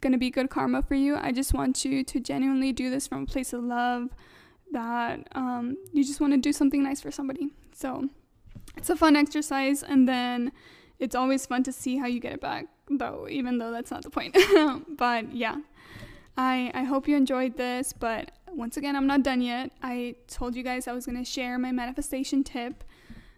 going 0.00 0.12
to 0.12 0.18
be 0.18 0.30
good 0.30 0.50
karma 0.50 0.82
for 0.82 0.94
you. 0.94 1.16
I 1.16 1.32
just 1.32 1.54
want 1.54 1.84
you 1.84 2.02
to 2.04 2.20
genuinely 2.20 2.72
do 2.72 2.90
this 2.90 3.06
from 3.06 3.22
a 3.22 3.26
place 3.26 3.52
of 3.52 3.62
love 3.62 4.08
that 4.72 5.28
um, 5.32 5.76
you 5.92 6.04
just 6.04 6.20
want 6.20 6.32
to 6.32 6.38
do 6.38 6.52
something 6.52 6.82
nice 6.82 7.00
for 7.00 7.10
somebody. 7.10 7.50
So 7.72 8.08
it's 8.76 8.90
a 8.90 8.96
fun 8.96 9.16
exercise, 9.16 9.82
and 9.82 10.08
then 10.08 10.52
it's 10.98 11.14
always 11.14 11.46
fun 11.46 11.62
to 11.64 11.72
see 11.72 11.98
how 11.98 12.06
you 12.06 12.20
get 12.20 12.32
it 12.32 12.40
back, 12.40 12.66
though, 12.90 13.26
even 13.30 13.58
though 13.58 13.70
that's 13.70 13.90
not 13.90 14.02
the 14.02 14.10
point. 14.10 14.36
but 14.96 15.32
yeah, 15.34 15.56
I, 16.36 16.70
I 16.74 16.84
hope 16.84 17.06
you 17.06 17.16
enjoyed 17.16 17.56
this, 17.56 17.92
but 17.92 18.32
once 18.50 18.76
again, 18.76 18.96
I'm 18.96 19.06
not 19.06 19.22
done 19.22 19.40
yet. 19.40 19.72
I 19.82 20.16
told 20.28 20.54
you 20.56 20.62
guys 20.62 20.88
I 20.88 20.92
was 20.92 21.06
going 21.06 21.18
to 21.18 21.24
share 21.24 21.58
my 21.58 21.72
manifestation 21.72 22.44
tip. 22.44 22.84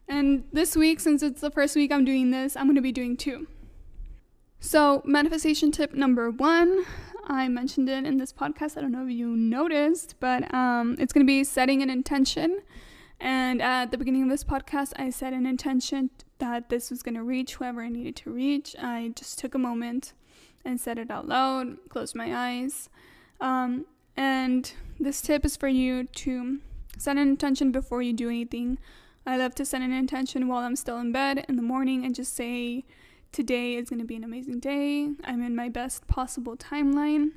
And 0.09 0.44
this 0.52 0.76
week, 0.76 1.00
since 1.00 1.22
it's 1.22 1.40
the 1.40 1.50
first 1.50 1.76
week 1.76 1.92
I'm 1.92 2.05
doing 2.05 2.30
this, 2.30 2.57
I'm 2.57 2.66
going 2.66 2.76
to 2.76 2.82
be 2.82 2.92
doing 2.92 3.16
two. 3.16 3.46
So, 4.61 5.02
manifestation 5.05 5.70
tip 5.72 5.94
number 5.94 6.30
one 6.30 6.84
I 7.26 7.48
mentioned 7.48 7.88
it 7.88 8.05
in 8.05 8.18
this 8.18 8.32
podcast. 8.32 8.76
I 8.76 8.82
don't 8.82 8.92
know 8.92 9.05
if 9.05 9.11
you 9.11 9.28
noticed, 9.28 10.16
but 10.20 10.52
um, 10.52 10.96
it's 10.98 11.12
going 11.12 11.24
to 11.24 11.30
be 11.30 11.44
setting 11.44 11.82
an 11.82 11.90
intention. 11.90 12.61
And 13.20 13.62
at 13.62 13.90
the 13.90 13.98
beginning 13.98 14.24
of 14.24 14.28
this 14.28 14.44
podcast, 14.44 14.92
I 14.96 15.11
set 15.11 15.32
an 15.32 15.46
intention 15.46 16.11
that 16.38 16.68
this 16.68 16.90
was 16.90 17.02
going 17.02 17.14
to 17.14 17.22
reach 17.22 17.55
whoever 17.55 17.82
I 17.82 17.88
needed 17.88 18.16
to 18.16 18.30
reach. 18.30 18.76
I 18.78 19.12
just 19.14 19.38
took 19.38 19.55
a 19.55 19.59
moment 19.59 20.12
and 20.64 20.80
said 20.80 20.98
it 20.98 21.11
out 21.11 21.26
loud, 21.26 21.78
closed 21.88 22.14
my 22.14 22.34
eyes. 22.34 22.90
Um, 23.40 23.86
and 24.16 24.70
this 25.00 25.20
tip 25.22 25.44
is 25.44 25.57
for 25.57 25.68
you 25.68 26.05
to 26.05 26.61
set 26.98 27.16
an 27.16 27.22
intention 27.22 27.72
before 27.72 28.02
you 28.02 28.12
do 28.12 28.28
anything. 28.28 28.78
I 29.27 29.37
love 29.37 29.55
to 29.57 29.64
set 29.64 29.81
an 29.81 29.93
intention 29.93 30.49
while 30.49 30.64
I'm 30.64 30.77
still 30.77 30.99
in 30.99 31.11
bed 31.11 31.47
in 31.49 31.57
the 31.57 31.62
morning 31.62 32.05
and 32.05 32.14
just 32.14 32.35
say, 32.35 32.85
Today 33.33 33.75
is 33.75 33.89
going 33.89 33.99
to 33.99 34.07
be 34.07 34.14
an 34.14 34.22
amazing 34.22 34.61
day. 34.61 35.11
I'm 35.25 35.43
in 35.43 35.57
my 35.57 35.68
best 35.68 36.07
possible 36.07 36.57
timeline. 36.57 37.31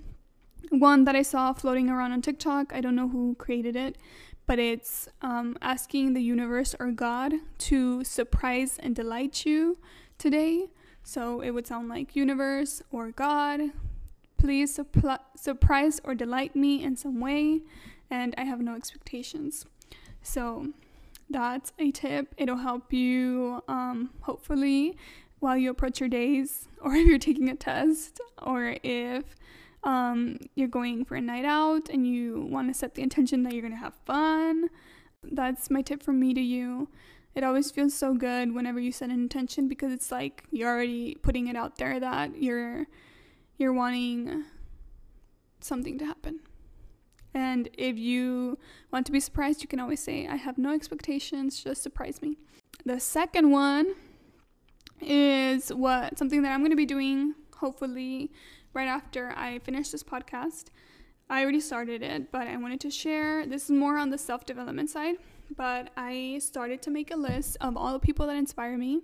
One 0.70 1.06
that 1.06 1.16
I 1.16 1.24
saw 1.24 1.54
floating 1.54 1.90
around 1.90 2.12
on 2.12 2.22
TikTok, 2.22 2.72
I 2.72 2.82
don't 2.82 2.96
know 2.96 3.08
who 3.10 3.36
created 3.40 3.76
it, 3.76 3.98
but 4.46 4.60
it's 4.60 5.08
um, 5.22 5.58
asking 5.62 6.14
the 6.14 6.22
universe 6.22 6.76
or 6.80 6.92
God 6.92 7.34
to 7.60 8.04
surprise 8.04 8.78
and 8.80 8.96
delight 8.96 9.46
you 9.46 9.80
today. 10.18 10.68
So 11.04 11.42
it 11.42 11.52
would 11.52 11.66
sound 11.66 11.90
like 11.90 12.16
universe 12.16 12.82
or 12.92 13.12
God, 13.12 13.62
please 14.38 14.78
suppl- 14.78 15.20
surprise 15.36 16.00
or 16.04 16.14
delight 16.14 16.56
me 16.56 16.84
in 16.84 16.96
some 16.96 17.20
way, 17.20 17.62
and 18.12 18.36
I 18.38 18.44
have 18.44 18.60
no 18.62 18.76
expectations. 18.76 19.66
So 20.22 20.74
that's 21.30 21.74
a 21.80 21.92
tip. 21.92 22.34
It'll 22.38 22.58
help 22.58 22.94
you, 22.94 23.62
um, 23.68 24.12
hopefully, 24.22 24.98
while 25.40 25.58
you 25.58 25.70
approach 25.70 26.00
your 26.00 26.10
days, 26.10 26.68
or 26.82 26.96
if 26.96 27.08
you're 27.08 27.20
taking 27.20 27.50
a 27.50 27.56
test, 27.56 28.20
or 28.42 28.78
if 28.84 29.36
um, 29.84 30.38
you're 30.56 30.68
going 30.68 31.06
for 31.06 31.16
a 31.16 31.22
night 31.22 31.46
out 31.46 31.90
and 31.90 32.08
you 32.08 32.48
want 32.50 32.68
to 32.68 32.74
set 32.74 32.96
the 32.96 33.02
intention 33.02 33.44
that 33.44 33.54
you're 33.54 33.62
going 33.62 33.74
to 33.74 33.80
have 33.80 33.94
fun. 34.06 34.70
That's 35.24 35.70
my 35.70 35.82
tip 35.82 36.04
from 36.04 36.20
me 36.20 36.34
to 36.34 36.42
you. 36.42 36.90
It 37.36 37.44
always 37.44 37.70
feels 37.70 37.94
so 37.94 38.16
good 38.16 38.54
whenever 38.54 38.80
you 38.80 38.92
set 38.92 39.10
an 39.10 39.16
intention 39.16 39.68
because 39.68 39.92
it's 39.92 40.12
like 40.12 40.44
you're 40.52 40.70
already 40.70 41.16
putting 41.22 41.48
it 41.48 41.56
out 41.56 41.78
there 41.78 42.00
that 42.00 42.42
you're 42.42 42.88
you're 43.58 43.74
wanting 43.74 44.44
something 45.60 45.98
to 46.00 46.06
happen. 46.06 46.40
And 47.38 47.70
if 47.78 48.00
you 48.00 48.58
want 48.92 49.06
to 49.06 49.12
be 49.12 49.20
surprised, 49.20 49.62
you 49.62 49.68
can 49.68 49.80
always 49.80 50.02
say, 50.02 50.28
I 50.28 50.38
have 50.38 50.58
no 50.58 50.74
expectations, 50.74 51.64
just 51.64 51.84
surprise 51.84 52.20
me. 52.20 52.40
The 52.84 53.00
second 53.00 53.52
one 53.52 53.94
is 55.00 55.70
what 55.70 56.18
something 56.18 56.42
that 56.42 56.52
I'm 56.52 56.62
going 56.62 56.72
to 56.72 56.76
be 56.76 56.88
doing 56.88 57.36
hopefully 57.56 58.32
right 58.74 58.88
after 58.88 59.36
I 59.38 59.60
finish 59.60 59.90
this 59.92 60.02
podcast. 60.02 60.70
I 61.30 61.44
already 61.44 61.60
started 61.60 62.02
it, 62.02 62.32
but 62.32 62.48
I 62.48 62.58
wanted 62.58 62.82
to 62.82 62.90
share. 62.90 63.46
This 63.46 63.66
is 63.66 63.70
more 63.70 64.00
on 64.00 64.10
the 64.10 64.18
self 64.18 64.48
development 64.48 64.90
side, 64.90 65.18
but 65.56 65.92
I 65.96 66.40
started 66.42 66.82
to 66.82 66.90
make 66.90 67.12
a 67.12 67.18
list 67.18 67.56
of 67.62 67.78
all 67.78 67.94
the 67.94 68.00
people 68.00 68.26
that 68.26 68.36
inspire 68.36 68.80
me 68.80 69.04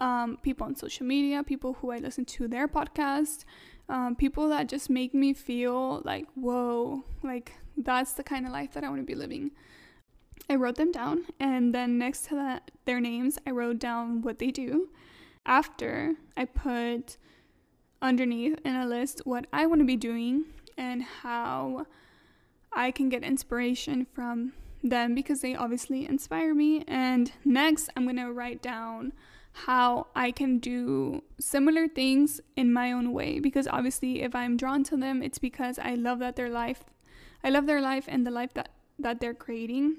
um, 0.00 0.38
people 0.42 0.66
on 0.66 0.74
social 0.74 1.06
media, 1.06 1.42
people 1.42 1.74
who 1.74 1.90
I 1.90 1.98
listen 1.98 2.24
to 2.24 2.48
their 2.48 2.66
podcast, 2.66 3.44
um, 3.90 4.14
people 4.14 4.48
that 4.48 4.68
just 4.68 4.88
make 4.88 5.12
me 5.12 5.34
feel 5.34 6.00
like, 6.04 6.26
whoa, 6.34 7.04
like 7.22 7.52
that's 7.76 8.12
the 8.12 8.22
kind 8.22 8.46
of 8.46 8.52
life 8.52 8.72
that 8.72 8.84
I 8.84 8.88
want 8.88 9.00
to 9.00 9.06
be 9.06 9.14
living. 9.14 9.50
I 10.48 10.54
wrote 10.54 10.76
them 10.76 10.92
down, 10.92 11.26
and 11.38 11.74
then 11.74 11.98
next 11.98 12.26
to 12.26 12.34
that, 12.36 12.70
their 12.84 13.00
names, 13.00 13.38
I 13.46 13.50
wrote 13.50 13.78
down 13.78 14.22
what 14.22 14.38
they 14.38 14.50
do. 14.50 14.88
After, 15.44 16.14
I 16.36 16.44
put 16.44 17.16
underneath 18.00 18.58
in 18.64 18.74
a 18.74 18.86
list 18.86 19.22
what 19.24 19.46
I 19.52 19.66
want 19.66 19.80
to 19.80 19.84
be 19.84 19.96
doing 19.96 20.44
and 20.78 21.02
how 21.02 21.86
I 22.72 22.90
can 22.90 23.08
get 23.08 23.22
inspiration 23.22 24.06
from 24.12 24.52
them 24.82 25.14
because 25.14 25.40
they 25.40 25.54
obviously 25.54 26.06
inspire 26.06 26.54
me. 26.54 26.84
And 26.88 27.32
next, 27.44 27.90
I'm 27.96 28.04
going 28.04 28.16
to 28.16 28.32
write 28.32 28.62
down 28.62 29.12
how 29.52 30.06
I 30.14 30.30
can 30.30 30.58
do 30.58 31.22
similar 31.38 31.88
things 31.88 32.40
in 32.56 32.72
my 32.72 32.92
own 32.92 33.12
way 33.12 33.40
because 33.40 33.66
obviously 33.66 34.22
if 34.22 34.34
I'm 34.34 34.56
drawn 34.56 34.84
to 34.84 34.96
them, 34.96 35.22
it's 35.22 35.38
because 35.38 35.78
I 35.78 35.94
love 35.94 36.18
that 36.20 36.36
their 36.36 36.48
life 36.48 36.84
I 37.42 37.50
love 37.50 37.66
their 37.66 37.80
life 37.80 38.04
and 38.08 38.26
the 38.26 38.30
life 38.30 38.52
that 38.54 38.70
that 38.98 39.20
they're 39.20 39.34
creating. 39.34 39.96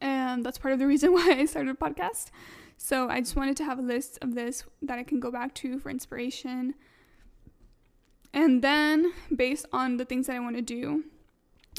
And 0.00 0.44
that's 0.44 0.58
part 0.58 0.72
of 0.72 0.78
the 0.78 0.86
reason 0.86 1.12
why 1.12 1.36
I 1.38 1.44
started 1.46 1.70
a 1.70 1.74
podcast. 1.74 2.30
So 2.76 3.08
I 3.08 3.20
just 3.20 3.36
wanted 3.36 3.56
to 3.58 3.64
have 3.64 3.78
a 3.78 3.82
list 3.82 4.18
of 4.22 4.34
this 4.34 4.64
that 4.82 4.98
I 4.98 5.02
can 5.02 5.20
go 5.20 5.30
back 5.30 5.54
to 5.56 5.78
for 5.78 5.90
inspiration. 5.90 6.74
And 8.32 8.62
then, 8.62 9.12
based 9.34 9.66
on 9.72 9.96
the 9.96 10.04
things 10.04 10.26
that 10.26 10.34
I 10.34 10.40
want 10.40 10.56
to 10.56 10.62
do, 10.62 11.04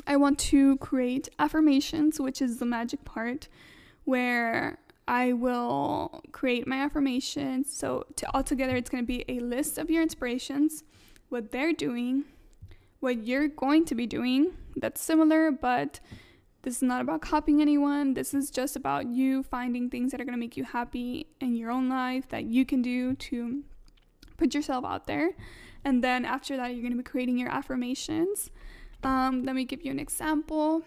I 0.08 0.16
want 0.16 0.40
to 0.40 0.78
create 0.78 1.28
affirmations, 1.38 2.20
which 2.20 2.42
is 2.42 2.60
the 2.60 2.66
magic 2.66 3.04
part, 3.04 3.50
where 4.06 4.80
I 5.08 5.34
will 5.34 6.22
create 6.32 6.68
my 6.68 6.78
affirmations. 6.78 7.72
So, 7.72 8.06
to 8.16 8.36
altogether, 8.36 8.76
it's 8.76 8.90
going 8.90 9.04
to 9.04 9.08
be 9.08 9.24
a 9.28 9.40
list 9.40 9.78
of 9.78 9.90
your 9.90 10.02
inspirations, 10.02 10.84
what 11.30 11.52
they're 11.52 11.74
doing, 11.74 12.26
what 13.00 13.26
you're 13.26 13.48
going 13.48 13.86
to 13.86 13.96
be 13.96 14.08
doing 14.08 14.54
that's 14.76 15.02
similar, 15.02 15.52
but 15.52 16.00
this 16.64 16.78
is 16.78 16.82
not 16.82 17.02
about 17.02 17.22
copying 17.22 17.62
anyone. 17.62 18.16
This 18.16 18.34
is 18.34 18.50
just 18.50 18.76
about 18.76 19.06
you 19.06 19.44
finding 19.44 19.90
things 19.90 20.12
that 20.12 20.20
are 20.20 20.26
going 20.26 20.34
to 20.34 20.40
make 20.40 20.58
you 20.58 20.64
happy 20.64 21.28
in 21.40 21.56
your 21.56 21.70
own 21.70 21.88
life 21.88 22.28
that 22.30 22.46
you 22.46 22.66
can 22.66 22.82
do 22.82 23.14
to 23.16 23.64
put 24.38 24.56
yourself 24.56 24.84
out 24.84 25.06
there. 25.06 25.32
And 25.84 26.04
then 26.04 26.26
after 26.26 26.58
that, 26.58 26.72
you're 26.72 26.82
going 26.82 26.92
to 26.92 26.98
be 26.98 27.04
creating 27.04 27.38
your 27.38 27.52
affirmations. 27.52 28.50
Um, 29.04 29.44
let 29.44 29.56
me 29.56 29.64
give 29.64 29.84
you 29.86 29.92
an 29.92 30.00
example. 30.00 30.82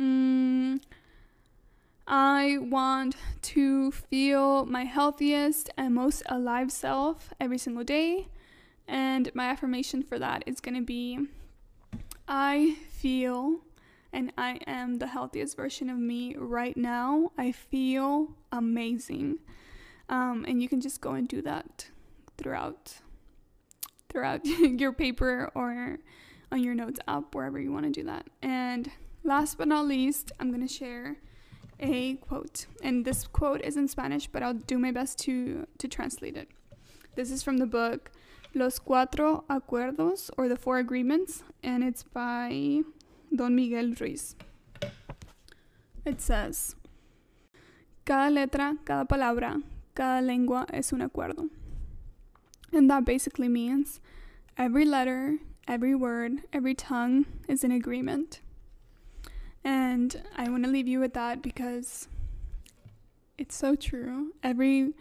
Mm, 0.00 0.82
I 2.06 2.58
want 2.60 3.16
to 3.42 3.90
feel 3.90 4.66
my 4.66 4.84
healthiest 4.84 5.70
and 5.76 5.94
most 5.94 6.22
alive 6.26 6.70
self 6.70 7.32
every 7.40 7.58
single 7.58 7.84
day. 7.84 8.28
And 8.86 9.30
my 9.34 9.46
affirmation 9.46 10.02
for 10.02 10.18
that 10.18 10.44
is 10.46 10.60
going 10.60 10.74
to 10.74 10.82
be 10.82 11.18
I 12.28 12.76
feel 12.90 13.60
and 14.12 14.32
I 14.38 14.60
am 14.66 14.98
the 14.98 15.08
healthiest 15.08 15.56
version 15.56 15.90
of 15.90 15.98
me 15.98 16.36
right 16.36 16.76
now. 16.76 17.32
I 17.36 17.52
feel 17.52 18.28
amazing. 18.52 19.38
Um, 20.08 20.44
and 20.46 20.62
you 20.62 20.68
can 20.68 20.80
just 20.80 21.00
go 21.00 21.12
and 21.12 21.26
do 21.26 21.42
that 21.42 21.88
throughout 22.36 22.98
throughout 24.08 24.44
your 24.46 24.92
paper 24.92 25.50
or 25.54 25.98
on 26.52 26.62
your 26.62 26.74
notes 26.74 27.00
app 27.08 27.34
wherever 27.34 27.58
you 27.58 27.72
want 27.72 27.86
to 27.86 27.90
do 27.90 28.04
that. 28.04 28.28
And 28.42 28.90
last 29.24 29.58
but 29.58 29.66
not 29.66 29.86
least, 29.86 30.30
I'm 30.38 30.50
going 30.50 30.66
to 30.66 30.72
share 30.72 31.16
a 31.84 32.14
quote. 32.16 32.66
And 32.82 33.04
this 33.04 33.26
quote 33.26 33.60
is 33.62 33.76
in 33.76 33.88
Spanish, 33.88 34.26
but 34.26 34.42
I'll 34.42 34.54
do 34.54 34.78
my 34.78 34.90
best 34.90 35.18
to 35.20 35.66
to 35.78 35.88
translate 35.88 36.36
it. 36.36 36.48
This 37.14 37.30
is 37.30 37.42
from 37.42 37.58
the 37.58 37.66
book 37.66 38.10
Los 38.54 38.78
Cuatro 38.78 39.44
Acuerdos 39.48 40.30
or 40.36 40.48
the 40.48 40.56
Four 40.56 40.78
Agreements, 40.78 41.42
and 41.62 41.84
it's 41.84 42.02
by 42.02 42.82
Don 43.34 43.54
Miguel 43.54 43.94
Ruiz. 44.00 44.36
It 46.04 46.20
says, 46.20 46.76
Cada 48.04 48.30
letra, 48.30 48.76
cada 48.84 49.06
palabra, 49.06 49.62
cada 49.94 50.20
lengua 50.20 50.66
es 50.72 50.92
un 50.92 51.00
acuerdo. 51.00 51.48
And 52.72 52.90
that 52.90 53.04
basically 53.04 53.48
means 53.48 54.00
every 54.58 54.84
letter, 54.84 55.38
every 55.66 55.94
word, 55.94 56.42
every 56.52 56.74
tongue 56.74 57.26
is 57.48 57.64
an 57.64 57.70
agreement. 57.70 58.40
And 59.64 60.22
I 60.36 60.48
want 60.50 60.64
to 60.64 60.70
leave 60.70 60.86
you 60.86 61.00
with 61.00 61.14
that 61.14 61.42
because 61.42 62.08
it's 63.38 63.56
so 63.56 63.74
true. 63.74 64.32
Every 64.42 64.92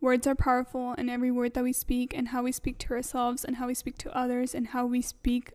words 0.00 0.26
are 0.26 0.34
powerful, 0.34 0.94
and 0.98 1.08
every 1.08 1.30
word 1.30 1.54
that 1.54 1.64
we 1.64 1.72
speak, 1.72 2.12
and 2.14 2.28
how 2.28 2.42
we 2.42 2.52
speak 2.52 2.78
to 2.78 2.92
ourselves, 2.92 3.44
and 3.44 3.56
how 3.56 3.66
we 3.66 3.74
speak 3.74 3.96
to 3.98 4.16
others, 4.16 4.54
and 4.54 4.68
how 4.68 4.84
we 4.84 5.00
speak 5.00 5.52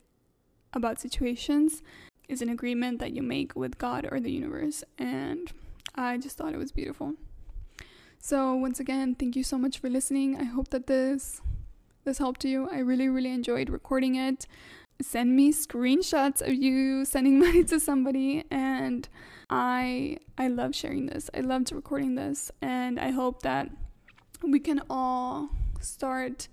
about 0.74 1.00
situations 1.00 1.84
is 2.28 2.42
an 2.42 2.50
agreement 2.50 3.00
that 3.00 3.12
you 3.12 3.22
make 3.22 3.56
with 3.56 3.78
God 3.78 4.08
or 4.12 4.20
the 4.20 4.32
universe. 4.32 4.84
And 4.98 5.52
I 5.96 6.18
just 6.18 6.38
thought 6.38 6.54
it 6.54 6.58
was 6.58 6.72
beautiful. 6.72 7.14
So 8.20 8.56
once 8.56 8.80
again, 8.80 9.16
thank 9.16 9.36
you 9.36 9.44
so 9.44 9.58
much 9.58 9.80
for 9.80 9.90
listening. 9.90 10.38
I 10.38 10.44
hope 10.44 10.70
that 10.70 10.88
this 10.88 11.42
this 12.04 12.18
helped 12.20 12.46
you. 12.46 12.70
I 12.70 12.80
really 12.80 13.10
really 13.10 13.32
enjoyed 13.32 13.70
recording 13.70 14.16
it. 14.16 14.48
Send 15.02 15.36
me 15.36 15.54
screenshots 15.54 16.42
of 16.42 16.54
you 16.54 17.06
sending 17.06 17.40
money 17.46 17.64
to 17.66 17.80
somebody 17.80 18.44
and 18.50 19.08
I 19.50 20.18
I 20.38 20.48
love 20.48 20.76
sharing 20.76 21.06
this. 21.08 21.30
I 21.34 21.42
loved 21.42 21.72
recording 21.72 22.16
this 22.16 22.52
and 22.62 23.00
I 23.00 23.12
hope 23.12 23.42
that 23.44 23.70
we 24.44 24.60
can 24.60 24.82
all 24.90 25.50
start 25.80 26.48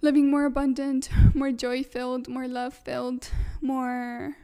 living 0.00 0.30
more 0.30 0.44
abundant, 0.44 1.08
more 1.34 1.52
joy 1.52 1.82
filled, 1.82 2.28
more 2.28 2.46
love 2.48 2.74
filled, 2.74 3.30
more 3.60 4.36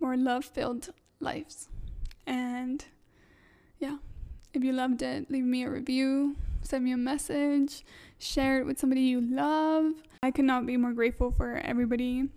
more 0.00 0.16
love 0.16 0.44
filled 0.44 0.90
lives. 1.20 1.68
And 2.26 2.84
yeah, 3.78 3.96
if 4.52 4.62
you 4.62 4.72
loved 4.72 5.02
it, 5.02 5.30
leave 5.30 5.44
me 5.44 5.64
a 5.64 5.70
review, 5.70 6.36
send 6.64 6.84
me 6.84 6.92
a 6.92 6.96
message, 6.96 7.84
share 8.18 8.60
it 8.60 8.66
with 8.66 8.78
somebody 8.78 9.02
you 9.02 9.20
love. 9.20 9.92
I 10.22 10.30
could 10.30 10.44
not 10.44 10.66
be 10.66 10.76
more 10.76 10.92
grateful 10.92 11.30
for 11.30 11.56
everybody 11.56 12.28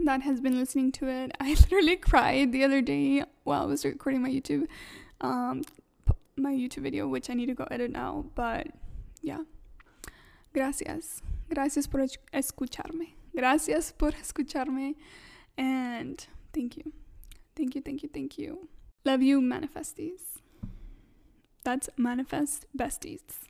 that 0.00 0.22
has 0.22 0.40
been 0.40 0.58
listening 0.58 0.92
to 0.92 1.08
it. 1.08 1.32
I 1.40 1.50
literally 1.50 1.96
cried 1.96 2.52
the 2.52 2.64
other 2.64 2.80
day 2.80 3.24
while 3.42 3.62
I 3.62 3.66
was 3.66 3.84
recording 3.84 4.22
my 4.22 4.30
YouTube 4.30 4.66
um 5.20 5.62
my 6.36 6.52
YouTube 6.52 6.82
video, 6.82 7.06
which 7.06 7.30
I 7.30 7.34
need 7.34 7.46
to 7.46 7.54
go 7.54 7.66
edit 7.70 7.90
now, 7.90 8.26
but 8.34 8.68
yeah. 9.22 9.42
Gracias. 10.52 11.22
Gracias 11.48 11.86
por 11.86 12.00
escucharme. 12.32 13.14
Gracias 13.34 13.92
por 13.92 14.12
escucharme 14.12 14.94
and 15.56 16.26
Thank 16.54 16.76
you. 16.76 16.92
Thank 17.56 17.74
you, 17.74 17.80
thank 17.82 18.02
you, 18.02 18.08
thank 18.08 18.38
you. 18.38 18.68
Love 19.04 19.22
you, 19.22 19.40
manifesties. 19.40 20.38
That's 21.64 21.88
manifest 21.96 22.66
besties. 22.76 23.48